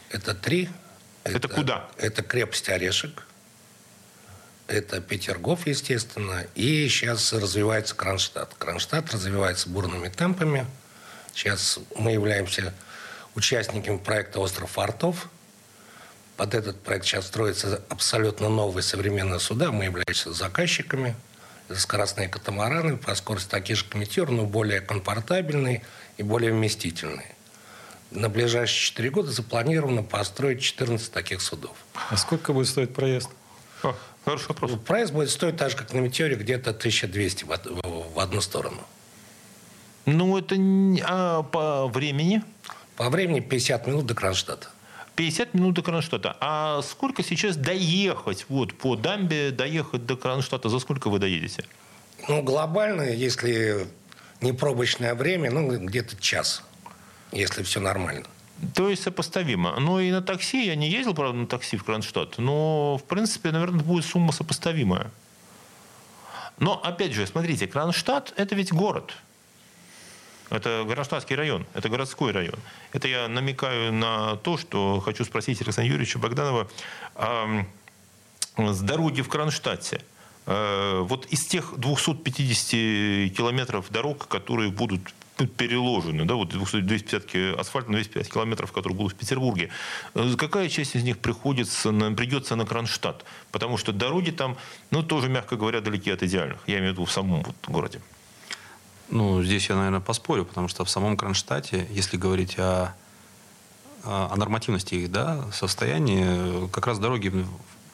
это 0.09 0.33
три. 0.33 0.69
Это, 1.23 1.37
это 1.37 1.47
куда? 1.47 1.89
Это 1.97 2.23
крепость 2.23 2.69
Орешек, 2.69 3.25
это 4.67 5.01
Петергоф, 5.01 5.67
естественно, 5.67 6.45
и 6.55 6.87
сейчас 6.87 7.33
развивается 7.33 7.95
Кронштадт. 7.95 8.53
Кронштадт 8.57 9.13
развивается 9.13 9.69
бурными 9.69 10.07
темпами. 10.07 10.65
Сейчас 11.33 11.79
мы 11.97 12.11
являемся 12.11 12.73
участниками 13.37 13.97
проекта 13.97 14.39
«Остров 14.39 14.71
фортов». 14.71 15.29
Под 16.35 16.53
этот 16.53 16.81
проект 16.81 17.05
сейчас 17.05 17.27
строятся 17.27 17.81
абсолютно 17.89 18.49
новые 18.49 18.83
современные 18.83 19.39
суда. 19.39 19.71
Мы 19.71 19.85
являемся 19.85 20.33
заказчиками. 20.33 21.15
Это 21.69 21.79
скоростные 21.79 22.29
катамараны 22.29 22.97
по 22.97 23.13
скорости 23.15 23.49
такие 23.49 23.75
же 23.75 23.85
комитер, 23.85 24.29
но 24.29 24.45
более 24.45 24.81
комфортабельные 24.81 25.83
и 26.17 26.23
более 26.23 26.51
вместительные. 26.51 27.35
На 28.09 28.29
ближайшие 28.29 28.79
4 28.79 29.09
года 29.09 29.31
запланировано 29.31 30.01
построить 30.01 30.61
14 30.61 31.11
таких 31.11 31.41
судов. 31.41 31.75
А 32.09 32.17
сколько 32.17 32.53
будет 32.53 32.67
стоить 32.67 32.93
проезд? 32.93 33.29
О, 33.83 33.95
хороший 34.25 34.47
вопрос. 34.49 34.71
Проезд 34.85 35.11
будет 35.11 35.29
стоить 35.29 35.57
так 35.57 35.71
же, 35.71 35.77
как 35.77 35.93
на 35.93 35.99
Метеоре, 35.99 36.35
где-то 36.35 36.71
1200 36.71 37.43
в, 37.43 38.13
в 38.13 38.19
одну 38.19 38.41
сторону. 38.41 38.81
Ну, 40.05 40.37
это 40.37 40.55
а 41.05 41.43
по 41.43 41.87
времени? 41.87 42.43
По 42.97 43.11
времени 43.11 43.39
50 43.39 43.87
минут 43.87 44.07
до 44.07 44.15
Кронштадта. 44.15 44.69
50 45.15 45.53
минут 45.53 45.75
до 45.75 45.83
Кронштадта. 45.83 46.35
А 46.39 46.81
сколько 46.81 47.23
сейчас 47.23 47.55
доехать 47.55 48.47
вот 48.49 48.73
по 48.73 48.95
дамбе, 48.95 49.51
доехать 49.51 50.07
до 50.07 50.17
Кронштадта? 50.17 50.69
За 50.69 50.79
сколько 50.79 51.09
вы 51.09 51.19
доедете? 51.19 51.63
Ну, 52.27 52.41
глобально, 52.41 53.03
если 53.03 53.87
не 54.41 54.51
пробочное 54.51 55.13
время, 55.13 55.51
ну, 55.51 55.77
где-то 55.77 56.19
час, 56.19 56.63
если 57.31 57.61
все 57.61 57.79
нормально. 57.79 58.25
То 58.73 58.89
есть 58.89 59.03
сопоставимо. 59.03 59.79
Но 59.79 59.99
и 59.99 60.11
на 60.11 60.23
такси, 60.23 60.65
я 60.65 60.75
не 60.75 60.89
ездил, 60.89 61.13
правда, 61.13 61.37
на 61.37 61.45
такси 61.45 61.77
в 61.77 61.83
Кронштадт, 61.83 62.39
но, 62.39 62.97
в 62.97 63.03
принципе, 63.03 63.51
наверное, 63.51 63.83
будет 63.83 64.05
сумма 64.05 64.31
сопоставимая. 64.31 65.11
Но, 66.57 66.81
опять 66.83 67.13
же, 67.13 67.27
смотрите, 67.27 67.67
Кронштадт– 67.67 68.33
это 68.37 68.55
ведь 68.55 68.73
город– 68.73 69.13
это 70.49 70.83
Городштадтский 70.87 71.35
район, 71.35 71.65
это 71.73 71.89
городской 71.89 72.31
район. 72.31 72.59
Это 72.93 73.07
я 73.07 73.27
намекаю 73.27 73.91
на 73.93 74.35
то, 74.37 74.57
что 74.57 74.99
хочу 74.99 75.25
спросить 75.25 75.61
Александра 75.61 75.91
Юрьевича 75.91 76.19
Богданова 76.19 76.67
о 77.15 77.65
с 78.57 78.81
дороги 78.81 79.21
в 79.21 79.29
Кронштадте. 79.29 80.01
Э, 80.45 81.01
вот 81.01 81.25
из 81.27 81.45
тех 81.45 81.73
250 81.77 83.35
километров 83.35 83.89
дорог, 83.89 84.27
которые 84.27 84.71
будут 84.71 85.13
переложены, 85.57 86.25
да, 86.25 86.33
вот 86.33 86.49
250 86.49 87.59
асфальт 87.59 87.87
на 87.89 87.97
250 87.97 88.33
километров, 88.33 88.71
которые 88.71 88.97
будут 88.97 89.13
в 89.13 89.15
Петербурге. 89.15 89.69
Э, 90.15 90.33
какая 90.37 90.69
часть 90.69 90.95
из 90.95 91.03
них 91.03 91.19
приходится 91.19 91.91
на, 91.91 92.11
придется 92.13 92.55
на 92.55 92.65
Кронштадт? 92.65 93.25
Потому 93.51 93.77
что 93.77 93.91
дороги 93.91 94.31
там, 94.31 94.57
ну, 94.89 95.03
тоже, 95.03 95.29
мягко 95.29 95.55
говоря, 95.55 95.81
далеки 95.81 96.09
от 96.09 96.23
идеальных. 96.23 96.59
Я 96.65 96.79
имею 96.79 96.91
в 96.91 96.93
виду 96.93 97.05
в 97.05 97.11
самом 97.11 97.43
вот 97.43 97.55
городе. 97.67 98.01
Ну, 99.09 99.41
здесь 99.43 99.69
я, 99.69 99.75
наверное, 99.75 99.99
поспорю, 100.01 100.45
потому 100.45 100.67
что 100.67 100.83
в 100.83 100.89
самом 100.89 101.15
Кронштадте, 101.15 101.87
если 101.91 102.17
говорить 102.17 102.57
о, 102.59 102.93
о 104.03 104.35
нормативности 104.35 104.95
их 104.95 105.11
да, 105.11 105.45
состоянии, 105.51 106.67
как 106.69 106.87
раз 106.87 106.99
дороги 106.99 107.29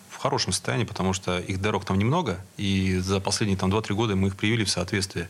в 0.09 0.17
хорошем 0.17 0.53
состоянии, 0.53 0.85
потому 0.85 1.13
что 1.13 1.39
их 1.39 1.61
дорог 1.61 1.85
там 1.85 1.99
немного, 1.99 2.39
и 2.57 2.97
за 2.97 3.19
последние 3.19 3.57
там, 3.57 3.71
2-3 3.71 3.93
года 3.93 4.15
мы 4.15 4.29
их 4.29 4.35
привели 4.35 4.63
в 4.63 4.69
соответствие. 4.69 5.29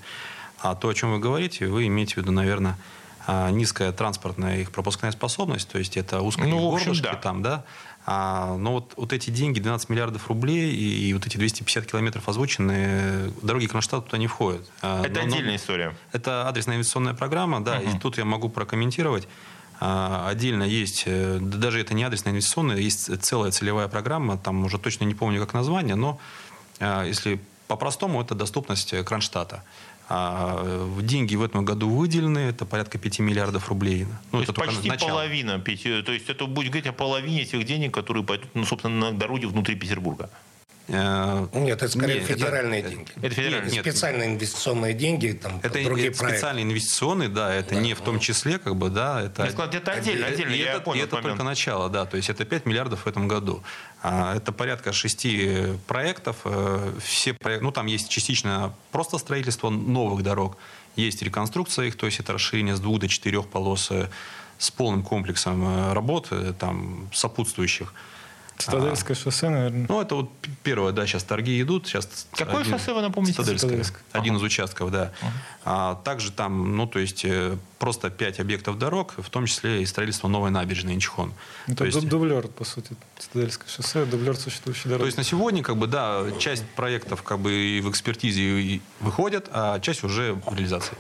А 0.59 0.75
то, 0.75 0.87
о 0.87 0.93
чем 0.93 1.11
вы 1.11 1.19
говорите, 1.19 1.67
вы 1.67 1.87
имеете 1.87 2.15
в 2.15 2.17
виду, 2.17 2.31
наверное, 2.31 2.77
а, 3.25 3.49
низкая 3.51 3.91
транспортная 3.91 4.59
их 4.59 4.71
пропускная 4.71 5.11
способность, 5.11 5.69
то 5.69 5.77
есть 5.77 5.95
это 5.95 6.21
узкие 6.21 6.47
ну, 6.47 6.69
горлышки 6.69 7.03
да. 7.03 7.15
там, 7.15 7.41
да, 7.41 7.63
а, 8.05 8.57
но 8.57 8.73
вот, 8.73 8.93
вот 8.97 9.13
эти 9.13 9.29
деньги, 9.29 9.59
12 9.59 9.89
миллиардов 9.89 10.27
рублей 10.27 10.73
и, 10.73 11.09
и 11.09 11.13
вот 11.13 11.25
эти 11.25 11.37
250 11.37 11.85
километров 11.85 12.27
озвученные, 12.27 13.31
дороги 13.41 13.67
Кронштадта 13.67 14.07
туда 14.07 14.17
не 14.17 14.27
входят. 14.27 14.69
А, 14.81 15.03
это 15.05 15.21
но, 15.21 15.27
отдельная 15.27 15.51
но, 15.51 15.55
история. 15.55 15.95
Это 16.11 16.47
адресная 16.47 16.75
инвестиционная 16.75 17.13
программа, 17.13 17.63
да, 17.63 17.79
угу. 17.79 17.89
и 17.89 17.99
тут 17.99 18.17
я 18.17 18.25
могу 18.25 18.49
прокомментировать. 18.49 19.27
А, 19.79 20.27
отдельно 20.29 20.63
есть, 20.63 21.03
э, 21.05 21.39
даже 21.41 21.79
это 21.79 21.93
не 21.93 22.03
адресная 22.03 22.33
инвестиционная, 22.33 22.77
есть 22.77 23.21
целая 23.21 23.51
целевая 23.51 23.87
программа, 23.87 24.37
там 24.37 24.63
уже 24.65 24.77
точно 24.77 25.05
не 25.05 25.15
помню 25.15 25.39
как 25.39 25.53
название, 25.53 25.95
но 25.95 26.19
а, 26.79 27.05
если 27.05 27.39
по-простому, 27.67 28.21
это 28.21 28.35
доступность 28.35 28.93
Кронштадта. 29.05 29.63
А 30.15 30.87
деньги 31.01 31.35
в 31.35 31.41
этом 31.41 31.65
году 31.65 31.89
выделены, 31.89 32.37
это 32.37 32.65
порядка 32.65 32.99
5 32.99 33.19
миллиардов 33.19 33.69
рублей. 33.69 34.05
Ну, 34.31 34.43
то 34.43 34.51
это 34.51 34.63
есть 34.63 34.73
почти 34.73 34.89
начало. 34.89 35.09
половина. 35.09 35.59
То 35.59 35.71
есть 35.71 36.29
это 36.29 36.45
будет 36.45 36.67
говорить 36.67 36.85
о 36.85 36.93
половине 36.93 37.41
этих 37.41 37.65
денег, 37.65 37.95
которые 37.95 38.23
пойдут, 38.23 38.47
ну, 38.53 38.63
собственно, 38.63 39.11
на 39.11 39.17
дороге 39.17 39.47
внутри 39.47 39.75
Петербурга. 39.75 40.29
Э, 40.87 41.47
нет, 41.53 41.81
это 41.81 41.87
скорее 41.87 42.19
нет, 42.19 42.27
федеральные 42.27 42.81
это, 42.81 42.89
деньги. 42.89 43.11
Это 43.21 43.35
федеральные. 43.35 43.71
Нет, 43.71 43.85
специальные 43.85 44.29
инвестиционные 44.29 44.93
деньги, 44.93 45.31
там 45.31 45.59
это, 45.63 45.81
другие 45.83 46.09
это 46.09 46.17
специальные 46.17 46.63
инвестиционные, 46.63 47.29
да, 47.29 47.53
это 47.53 47.75
да. 47.75 47.81
не 47.81 47.93
в 47.93 48.01
том 48.01 48.19
числе, 48.19 48.59
как 48.59 48.75
бы, 48.75 48.89
да, 48.89 49.21
это. 49.21 49.49
Склад, 49.49 49.73
это 49.73 49.93
отдельно, 49.93 50.27
отдельно. 50.27 50.51
И 50.51 50.59
я 50.59 50.73
это, 50.73 50.81
понял 50.81 51.01
и 51.01 51.03
это 51.05 51.21
только 51.21 51.43
начало, 51.43 51.89
да, 51.89 52.05
то 52.05 52.17
есть 52.17 52.29
это 52.29 52.43
5 52.43 52.65
миллиардов 52.65 53.05
в 53.05 53.07
этом 53.07 53.27
году. 53.29 53.63
А, 54.05 54.35
это 54.35 54.51
порядка 54.51 54.91
шести 54.91 55.77
проектов, 55.87 56.41
э, 56.43 56.93
все 57.01 57.33
проекты, 57.33 57.63
ну 57.63 57.71
там 57.71 57.85
есть 57.85 58.09
частично 58.09 58.73
просто 58.91 59.17
строительство 59.17 59.69
новых 59.69 60.23
дорог, 60.23 60.57
есть 60.97 61.21
реконструкция 61.21 61.85
их, 61.85 61.95
то 61.95 62.05
есть 62.05 62.19
это 62.19 62.33
расширение 62.33 62.75
с 62.75 62.81
двух 62.81 62.99
до 62.99 63.07
четырех 63.07 63.47
полос 63.47 63.91
э, 63.91 64.09
с 64.57 64.71
полным 64.71 65.03
комплексом 65.03 65.93
работ, 65.93 66.31
там 66.59 67.09
сопутствующих. 67.13 67.93
Цитадельское 68.57 69.15
шоссе, 69.15 69.49
наверное. 69.49 69.85
Ну, 69.89 70.01
это 70.01 70.15
вот 70.15 70.31
первое, 70.61 70.91
да, 70.91 71.07
сейчас 71.07 71.23
торги 71.23 71.61
идут. 71.61 71.87
Сейчас 71.87 72.27
Какое 72.33 72.61
один, 72.61 72.73
шоссе, 72.73 72.93
вы 72.93 73.01
напомните? 73.01 73.33
Цитадельское. 73.33 73.69
Цитадельское. 73.69 74.03
Один 74.11 74.33
ага. 74.35 74.41
из 74.41 74.45
участков, 74.45 74.91
да. 74.91 75.11
Ага. 75.21 75.31
А, 75.65 75.95
также 76.03 76.31
там, 76.31 76.75
ну, 76.75 76.87
то 76.87 76.99
есть, 76.99 77.25
э, 77.25 77.57
просто 77.83 78.09
пять 78.09 78.39
объектов 78.39 78.77
дорог, 78.77 79.13
в 79.17 79.29
том 79.29 79.45
числе 79.45 79.81
и 79.81 79.85
строительство 79.85 80.29
новой 80.29 80.51
набережной 80.51 80.93
Инчхон. 80.93 81.33
Это 81.67 81.79
то 81.79 81.85
есть, 81.85 82.07
дублер, 82.07 82.47
по 82.47 82.63
сути, 82.63 82.95
Цитадельское 83.19 83.67
шоссе, 83.67 84.05
дублер 84.05 84.37
существующей 84.37 84.87
дороги. 84.87 85.01
То 85.01 85.05
есть 85.07 85.17
на 85.17 85.25
сегодня, 85.25 85.61
как 85.61 85.75
бы, 85.75 85.87
да, 85.87 86.23
часть 86.39 86.63
проектов 86.77 87.23
как 87.23 87.39
бы 87.39 87.51
и 87.51 87.81
в 87.81 87.89
экспертизе 87.89 88.79
выходят, 89.01 89.49
а 89.51 89.81
часть 89.81 90.05
уже 90.05 90.31
в 90.33 90.55
реализации. 90.55 90.95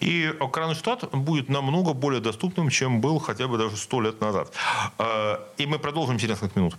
И 0.00 0.34
Кронштадт 0.52 1.08
будет 1.14 1.48
намного 1.48 1.92
более 1.92 2.20
доступным, 2.20 2.68
чем 2.68 3.00
был 3.00 3.20
хотя 3.20 3.46
бы 3.46 3.56
даже 3.56 3.76
сто 3.76 4.00
лет 4.00 4.20
назад. 4.20 4.52
А, 4.98 5.40
и 5.56 5.66
мы 5.66 5.78
продолжим 5.78 6.18
через 6.18 6.30
несколько 6.30 6.58
минут. 6.58 6.74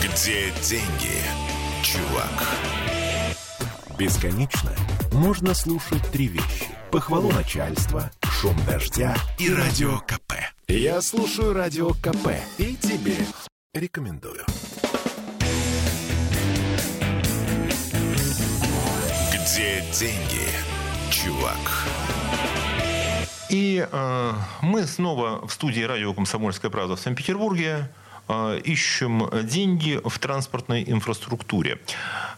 Где 0.00 0.50
деньги, 0.62 1.20
чувак? 1.82 2.95
Бесконечно 3.98 4.72
можно 5.10 5.54
слушать 5.54 6.02
три 6.12 6.26
вещи. 6.26 6.68
Похвалу 6.90 7.32
начальства, 7.32 8.10
шум 8.22 8.54
дождя 8.66 9.16
и 9.38 9.50
радио 9.50 10.00
КП. 10.00 10.34
Я 10.68 11.00
слушаю 11.00 11.54
радио 11.54 11.90
КП 11.94 12.28
и 12.58 12.76
тебе 12.76 13.16
рекомендую. 13.72 14.44
Где 19.32 19.82
деньги, 19.98 20.44
чувак? 21.10 21.86
И 23.48 23.86
э, 23.90 24.32
мы 24.60 24.86
снова 24.86 25.46
в 25.46 25.52
студии 25.52 25.80
радио 25.80 26.12
«Комсомольская 26.12 26.70
правда» 26.70 26.96
в 26.96 27.00
Санкт-Петербурге 27.00 27.88
э, 28.28 28.60
ищем 28.62 29.30
деньги 29.44 29.98
в 30.04 30.18
транспортной 30.18 30.84
инфраструктуре. 30.86 31.78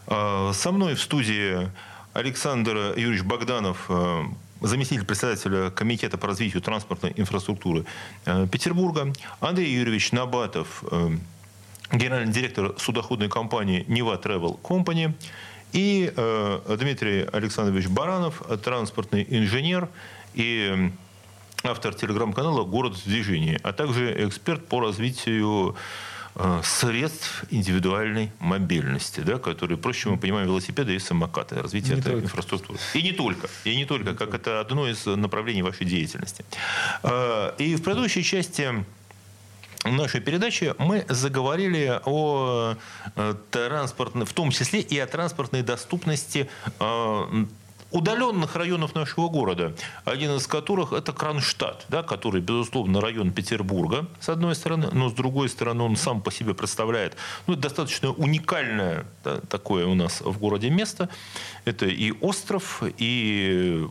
Э, 0.09 0.51
со 0.53 0.71
мной 0.71 0.95
в 0.95 1.01
студии 1.01 1.69
Александр 2.13 2.95
Юрьевич 2.97 3.21
Богданов, 3.21 3.85
э, 3.89 4.23
заместитель 4.61 5.05
председателя 5.05 5.69
Комитета 5.69 6.17
по 6.17 6.27
развитию 6.27 6.61
транспортной 6.61 7.13
инфраструктуры 7.15 7.85
э, 8.25 8.47
Петербурга, 8.51 9.13
Андрей 9.39 9.71
Юрьевич 9.71 10.11
Набатов, 10.11 10.83
генеральный 11.91 12.33
директор 12.33 12.73
судоходной 12.77 13.29
компании 13.29 13.85
«Нева 13.87 14.19
Travel 14.21 14.59
Company», 14.61 15.13
и 15.71 16.11
Дмитрий 16.67 17.27
Александрович 17.31 17.87
Баранов, 17.87 18.41
транспортный 18.63 19.23
инженер 19.29 19.87
и 20.33 20.91
автор 21.63 21.93
телеграм-канала 21.93 22.63
«Город 22.63 22.95
в 22.95 23.03
движении», 23.03 23.59
а 23.61 23.71
также 23.71 24.27
эксперт 24.27 24.65
по 24.67 24.79
развитию 24.79 25.75
средств 26.63 27.43
индивидуальной 27.49 28.31
мобильности, 28.39 29.19
да, 29.19 29.37
которые, 29.39 29.77
проще 29.77 30.09
мы 30.09 30.17
понимаем, 30.17 30.47
велосипеды 30.47 30.95
и 30.95 30.99
самокаты, 30.99 31.61
развитие 31.61 31.95
Не 31.95 32.01
этой 32.01 32.11
только. 32.13 32.25
инфраструктуры. 32.25 32.79
И 32.93 33.03
не 33.03 33.11
только, 33.11 33.49
и 33.65 33.75
не 33.75 33.85
только, 33.85 34.13
как 34.13 34.33
это 34.33 34.59
одно 34.61 34.87
из 34.87 35.05
направлений 35.05 35.61
вашей 35.63 35.85
деятельности. 35.85 36.45
Э, 37.03 37.51
И 37.57 37.75
в 37.75 37.83
предыдущей 37.83 38.23
части 38.23 38.85
нашей 39.83 40.21
передачи 40.21 40.73
мы 40.77 41.05
заговорили 41.09 41.99
о 42.05 42.75
э, 43.15 43.35
транспортной, 43.51 44.25
в 44.25 44.33
том 44.33 44.51
числе 44.51 44.81
и 44.81 44.97
о 44.99 45.07
транспортной 45.07 45.61
доступности 45.61 46.49
э, 46.79 47.45
удаленных 47.91 48.55
районов 48.55 48.95
нашего 48.95 49.29
города, 49.29 49.73
один 50.05 50.35
из 50.35 50.47
которых 50.47 50.93
это 50.93 51.11
Кронштадт, 51.11 51.85
да, 51.89 52.03
который, 52.03 52.41
безусловно, 52.41 53.01
район 53.01 53.31
Петербурга, 53.31 54.07
с 54.19 54.29
одной 54.29 54.55
стороны, 54.55 54.89
но 54.91 55.09
с 55.09 55.13
другой 55.13 55.49
стороны 55.49 55.83
он 55.83 55.95
сам 55.95 56.21
по 56.21 56.31
себе 56.31 56.53
представляет 56.53 57.15
ну, 57.47 57.55
достаточно 57.55 58.11
уникальное 58.11 59.05
да, 59.23 59.39
такое 59.41 59.85
у 59.85 59.95
нас 59.95 60.21
в 60.21 60.37
городе 60.39 60.69
место. 60.69 61.09
Это 61.65 61.85
и 61.85 62.11
остров, 62.21 62.83
и 62.97 63.87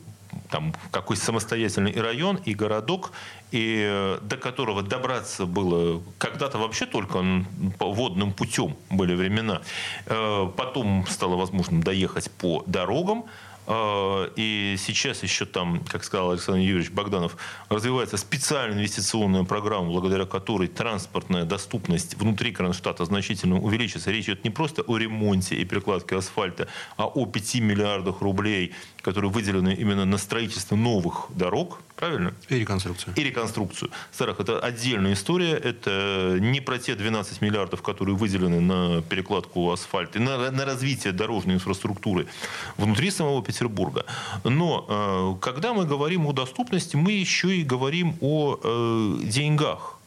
там 0.51 0.74
какой 0.90 1.16
самостоятельный 1.16 1.92
район, 2.01 2.36
и 2.36 2.55
городок, 2.55 3.12
и 3.51 4.16
до 4.22 4.36
которого 4.36 4.82
добраться 4.82 5.46
было 5.46 6.03
когда-то 6.18 6.59
вообще 6.59 6.86
только 6.86 7.24
по 7.78 7.92
водным 7.92 8.32
путем 8.32 8.76
были 8.90 9.14
времена. 9.14 9.62
Э, 10.07 10.51
Потом 10.57 11.07
стало 11.09 11.36
возможным 11.36 11.82
доехать 11.82 12.30
по 12.30 12.62
дорогам. 12.66 13.24
Э, 13.69 14.29
И 14.37 14.77
сейчас 14.79 15.23
еще 15.23 15.45
там, 15.45 15.85
как 15.85 16.03
сказал 16.03 16.31
Александр 16.31 16.61
Юрьевич 16.61 16.91
Богданов, 16.91 17.37
развивается 17.69 18.16
специальная 18.16 18.79
инвестиционная 18.79 19.45
программа, 19.45 19.91
благодаря 19.91 20.25
которой 20.25 20.69
транспортная 20.69 21.45
доступность 21.45 22.14
внутри 22.14 22.53
Кронштадта 22.53 23.05
значительно 23.05 23.61
увеличится. 23.61 24.11
Речь 24.11 24.25
идет 24.25 24.45
не 24.45 24.51
просто 24.51 24.83
о 24.83 24.97
ремонте 24.97 25.55
и 25.57 25.64
перекладке 25.64 26.16
асфальта, 26.16 26.66
а 26.97 27.07
о 27.07 27.27
5 27.27 27.57
миллиардах 27.57 28.23
рублей, 28.23 28.73
которые 29.03 29.30
выделены 29.30 29.74
именно 29.74 30.05
на 30.05 30.18
строительство 30.18 30.76
новых 30.76 31.26
дорог. 31.30 31.80
Правильно? 31.96 32.34
И 32.49 32.59
реконструкцию. 32.59 33.14
и 33.16 33.22
реконструкцию. 33.22 33.90
Старых, 34.12 34.40
это 34.40 34.61
отдельная 34.61 35.12
история. 35.12 35.53
Это 35.53 36.36
не 36.40 36.61
про 36.61 36.78
те 36.78 36.94
12 36.94 37.40
миллиардов, 37.40 37.82
которые 37.82 38.16
выделены 38.16 38.61
на 38.61 39.03
перекладку 39.03 39.70
асфальта, 39.70 40.18
и 40.18 40.22
на, 40.22 40.51
на 40.51 40.64
развитие 40.64 41.12
дорожной 41.12 41.55
инфраструктуры 41.57 42.26
внутри 42.76 43.11
самого 43.11 43.42
Петербурга. 43.42 44.05
Но 44.44 44.86
э, 44.88 45.40
когда 45.40 45.72
мы 45.72 45.84
говорим 45.84 46.26
о 46.26 46.32
доступности, 46.32 46.96
мы 46.96 47.12
еще 47.12 47.57
и 47.57 47.62
говорим 47.62 48.16
о 48.20 48.59
э, 48.62 49.18
деньгах. 49.24 49.99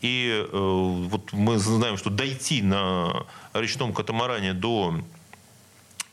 И 0.00 0.30
э, 0.30 0.48
вот 0.52 1.32
мы 1.32 1.58
знаем, 1.58 1.96
что 1.98 2.10
дойти 2.10 2.62
на 2.62 3.26
речном 3.52 3.92
катамаране 3.92 4.54
до 4.54 4.94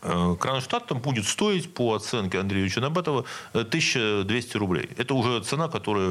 э, 0.01 0.35
Кронштадт 0.39 0.87
там 0.87 0.99
будет 0.99 1.25
стоить, 1.25 1.73
по 1.73 1.93
оценке 1.95 2.39
Андрея 2.39 2.63
Ильича 2.63 2.81
Набатова, 2.81 3.25
э, 3.53 3.59
1200 3.63 4.57
рублей. 4.57 4.89
Это 4.97 5.13
уже 5.13 5.43
цена, 5.43 5.67
которая 5.67 6.09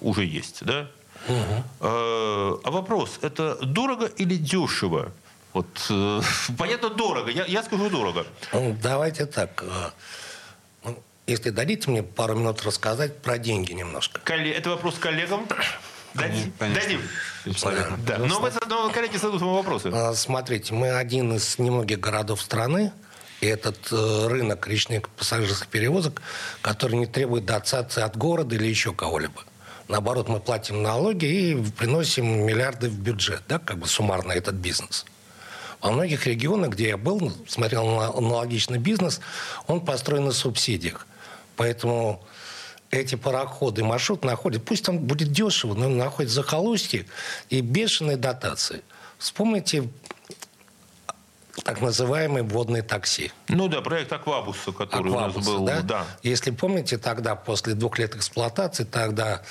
уже 0.00 0.24
есть. 0.24 0.64
Да? 0.64 0.86
Э, 1.28 2.56
А 2.64 2.70
вопрос, 2.70 3.18
это 3.22 3.54
дорого 3.64 4.06
или 4.06 4.36
дешево? 4.36 5.12
Вот, 5.52 5.66
понятно, 6.58 6.90
дорого. 6.90 7.30
Я, 7.30 7.44
я 7.46 7.62
скажу 7.62 7.88
дорого. 7.90 8.26
Ну, 8.52 8.76
Давайте 8.82 9.26
так. 9.26 9.64
ну, 10.84 10.98
Если 11.28 11.50
дадите 11.50 11.90
мне 11.90 12.02
пару 12.02 12.34
минут 12.34 12.62
рассказать 12.64 13.22
про 13.22 13.38
деньги 13.38 13.72
немножко. 13.72 14.20
Колле- 14.24 14.52
Это 14.52 14.70
вопрос 14.70 14.94
к 14.96 15.00
коллегам. 15.00 15.46
Дадим? 16.14 16.52
Дадим. 16.58 17.00
Да. 18.06 18.18
Но, 18.18 18.40
мы, 18.40 18.50
но 18.68 18.90
коллеги 18.90 19.16
зададут 19.16 19.42
вам 19.42 19.54
вопросы. 19.54 19.92
Смотрите, 20.14 20.72
мы 20.74 20.90
один 20.90 21.32
из 21.34 21.58
немногих 21.58 22.00
городов 22.00 22.40
страны, 22.40 22.92
и 23.44 23.46
этот 23.46 23.92
э, 23.92 24.26
рынок 24.26 24.66
речных 24.66 25.08
пассажирских 25.10 25.68
перевозок, 25.68 26.22
который 26.62 26.96
не 26.96 27.06
требует 27.06 27.44
дотации 27.44 28.02
от 28.02 28.16
города 28.16 28.54
или 28.54 28.66
еще 28.66 28.94
кого-либо. 28.94 29.44
Наоборот, 29.88 30.28
мы 30.28 30.40
платим 30.40 30.82
налоги 30.82 31.26
и 31.26 31.70
приносим 31.72 32.46
миллиарды 32.46 32.88
в 32.88 32.98
бюджет, 32.98 33.42
да, 33.46 33.58
как 33.58 33.78
бы 33.78 33.86
суммарно 33.86 34.32
этот 34.32 34.54
бизнес. 34.54 35.04
Во 35.82 35.90
многих 35.90 36.26
регионах, 36.26 36.70
где 36.70 36.88
я 36.88 36.96
был, 36.96 37.32
смотрел 37.46 37.86
на 37.86 38.06
аналогичный 38.06 38.78
бизнес, 38.78 39.20
он 39.66 39.82
построен 39.82 40.24
на 40.24 40.32
субсидиях. 40.32 41.06
Поэтому 41.56 42.24
эти 42.90 43.16
пароходы, 43.16 43.84
маршрут 43.84 44.24
находят, 44.24 44.64
пусть 44.64 44.86
там 44.86 44.98
будет 44.98 45.32
дешево, 45.32 45.74
но 45.74 45.90
находят 45.90 46.32
захолустье 46.32 47.04
и 47.50 47.60
бешеные 47.60 48.16
дотации. 48.16 48.80
Вспомните 49.18 49.90
так 51.62 51.80
называемые 51.80 52.42
водные 52.42 52.82
такси. 52.82 53.30
Ну 53.48 53.68
да, 53.68 53.80
проект 53.80 54.12
Аквабуса, 54.12 54.72
который 54.72 55.12
у 55.12 55.14
Аквабусы, 55.16 55.38
нас 55.38 55.46
был. 55.46 55.64
да? 55.64 55.80
Да. 55.82 56.06
Если 56.22 56.50
помните, 56.50 56.98
тогда, 56.98 57.36
после 57.36 57.74
двух 57.74 57.98
лет 57.98 58.16
эксплуатации, 58.16 58.84
тогда 58.84 59.42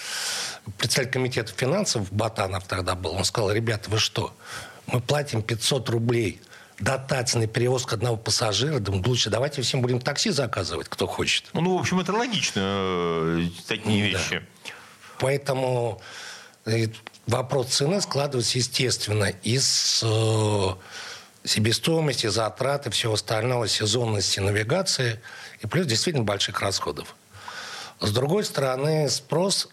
председатель 0.77 1.11
комитета 1.11 1.53
финансов 1.55 2.11
Батанов 2.11 2.65
тогда 2.67 2.95
был, 2.95 3.11
он 3.13 3.23
сказал, 3.23 3.51
ребята, 3.51 3.89
вы 3.89 3.99
что, 3.99 4.33
мы 4.87 4.99
платим 4.99 5.41
500 5.41 5.89
рублей 5.89 6.41
дотации 6.79 7.39
на 7.39 7.47
перевозку 7.47 7.95
одного 7.95 8.17
пассажира, 8.17 8.79
думаю, 8.79 9.03
лучше 9.07 9.29
давайте 9.29 9.61
всем 9.61 9.81
будем 9.81 10.01
такси 10.01 10.31
заказывать, 10.31 10.89
кто 10.89 11.07
хочет. 11.07 11.45
Ну, 11.53 11.77
в 11.77 11.79
общем, 11.79 11.99
это 12.01 12.11
логично, 12.11 12.59
э, 12.61 13.47
такие 13.67 14.11
Да. 14.11 14.17
вещи. 14.19 14.45
Поэтому 15.19 16.01
э, 16.65 16.87
вопрос 17.27 17.67
цены 17.67 18.01
складывается, 18.01 18.57
естественно, 18.57 19.25
из 19.43 20.01
э, 20.03 20.67
себестоимости, 21.43 22.27
затрат 22.27 22.87
и 22.87 22.89
всего 22.89 23.13
остального, 23.13 23.67
сезонности 23.67 24.39
навигации, 24.39 25.19
и 25.61 25.67
плюс 25.67 25.85
действительно 25.85 26.23
больших 26.23 26.61
расходов. 26.61 27.15
С 27.99 28.11
другой 28.11 28.43
стороны, 28.43 29.09
спрос 29.09 29.69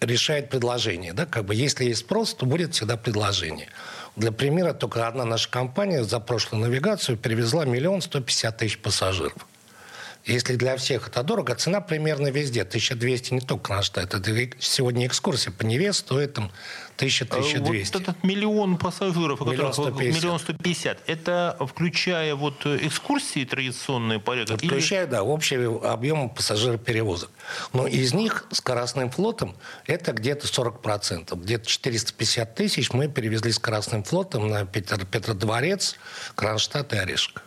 решает 0.00 0.48
предложение. 0.48 1.12
Да? 1.12 1.26
Как 1.26 1.44
бы, 1.44 1.54
если 1.54 1.84
есть 1.84 2.00
спрос, 2.00 2.34
то 2.34 2.46
будет 2.46 2.74
всегда 2.74 2.96
предложение. 2.96 3.68
Для 4.16 4.32
примера, 4.32 4.74
только 4.74 5.06
одна 5.08 5.24
наша 5.24 5.50
компания 5.50 6.04
за 6.04 6.20
прошлую 6.20 6.62
навигацию 6.62 7.16
перевезла 7.16 7.64
миллион 7.64 8.02
сто 8.02 8.20
пятьдесят 8.20 8.58
тысяч 8.58 8.78
пассажиров. 8.78 9.46
Если 10.24 10.54
для 10.54 10.76
всех 10.76 11.08
это 11.08 11.22
дорого, 11.24 11.54
цена 11.56 11.80
примерно 11.80 12.28
везде. 12.28 12.62
1200 12.62 13.34
не 13.34 13.40
только 13.40 13.74
на 13.74 13.82
штат. 13.82 14.14
Это 14.14 14.48
сегодня 14.60 15.06
экскурсия 15.06 15.52
по 15.52 15.64
Неве 15.64 15.92
стоит 15.92 16.34
там 16.34 16.52
1000-1200. 16.96 17.90
Вот 17.92 18.02
этот 18.02 18.22
миллион 18.22 18.76
пассажиров, 18.76 19.40
Миллион 19.40 19.56
которых 19.56 19.72
сто 19.74 19.82
вы- 19.84 19.98
пятьдесят. 19.98 20.22
миллион 20.22 20.38
сто 20.38 20.52
пятьдесят, 20.52 20.98
это 21.06 21.56
включая 21.68 22.34
вот 22.36 22.64
э, 22.66 22.78
экскурсии 22.86 23.44
традиционные 23.44 24.20
порядок? 24.20 24.62
или- 24.62 24.68
Включая, 24.68 25.06
да, 25.08 25.24
общий 25.24 25.56
объем 25.56 26.30
пассажироперевозок. 26.30 27.30
Но 27.72 27.88
из 27.88 28.14
них 28.14 28.44
скоростным 28.52 29.10
флотом 29.10 29.56
это 29.86 30.12
где-то 30.12 30.46
40%. 30.46 31.34
Где-то 31.42 31.66
450 31.66 32.54
тысяч 32.54 32.92
мы 32.92 33.08
перевезли 33.08 33.50
скоростным 33.50 34.04
флотом 34.04 34.48
на 34.48 34.64
Петр, 34.66 35.04
Петродворец, 35.04 35.96
Кронштадт 36.36 36.92
и 36.92 36.96
Орешек. 36.96 37.42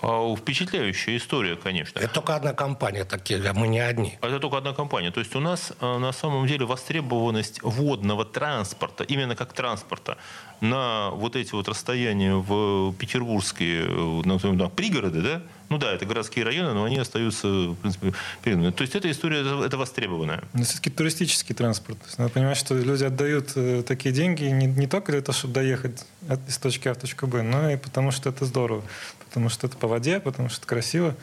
А, 0.00 0.34
Впечатляющая 0.36 1.16
история, 1.16 1.56
конечно. 1.56 1.98
Это 1.98 2.14
только 2.14 2.36
одна 2.36 2.52
компания 2.52 3.04
таких, 3.04 3.44
а 3.46 3.54
мы 3.54 3.68
не 3.68 3.80
одни. 3.80 4.18
Это 4.20 4.38
только 4.38 4.58
одна 4.58 4.72
компания. 4.72 5.10
То 5.10 5.20
есть 5.20 5.34
у 5.34 5.40
нас 5.40 5.72
э, 5.80 5.98
на 5.98 6.12
самом 6.12 6.46
деле 6.46 6.66
востребованность 6.66 7.60
водного 7.62 8.24
транспорта, 8.24 9.04
именно 9.04 9.34
как 9.34 9.52
транспорта, 9.52 10.16
на 10.60 11.10
вот 11.10 11.36
эти 11.36 11.52
вот 11.52 11.68
расстояния 11.68 12.34
в 12.34 12.92
петербургские 12.94 13.86
на, 14.24 14.68
пригороды, 14.68 15.22
да, 15.22 15.42
ну 15.68 15.76
да, 15.76 15.92
это 15.92 16.06
городские 16.06 16.44
районы, 16.44 16.72
но 16.72 16.84
они 16.84 16.98
остаются, 16.98 17.46
в 17.46 17.74
принципе, 17.76 18.14
переданными. 18.42 18.72
То 18.72 18.82
есть 18.82 18.94
эта 18.94 19.10
история, 19.10 19.40
это 19.64 19.76
востребованная. 19.76 20.42
Но 20.54 20.64
все-таки 20.64 20.90
туристический 20.90 21.54
транспорт. 21.54 21.98
То 21.98 22.06
есть 22.06 22.18
надо 22.18 22.30
понимать, 22.30 22.56
что 22.56 22.74
люди 22.74 23.04
отдают 23.04 23.52
э, 23.54 23.82
такие 23.86 24.14
деньги 24.14 24.44
не, 24.44 24.66
не 24.66 24.86
только 24.86 25.12
для 25.12 25.20
того, 25.20 25.36
чтобы 25.36 25.54
доехать 25.54 26.06
от, 26.28 26.40
из 26.48 26.56
точки 26.58 26.88
А 26.88 26.94
в 26.94 26.96
точку 26.96 27.26
Б, 27.26 27.42
но 27.42 27.70
и 27.70 27.76
потому 27.76 28.12
что 28.12 28.30
это 28.30 28.46
здорово. 28.46 28.82
Потому 29.28 29.48
что 29.48 29.66
это 29.66 29.76
по 29.76 29.86
воде, 29.86 30.20
потому 30.20 30.48
что 30.48 30.58
это 30.58 30.66
красиво. 30.66 31.14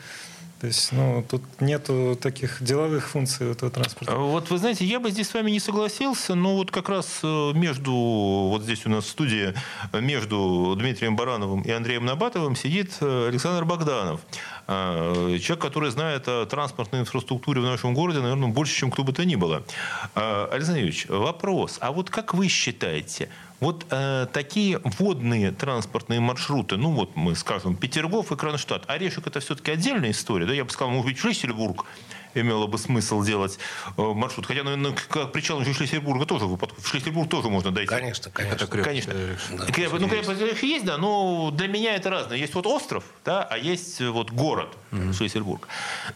То 0.60 0.68
есть, 0.68 0.90
ну, 0.92 1.22
тут 1.28 1.42
нету 1.60 2.18
таких 2.20 2.62
деловых 2.62 3.08
функций 3.08 3.50
этого 3.50 3.70
транспорта. 3.70 4.14
А 4.14 4.16
вот 4.16 4.48
вы 4.48 4.56
знаете, 4.56 4.86
я 4.86 5.00
бы 5.00 5.10
здесь 5.10 5.28
с 5.28 5.34
вами 5.34 5.50
не 5.50 5.60
согласился, 5.60 6.34
но 6.34 6.56
вот 6.56 6.70
как 6.70 6.88
раз 6.88 7.20
э, 7.22 7.52
между, 7.52 7.92
вот 7.92 8.62
здесь 8.62 8.86
у 8.86 8.88
нас 8.88 9.06
студии, 9.06 9.52
э, 9.92 10.00
между 10.00 10.74
Дмитрием 10.78 11.14
Барановым 11.14 11.60
и 11.60 11.70
Андреем 11.70 12.06
Набатовым 12.06 12.56
сидит 12.56 12.96
э, 13.02 13.28
Александр 13.28 13.66
Богданов. 13.66 14.22
Человек, 14.66 15.58
который 15.58 15.90
знает 15.90 16.26
о 16.26 16.46
транспортной 16.46 17.02
инфраструктуре 17.02 17.60
в 17.60 17.64
нашем 17.64 17.94
городе, 17.94 18.20
наверное, 18.20 18.48
больше, 18.48 18.74
чем 18.74 18.90
кто 18.90 19.04
бы 19.04 19.12
то 19.12 19.24
ни 19.24 19.36
было. 19.36 19.62
Александр 20.14 20.80
Юрьевич, 20.80 21.06
вопрос. 21.08 21.76
А 21.80 21.92
вот 21.92 22.10
как 22.10 22.34
вы 22.34 22.48
считаете, 22.48 23.28
вот 23.60 23.86
э, 23.90 24.26
такие 24.32 24.80
водные 24.98 25.52
транспортные 25.52 26.20
маршруты, 26.20 26.76
ну 26.76 26.92
вот 26.92 27.16
мы 27.16 27.34
скажем, 27.34 27.76
Петергоф 27.76 28.32
и 28.32 28.36
Кронштадт, 28.36 28.84
Орешек 28.88 29.26
это 29.26 29.40
все-таки 29.40 29.70
отдельная 29.70 30.10
история, 30.10 30.46
да, 30.46 30.52
я 30.52 30.64
бы 30.64 30.70
сказал, 30.70 30.90
может 30.90 31.06
быть, 31.06 31.18
Шлиссельбург 31.18 31.86
имело 32.40 32.66
бы 32.66 32.78
смысл 32.78 33.22
делать 33.22 33.58
э, 33.96 34.02
маршрут. 34.02 34.46
Хотя, 34.46 34.62
наверное, 34.62 34.92
к 34.92 35.26
причалу 35.26 35.64
Шлиссельбурга 35.64 36.26
тоже 36.26 36.46
в 36.46 36.58
Шлиссельбург 36.84 37.30
тоже 37.30 37.48
можно 37.48 37.70
дойти. 37.70 37.88
Конечно, 37.88 38.30
конечно. 38.30 38.64
Это 38.64 38.66
конечно. 38.66 39.14
Да, 39.52 39.66
крепость, 39.66 40.02
ну, 40.02 40.08
крепость 40.08 40.62
есть, 40.62 40.84
да, 40.84 40.98
но 40.98 41.50
для 41.50 41.68
меня 41.68 41.96
это 41.96 42.10
разное. 42.10 42.36
Есть 42.36 42.54
вот 42.54 42.66
остров, 42.66 43.04
да, 43.24 43.42
а 43.42 43.56
есть 43.56 44.00
вот 44.00 44.30
город 44.30 44.76
mm-hmm. 44.90 45.12
Шлиссельбург. 45.14 45.66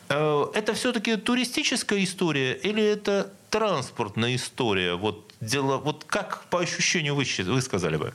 Э, 0.09 0.47
это 0.55 0.75
все-таки 0.75 1.17
туристическая 1.17 2.03
история 2.05 2.53
или 2.53 2.83
это 2.83 3.33
транспортная 3.49 4.35
история? 4.35 4.95
Вот 4.95 5.30
дело, 5.41 5.79
вот 5.79 6.05
как 6.07 6.45
по 6.51 6.61
ощущению 6.61 7.15
вы, 7.15 7.25
вы 7.47 7.61
сказали 7.63 7.97
бы? 7.97 8.13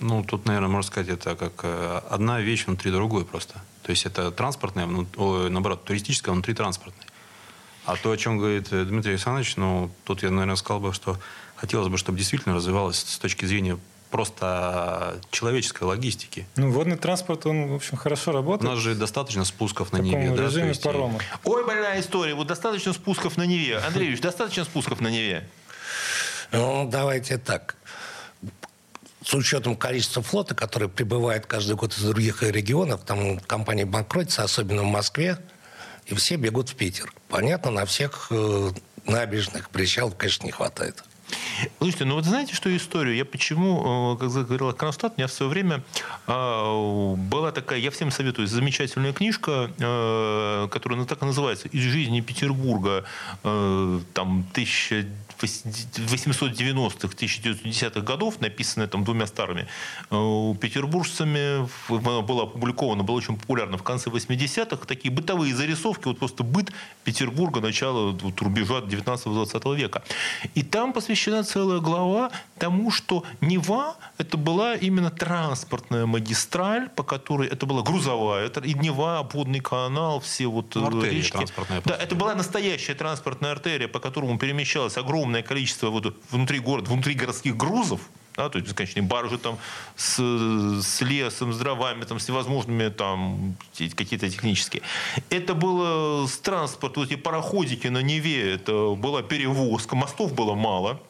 Ну, 0.00 0.24
тут, 0.24 0.44
наверное, 0.46 0.68
можно 0.68 0.90
сказать, 0.90 1.08
это 1.08 1.36
как 1.36 1.52
э, 1.62 2.00
одна 2.10 2.40
вещь 2.40 2.66
внутри 2.66 2.90
другой 2.90 3.24
просто. 3.24 3.54
То 3.82 3.90
есть 3.90 4.06
это 4.06 4.30
транспортная, 4.30 4.86
наоборот, 4.86 5.84
туристическая 5.84 6.32
внутри 6.32 6.54
транспортной. 6.54 7.06
А 7.86 7.96
то, 7.96 8.10
о 8.10 8.16
чем 8.16 8.38
говорит 8.38 8.72
э, 8.72 8.84
Дмитрий 8.84 9.12
Александрович, 9.12 9.56
ну, 9.56 9.90
тут 10.04 10.22
я, 10.22 10.30
наверное, 10.30 10.56
сказал 10.56 10.80
бы, 10.80 10.92
что 10.92 11.18
хотелось 11.54 11.88
бы, 11.88 11.98
чтобы 11.98 12.18
действительно 12.18 12.56
развивалось 12.56 12.98
с 12.98 13.18
точки 13.18 13.44
зрения 13.44 13.78
просто 14.10 15.20
человеческой 15.30 15.84
логистики. 15.84 16.46
Ну, 16.56 16.70
водный 16.70 16.96
транспорт, 16.96 17.46
он, 17.46 17.68
в 17.68 17.74
общем, 17.74 17.96
хорошо 17.96 18.32
работает. 18.32 18.70
У 18.70 18.74
нас 18.74 18.82
же 18.82 18.94
достаточно 18.94 19.44
спусков 19.44 19.92
на 19.92 19.98
Неве. 19.98 20.32
В 20.32 20.40
режиме 20.40 20.72
да, 20.72 20.80
парома. 20.80 21.18
Ой, 21.44 21.66
больная 21.66 22.00
история. 22.00 22.34
Вот 22.34 22.46
достаточно 22.46 22.92
спусков 22.92 23.36
на 23.36 23.44
Неве. 23.44 23.78
Андрей 23.78 24.08
Ильич, 24.08 24.20
достаточно 24.20 24.64
спусков 24.64 25.00
на 25.00 25.08
Неве? 25.08 25.48
Ну, 26.54 26.88
давайте 26.88 27.38
так. 27.38 27.76
С 29.24 29.34
учетом 29.34 29.74
количества 29.74 30.22
флота, 30.22 30.54
который 30.54 30.88
прибывает 30.88 31.46
каждый 31.46 31.74
год 31.74 31.92
из 31.94 32.02
других 32.02 32.42
регионов, 32.42 33.00
там 33.04 33.40
компания 33.40 33.84
банкротится, 33.84 34.44
особенно 34.44 34.82
в 34.82 34.86
Москве, 34.86 35.38
и 36.06 36.14
все 36.14 36.36
бегут 36.36 36.68
в 36.68 36.76
Питер. 36.76 37.12
Понятно, 37.28 37.70
на 37.70 37.86
всех 37.86 38.28
э, 38.30 38.70
набережных 39.06 39.70
причалов, 39.70 40.14
конечно, 40.16 40.44
не 40.44 40.52
хватает. 40.52 41.02
Слушайте, 41.78 42.04
ну 42.04 42.14
вот 42.14 42.24
знаете, 42.24 42.54
что 42.54 42.74
историю? 42.76 43.16
Я 43.16 43.24
почему, 43.24 44.14
э, 44.14 44.18
как 44.18 44.30
говорила 44.30 44.72
Кронштадт, 44.72 45.14
у 45.16 45.20
меня 45.20 45.26
в 45.26 45.32
свое 45.32 45.50
время 45.50 45.82
а, 46.26 47.14
была 47.16 47.52
такая, 47.52 47.78
я 47.78 47.90
всем 47.90 48.10
советую, 48.10 48.46
замечательная 48.46 49.12
книжка, 49.12 49.70
э, 49.78 50.68
которая 50.70 50.98
ну, 50.98 51.06
так 51.06 51.22
и 51.22 51.24
называется 51.24 51.68
«Из 51.68 51.82
жизни 51.82 52.20
Петербурга», 52.20 53.04
э, 53.42 54.00
там, 54.12 54.46
1900 54.52 55.23
890-х, 55.44 57.08
1910-х 57.08 58.00
годов, 58.00 58.40
написанная 58.40 58.88
там 58.88 59.04
двумя 59.04 59.26
старыми 59.26 59.66
э, 60.10 60.54
петербуржцами, 60.60 61.68
была 61.88 62.44
опубликована, 62.44 63.02
была 63.02 63.18
очень 63.18 63.36
популярна 63.36 63.78
в 63.78 63.82
конце 63.82 64.10
80-х. 64.10 64.86
Такие 64.86 65.12
бытовые 65.12 65.54
зарисовки, 65.54 66.08
вот 66.08 66.18
просто 66.18 66.42
быт 66.42 66.72
Петербурга 67.04 67.60
начала 67.60 68.12
вот, 68.12 68.40
рубежа 68.40 68.80
19-20 68.80 69.76
века. 69.76 70.02
И 70.54 70.62
там 70.62 70.92
посвящена 70.92 71.44
целая 71.44 71.80
глава 71.80 72.30
тому, 72.58 72.90
что 72.90 73.24
Нева– 73.40 73.96
это 74.18 74.36
была 74.36 74.74
именно 74.74 75.10
транспортная 75.10 76.06
магистраль, 76.06 76.88
по 76.88 77.02
которой 77.02 77.48
это 77.48 77.66
была 77.66 77.82
грузовая, 77.82 78.46
это 78.46 78.60
и 78.60 78.74
Нева, 78.74 79.18
обводный 79.18 79.60
канал, 79.60 80.20
все 80.20 80.46
вот 80.46 80.76
э, 80.76 80.80
ну, 80.80 80.86
артерия, 80.86 81.18
речки. 81.18 81.46
Да, 81.84 81.96
это 81.96 82.14
была 82.14 82.34
настоящая 82.34 82.94
транспортная 82.94 83.52
артерия, 83.52 83.88
по 83.88 84.00
которому 84.00 84.38
перемещалась 84.38 84.96
огромная 84.96 85.33
количество 85.42 85.90
вот 85.90 86.16
внутри 86.30 86.58
города, 86.58 86.90
внутри 86.90 87.14
городских 87.14 87.56
грузов, 87.56 88.00
да, 88.36 88.48
то 88.48 88.58
есть 88.58 88.68
бесконечные 88.68 89.02
баржи 89.02 89.38
там 89.38 89.58
с, 89.96 90.18
с 90.82 91.00
лесом, 91.02 91.52
с 91.52 91.58
дровами, 91.58 92.04
там, 92.04 92.18
с 92.18 92.28
невозможными 92.28 92.88
там 92.88 93.56
какие-то 93.76 94.28
технические. 94.28 94.82
Это 95.30 95.54
было 95.54 96.26
с 96.26 96.38
транспорта, 96.38 97.00
вот 97.00 97.10
эти 97.10 97.16
пароходики 97.16 97.86
на 97.86 98.02
Неве, 98.02 98.54
это 98.54 98.94
была 98.94 99.22
перевозка, 99.22 99.94
мостов 99.94 100.34
было 100.34 100.54
мало, 100.54 101.00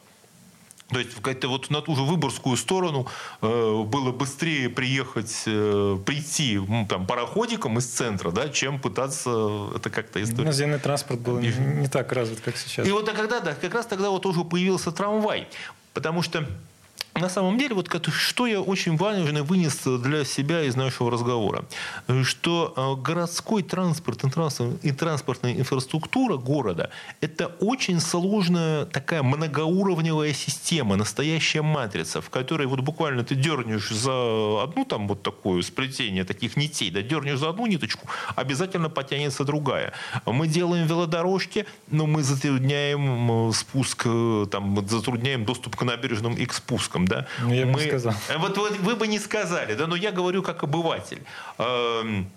то 0.89 0.99
есть 0.99 1.19
как-то 1.21 1.47
вот 1.47 1.71
на 1.71 1.81
ту 1.81 1.95
же 1.95 2.03
Выборгскую 2.03 2.55
сторону 2.57 3.07
э, 3.41 3.83
было 3.83 4.11
быстрее 4.11 4.69
приехать, 4.69 5.43
э, 5.47 5.97
прийти 6.05 6.59
там, 6.87 7.07
пароходиком 7.07 7.79
из 7.79 7.85
центра, 7.87 8.31
да, 8.31 8.49
чем 8.49 8.79
пытаться 8.79 9.69
это 9.75 9.89
как-то 9.89 10.21
история. 10.21 10.45
Наземный 10.45 10.79
транспорт 10.79 11.21
был 11.21 11.39
не, 11.39 11.51
не 11.51 11.87
так 11.87 12.11
развит, 12.11 12.39
как 12.41 12.55
сейчас. 12.55 12.87
И 12.87 12.91
вот 12.91 13.09
а 13.09 13.13
когда, 13.13 13.39
да, 13.39 13.55
как 13.55 13.73
раз 13.73 13.87
тогда 13.87 14.11
вот 14.11 14.25
уже 14.27 14.43
появился 14.43 14.91
трамвай. 14.91 15.47
Потому 15.93 16.21
что 16.21 16.45
на 17.19 17.29
самом 17.29 17.57
деле, 17.57 17.75
вот 17.75 17.89
что 18.11 18.45
я 18.45 18.59
очень 18.59 18.97
важно 18.97 19.43
вынес 19.43 19.83
для 19.85 20.25
себя 20.25 20.63
из 20.63 20.75
нашего 20.75 21.09
разговора, 21.09 21.63
что 22.23 22.73
э, 22.75 23.01
городской 23.01 23.63
транспорт 23.63 24.21
и 24.83 24.91
транспортная 24.91 25.53
инфраструктура 25.53 26.35
города– 26.35 26.89
это 27.21 27.47
очень 27.61 28.01
сложная 28.01 28.85
такая 28.85 29.23
многоуровневая 29.23 30.33
система, 30.33 30.97
настоящая 30.97 31.61
матрица, 31.61 32.21
в 32.21 32.29
которой 32.29 32.67
вот 32.67 32.81
буквально 32.81 33.23
ты 33.23 33.35
дернешь 33.35 33.89
за 33.91 34.63
одну 34.63 34.83
там 34.83 35.07
вот 35.07 35.23
такое 35.23 35.61
сплетение 35.61 36.25
таких 36.25 36.57
нитей, 36.57 36.91
да, 36.91 37.01
дернешь 37.01 37.39
за 37.39 37.49
одну 37.49 37.65
ниточку, 37.65 38.09
обязательно 38.35 38.89
потянется 38.89 39.45
другая. 39.45 39.93
Мы 40.25 40.47
делаем 40.47 40.85
велодорожки, 40.85 41.65
но 41.89 42.07
мы 42.07 42.23
затрудняем 42.23 43.53
спуск, 43.53 44.03
э, 44.05 44.47
там, 44.51 44.85
затрудняем 44.85 45.45
доступ 45.45 45.77
к 45.77 45.83
набережным 45.83 46.33
и 46.35 46.45
к 46.45 46.53
спускам 46.53 47.04
да? 47.05 47.27
Ну, 47.41 47.53
я 47.53 47.65
бы 47.65 47.73
мы, 47.73 47.81
не 47.81 47.87
сказал. 47.87 48.13
Вот, 48.37 48.57
вот 48.57 48.77
вы 48.79 48.95
бы 48.95 49.07
не 49.07 49.19
сказали, 49.19 49.75
да, 49.75 49.87
но 49.87 49.95
я 49.95 50.11
говорю 50.11 50.43
как 50.43 50.63
обыватель. 50.63 51.21
Эм, 51.57 52.29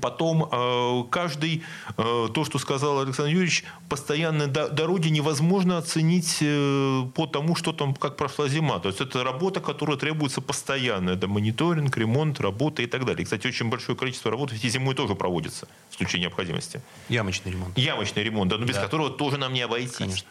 потом 0.00 0.48
э, 0.50 1.04
каждый, 1.10 1.62
э, 1.96 2.28
то, 2.32 2.44
что 2.44 2.58
сказал 2.58 3.00
Александр 3.00 3.32
Юрьевич, 3.32 3.64
постоянно 3.88 4.46
дороги 4.46 5.08
невозможно 5.08 5.78
оценить 5.78 6.38
э, 6.40 7.02
по 7.14 7.26
тому, 7.26 7.54
что 7.54 7.72
там, 7.72 7.94
как 7.94 8.16
прошла 8.16 8.48
зима. 8.48 8.78
То 8.78 8.88
есть 8.88 9.00
это 9.00 9.24
работа, 9.24 9.60
которая 9.60 9.96
требуется 9.96 10.40
постоянно. 10.40 11.10
Это 11.10 11.26
мониторинг, 11.26 11.96
ремонт, 11.96 12.40
работа 12.40 12.82
и 12.82 12.86
так 12.86 13.04
далее. 13.04 13.22
И, 13.22 13.24
кстати, 13.24 13.46
очень 13.46 13.68
большое 13.70 13.96
количество 13.96 14.30
работы 14.30 14.54
ведь 14.54 14.64
и 14.64 14.68
зимой 14.68 14.94
тоже 14.94 15.14
проводится 15.14 15.68
в 15.90 15.96
случае 15.96 16.22
необходимости. 16.22 16.82
Ямочный 17.08 17.52
ремонт. 17.52 17.78
Ямочный 17.78 18.22
ремонт, 18.22 18.50
да, 18.50 18.58
но 18.58 18.66
без 18.66 18.76
да. 18.76 18.82
которого 18.82 19.10
тоже 19.10 19.38
нам 19.38 19.52
не 19.52 19.62
обойтись. 19.62 19.96
Конечно. 19.96 20.28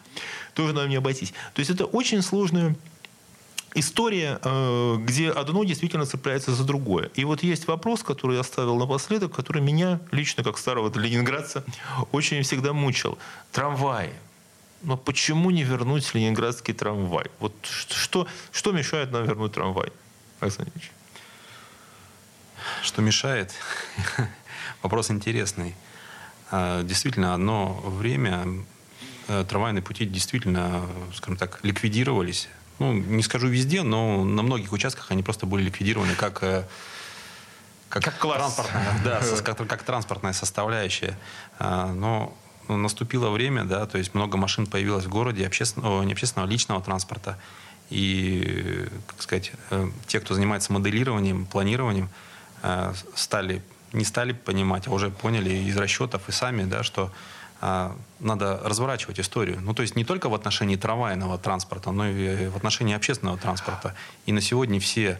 Тоже 0.54 0.72
нам 0.72 0.88
не 0.88 0.96
обойтись. 0.96 1.32
То 1.54 1.60
есть 1.60 1.70
это 1.70 1.84
очень 1.84 2.22
сложная 2.22 2.76
история, 3.74 4.38
э, 4.42 4.96
где 5.00 5.30
одно 5.30 5.64
действительно 5.64 6.06
цепляется 6.06 6.52
за 6.52 6.64
другое. 6.64 7.10
И 7.14 7.24
вот 7.24 7.42
есть 7.42 7.66
вопрос, 7.66 8.02
который 8.02 8.34
я 8.34 8.40
оставил 8.40 8.76
напоследок, 8.76 9.34
который 9.34 9.62
меня 9.62 10.00
лично, 10.10 10.42
как 10.42 10.58
старого 10.58 10.96
ленинградца, 10.98 11.64
очень 12.12 12.42
всегда 12.42 12.72
мучил. 12.72 13.18
Трамваи. 13.52 14.12
Но 14.82 14.96
почему 14.96 15.50
не 15.50 15.64
вернуть 15.64 16.14
ленинградский 16.14 16.72
трамвай? 16.72 17.26
Вот 17.40 17.52
что, 17.64 18.28
что 18.52 18.72
мешает 18.72 19.10
нам 19.10 19.24
вернуть 19.24 19.52
трамвай, 19.52 19.92
Александр? 20.40 20.70
Что 22.82 23.02
мешает? 23.02 23.52
Вопрос 24.82 25.10
интересный. 25.10 25.74
А, 26.50 26.82
действительно, 26.84 27.34
одно 27.34 27.80
время 27.84 28.46
э, 29.26 29.44
трамвайные 29.48 29.82
пути 29.82 30.06
действительно, 30.06 30.86
скажем 31.12 31.36
так, 31.36 31.58
ликвидировались 31.64 32.48
ну, 32.78 32.92
не 32.92 33.22
скажу 33.22 33.48
везде, 33.48 33.82
но 33.82 34.24
на 34.24 34.42
многих 34.42 34.72
участках 34.72 35.10
они 35.10 35.22
просто 35.22 35.46
были 35.46 35.64
ликвидированы 35.64 36.14
как 36.14 36.42
э, 36.42 36.64
как, 37.88 38.04
как 38.04 38.18
транспортная, 38.18 39.00
да, 39.04 39.22
как, 39.44 39.66
как 39.66 39.82
транспортная 39.82 40.32
составляющая. 40.32 41.18
А, 41.58 41.92
но 41.92 42.36
наступило 42.68 43.30
время, 43.30 43.64
да, 43.64 43.86
то 43.86 43.98
есть 43.98 44.14
много 44.14 44.36
машин 44.36 44.66
появилось 44.66 45.06
в 45.06 45.08
городе, 45.08 45.46
общественного, 45.46 46.02
не 46.02 46.12
общественного, 46.12 46.48
а 46.48 46.52
личного 46.52 46.82
транспорта. 46.82 47.38
и, 47.90 48.86
как 49.06 49.22
сказать, 49.22 49.52
э, 49.70 49.88
те, 50.06 50.20
кто 50.20 50.34
занимается 50.34 50.72
моделированием, 50.72 51.46
планированием, 51.46 52.10
э, 52.62 52.92
стали, 53.14 53.62
не 53.92 54.04
стали 54.04 54.32
понимать, 54.32 54.86
а 54.86 54.90
уже 54.90 55.10
поняли 55.10 55.50
из 55.50 55.76
расчетов 55.76 56.28
и 56.28 56.32
сами, 56.32 56.64
да, 56.64 56.82
что 56.82 57.10
надо 57.60 58.60
разворачивать 58.64 59.20
историю. 59.20 59.58
Ну, 59.60 59.74
то 59.74 59.82
есть 59.82 59.96
не 59.96 60.04
только 60.04 60.28
в 60.28 60.34
отношении 60.34 60.76
трамвайного 60.76 61.38
транспорта, 61.38 61.90
но 61.90 62.08
и 62.08 62.48
в 62.48 62.56
отношении 62.56 62.94
общественного 62.94 63.38
транспорта. 63.38 63.94
И 64.26 64.32
на 64.32 64.40
сегодня 64.40 64.78
все 64.80 65.18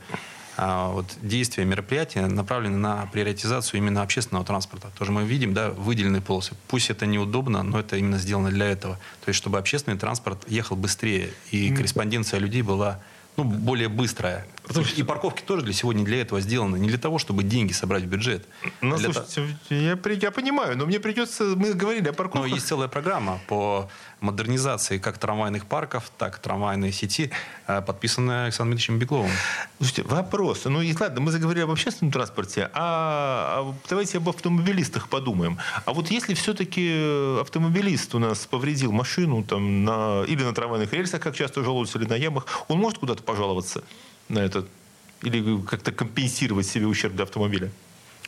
а, 0.60 0.90
вот, 0.90 1.06
действия, 1.22 1.64
мероприятия 1.64 2.26
направлены 2.26 2.76
на 2.76 3.06
приоритизацию 3.06 3.78
именно 3.78 4.02
общественного 4.02 4.44
транспорта. 4.44 4.90
Тоже 4.98 5.12
мы 5.12 5.24
видим, 5.24 5.54
да, 5.54 5.70
выделенные 5.70 6.20
полосы. 6.20 6.56
Пусть 6.66 6.90
это 6.90 7.06
неудобно, 7.06 7.62
но 7.62 7.78
это 7.78 7.96
именно 7.96 8.18
сделано 8.18 8.50
для 8.50 8.66
этого. 8.66 8.96
То 9.24 9.28
есть 9.28 9.38
чтобы 9.38 9.58
общественный 9.58 9.96
транспорт 9.96 10.42
ехал 10.48 10.74
быстрее, 10.74 11.30
и 11.52 11.72
корреспонденция 11.72 12.40
людей 12.40 12.62
была 12.62 12.98
ну, 13.36 13.44
более 13.44 13.88
быстрая. 13.88 14.44
И 14.96 15.02
парковки 15.02 15.42
тоже 15.42 15.64
для 15.64 15.72
сегодня 15.72 16.04
для 16.04 16.20
этого 16.20 16.40
сделаны. 16.40 16.78
Не 16.78 16.88
для 16.88 16.98
того, 16.98 17.18
чтобы 17.18 17.42
деньги 17.42 17.72
собрать 17.72 18.04
в 18.04 18.06
бюджет. 18.06 18.46
Ну, 18.80 18.96
для 18.96 19.12
слушайте, 19.12 19.56
я, 19.70 19.98
я 20.20 20.30
понимаю, 20.30 20.76
но 20.76 20.86
мне 20.86 21.00
придется... 21.00 21.44
Мы 21.56 21.74
говорили 21.74 22.08
о 22.08 22.12
парковках. 22.12 22.48
Но 22.48 22.54
есть 22.54 22.66
целая 22.66 22.88
программа 22.88 23.40
по 23.46 23.88
модернизации 24.20 24.98
как 24.98 25.18
трамвайных 25.18 25.66
парков, 25.66 26.10
так 26.18 26.38
и 26.38 26.40
трамвайной 26.40 26.92
сети, 26.92 27.30
э, 27.66 27.82
подписанная 27.82 28.44
Александром 28.44 28.76
Дмитриевичем 28.76 28.98
Бегловым. 28.98 29.30
Слушайте, 29.78 30.02
вопрос. 30.02 30.64
Ну, 30.64 30.82
и 30.82 30.94
ладно, 30.98 31.20
мы 31.20 31.30
заговорили 31.30 31.64
об 31.64 31.70
общественном 31.70 32.12
транспорте, 32.12 32.70
а, 32.72 33.60
а 33.60 33.74
давайте 33.88 34.18
об 34.18 34.28
автомобилистах 34.28 35.08
подумаем. 35.08 35.58
А 35.84 35.92
вот 35.92 36.10
если 36.10 36.34
все-таки 36.34 37.40
автомобилист 37.40 38.14
у 38.14 38.18
нас 38.18 38.46
повредил 38.46 38.92
машину 38.92 39.44
там, 39.44 39.84
на, 39.84 40.24
или 40.24 40.42
на 40.42 40.54
трамвайных 40.54 40.92
рельсах, 40.92 41.20
как 41.20 41.36
часто 41.36 41.62
жалуются, 41.62 41.98
или 41.98 42.06
на 42.06 42.14
ямах, 42.14 42.46
он 42.68 42.78
может 42.78 42.98
куда-то 42.98 43.22
пожаловаться 43.22 43.84
на 44.28 44.40
этот? 44.40 44.66
Или 45.22 45.60
как-то 45.62 45.90
компенсировать 45.92 46.66
себе 46.66 46.86
ущерб 46.86 47.14
для 47.14 47.24
автомобиля? 47.24 47.70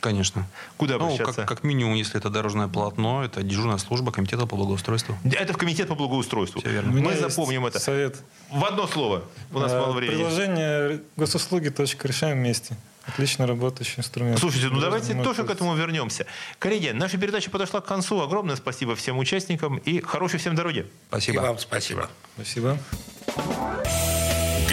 Конечно. 0.01 0.47
Куда 0.77 0.97
Ну, 0.97 1.05
обращаться? 1.05 1.33
как, 1.41 1.47
как 1.47 1.63
минимум, 1.63 1.93
если 1.93 2.17
это 2.17 2.31
дорожное 2.31 2.67
полотно, 2.67 3.23
это 3.23 3.43
дежурная 3.43 3.77
служба 3.77 4.11
комитета 4.11 4.47
по 4.47 4.55
благоустройству. 4.55 5.15
Это 5.23 5.53
в 5.53 5.57
комитет 5.57 5.87
по 5.89 5.95
благоустройству. 5.95 6.59
Всё 6.59 6.71
верно. 6.71 6.91
Мы 6.91 7.15
запомним 7.15 7.67
это. 7.67 7.79
Совет. 7.79 8.17
В 8.49 8.65
одно 8.65 8.87
слово. 8.87 9.23
У 9.53 9.59
нас 9.59 9.71
Э, 9.71 9.79
мало 9.79 9.93
времени. 9.93 10.17
Приложение 10.17 11.01
госуслуги. 11.17 11.69
точка, 11.69 12.07
Решаем 12.07 12.37
вместе. 12.39 12.75
Отлично 13.05 13.45
работающий 13.47 13.95
инструмент. 13.99 14.39
Слушайте, 14.39 14.69
ну 14.69 14.79
давайте 14.79 15.13
тоже 15.23 15.43
к 15.43 15.49
этому 15.51 15.75
вернемся. 15.75 16.25
Коллеги, 16.59 16.89
наша 16.89 17.17
передача 17.19 17.49
подошла 17.51 17.79
к 17.81 17.85
концу. 17.85 18.21
Огромное 18.21 18.55
спасибо 18.55 18.95
всем 18.95 19.17
участникам 19.19 19.77
и 19.77 20.01
хорошей 20.01 20.39
всем 20.39 20.55
дороги. 20.55 20.79
И 20.79 20.85
Спасибо. 21.09 21.41
вам 21.41 21.59
спасибо. 21.59 22.09
Спасибо. 22.35 22.77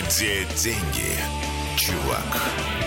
Где 0.09 0.47
деньги, 0.57 1.19
чувак? 1.77 2.78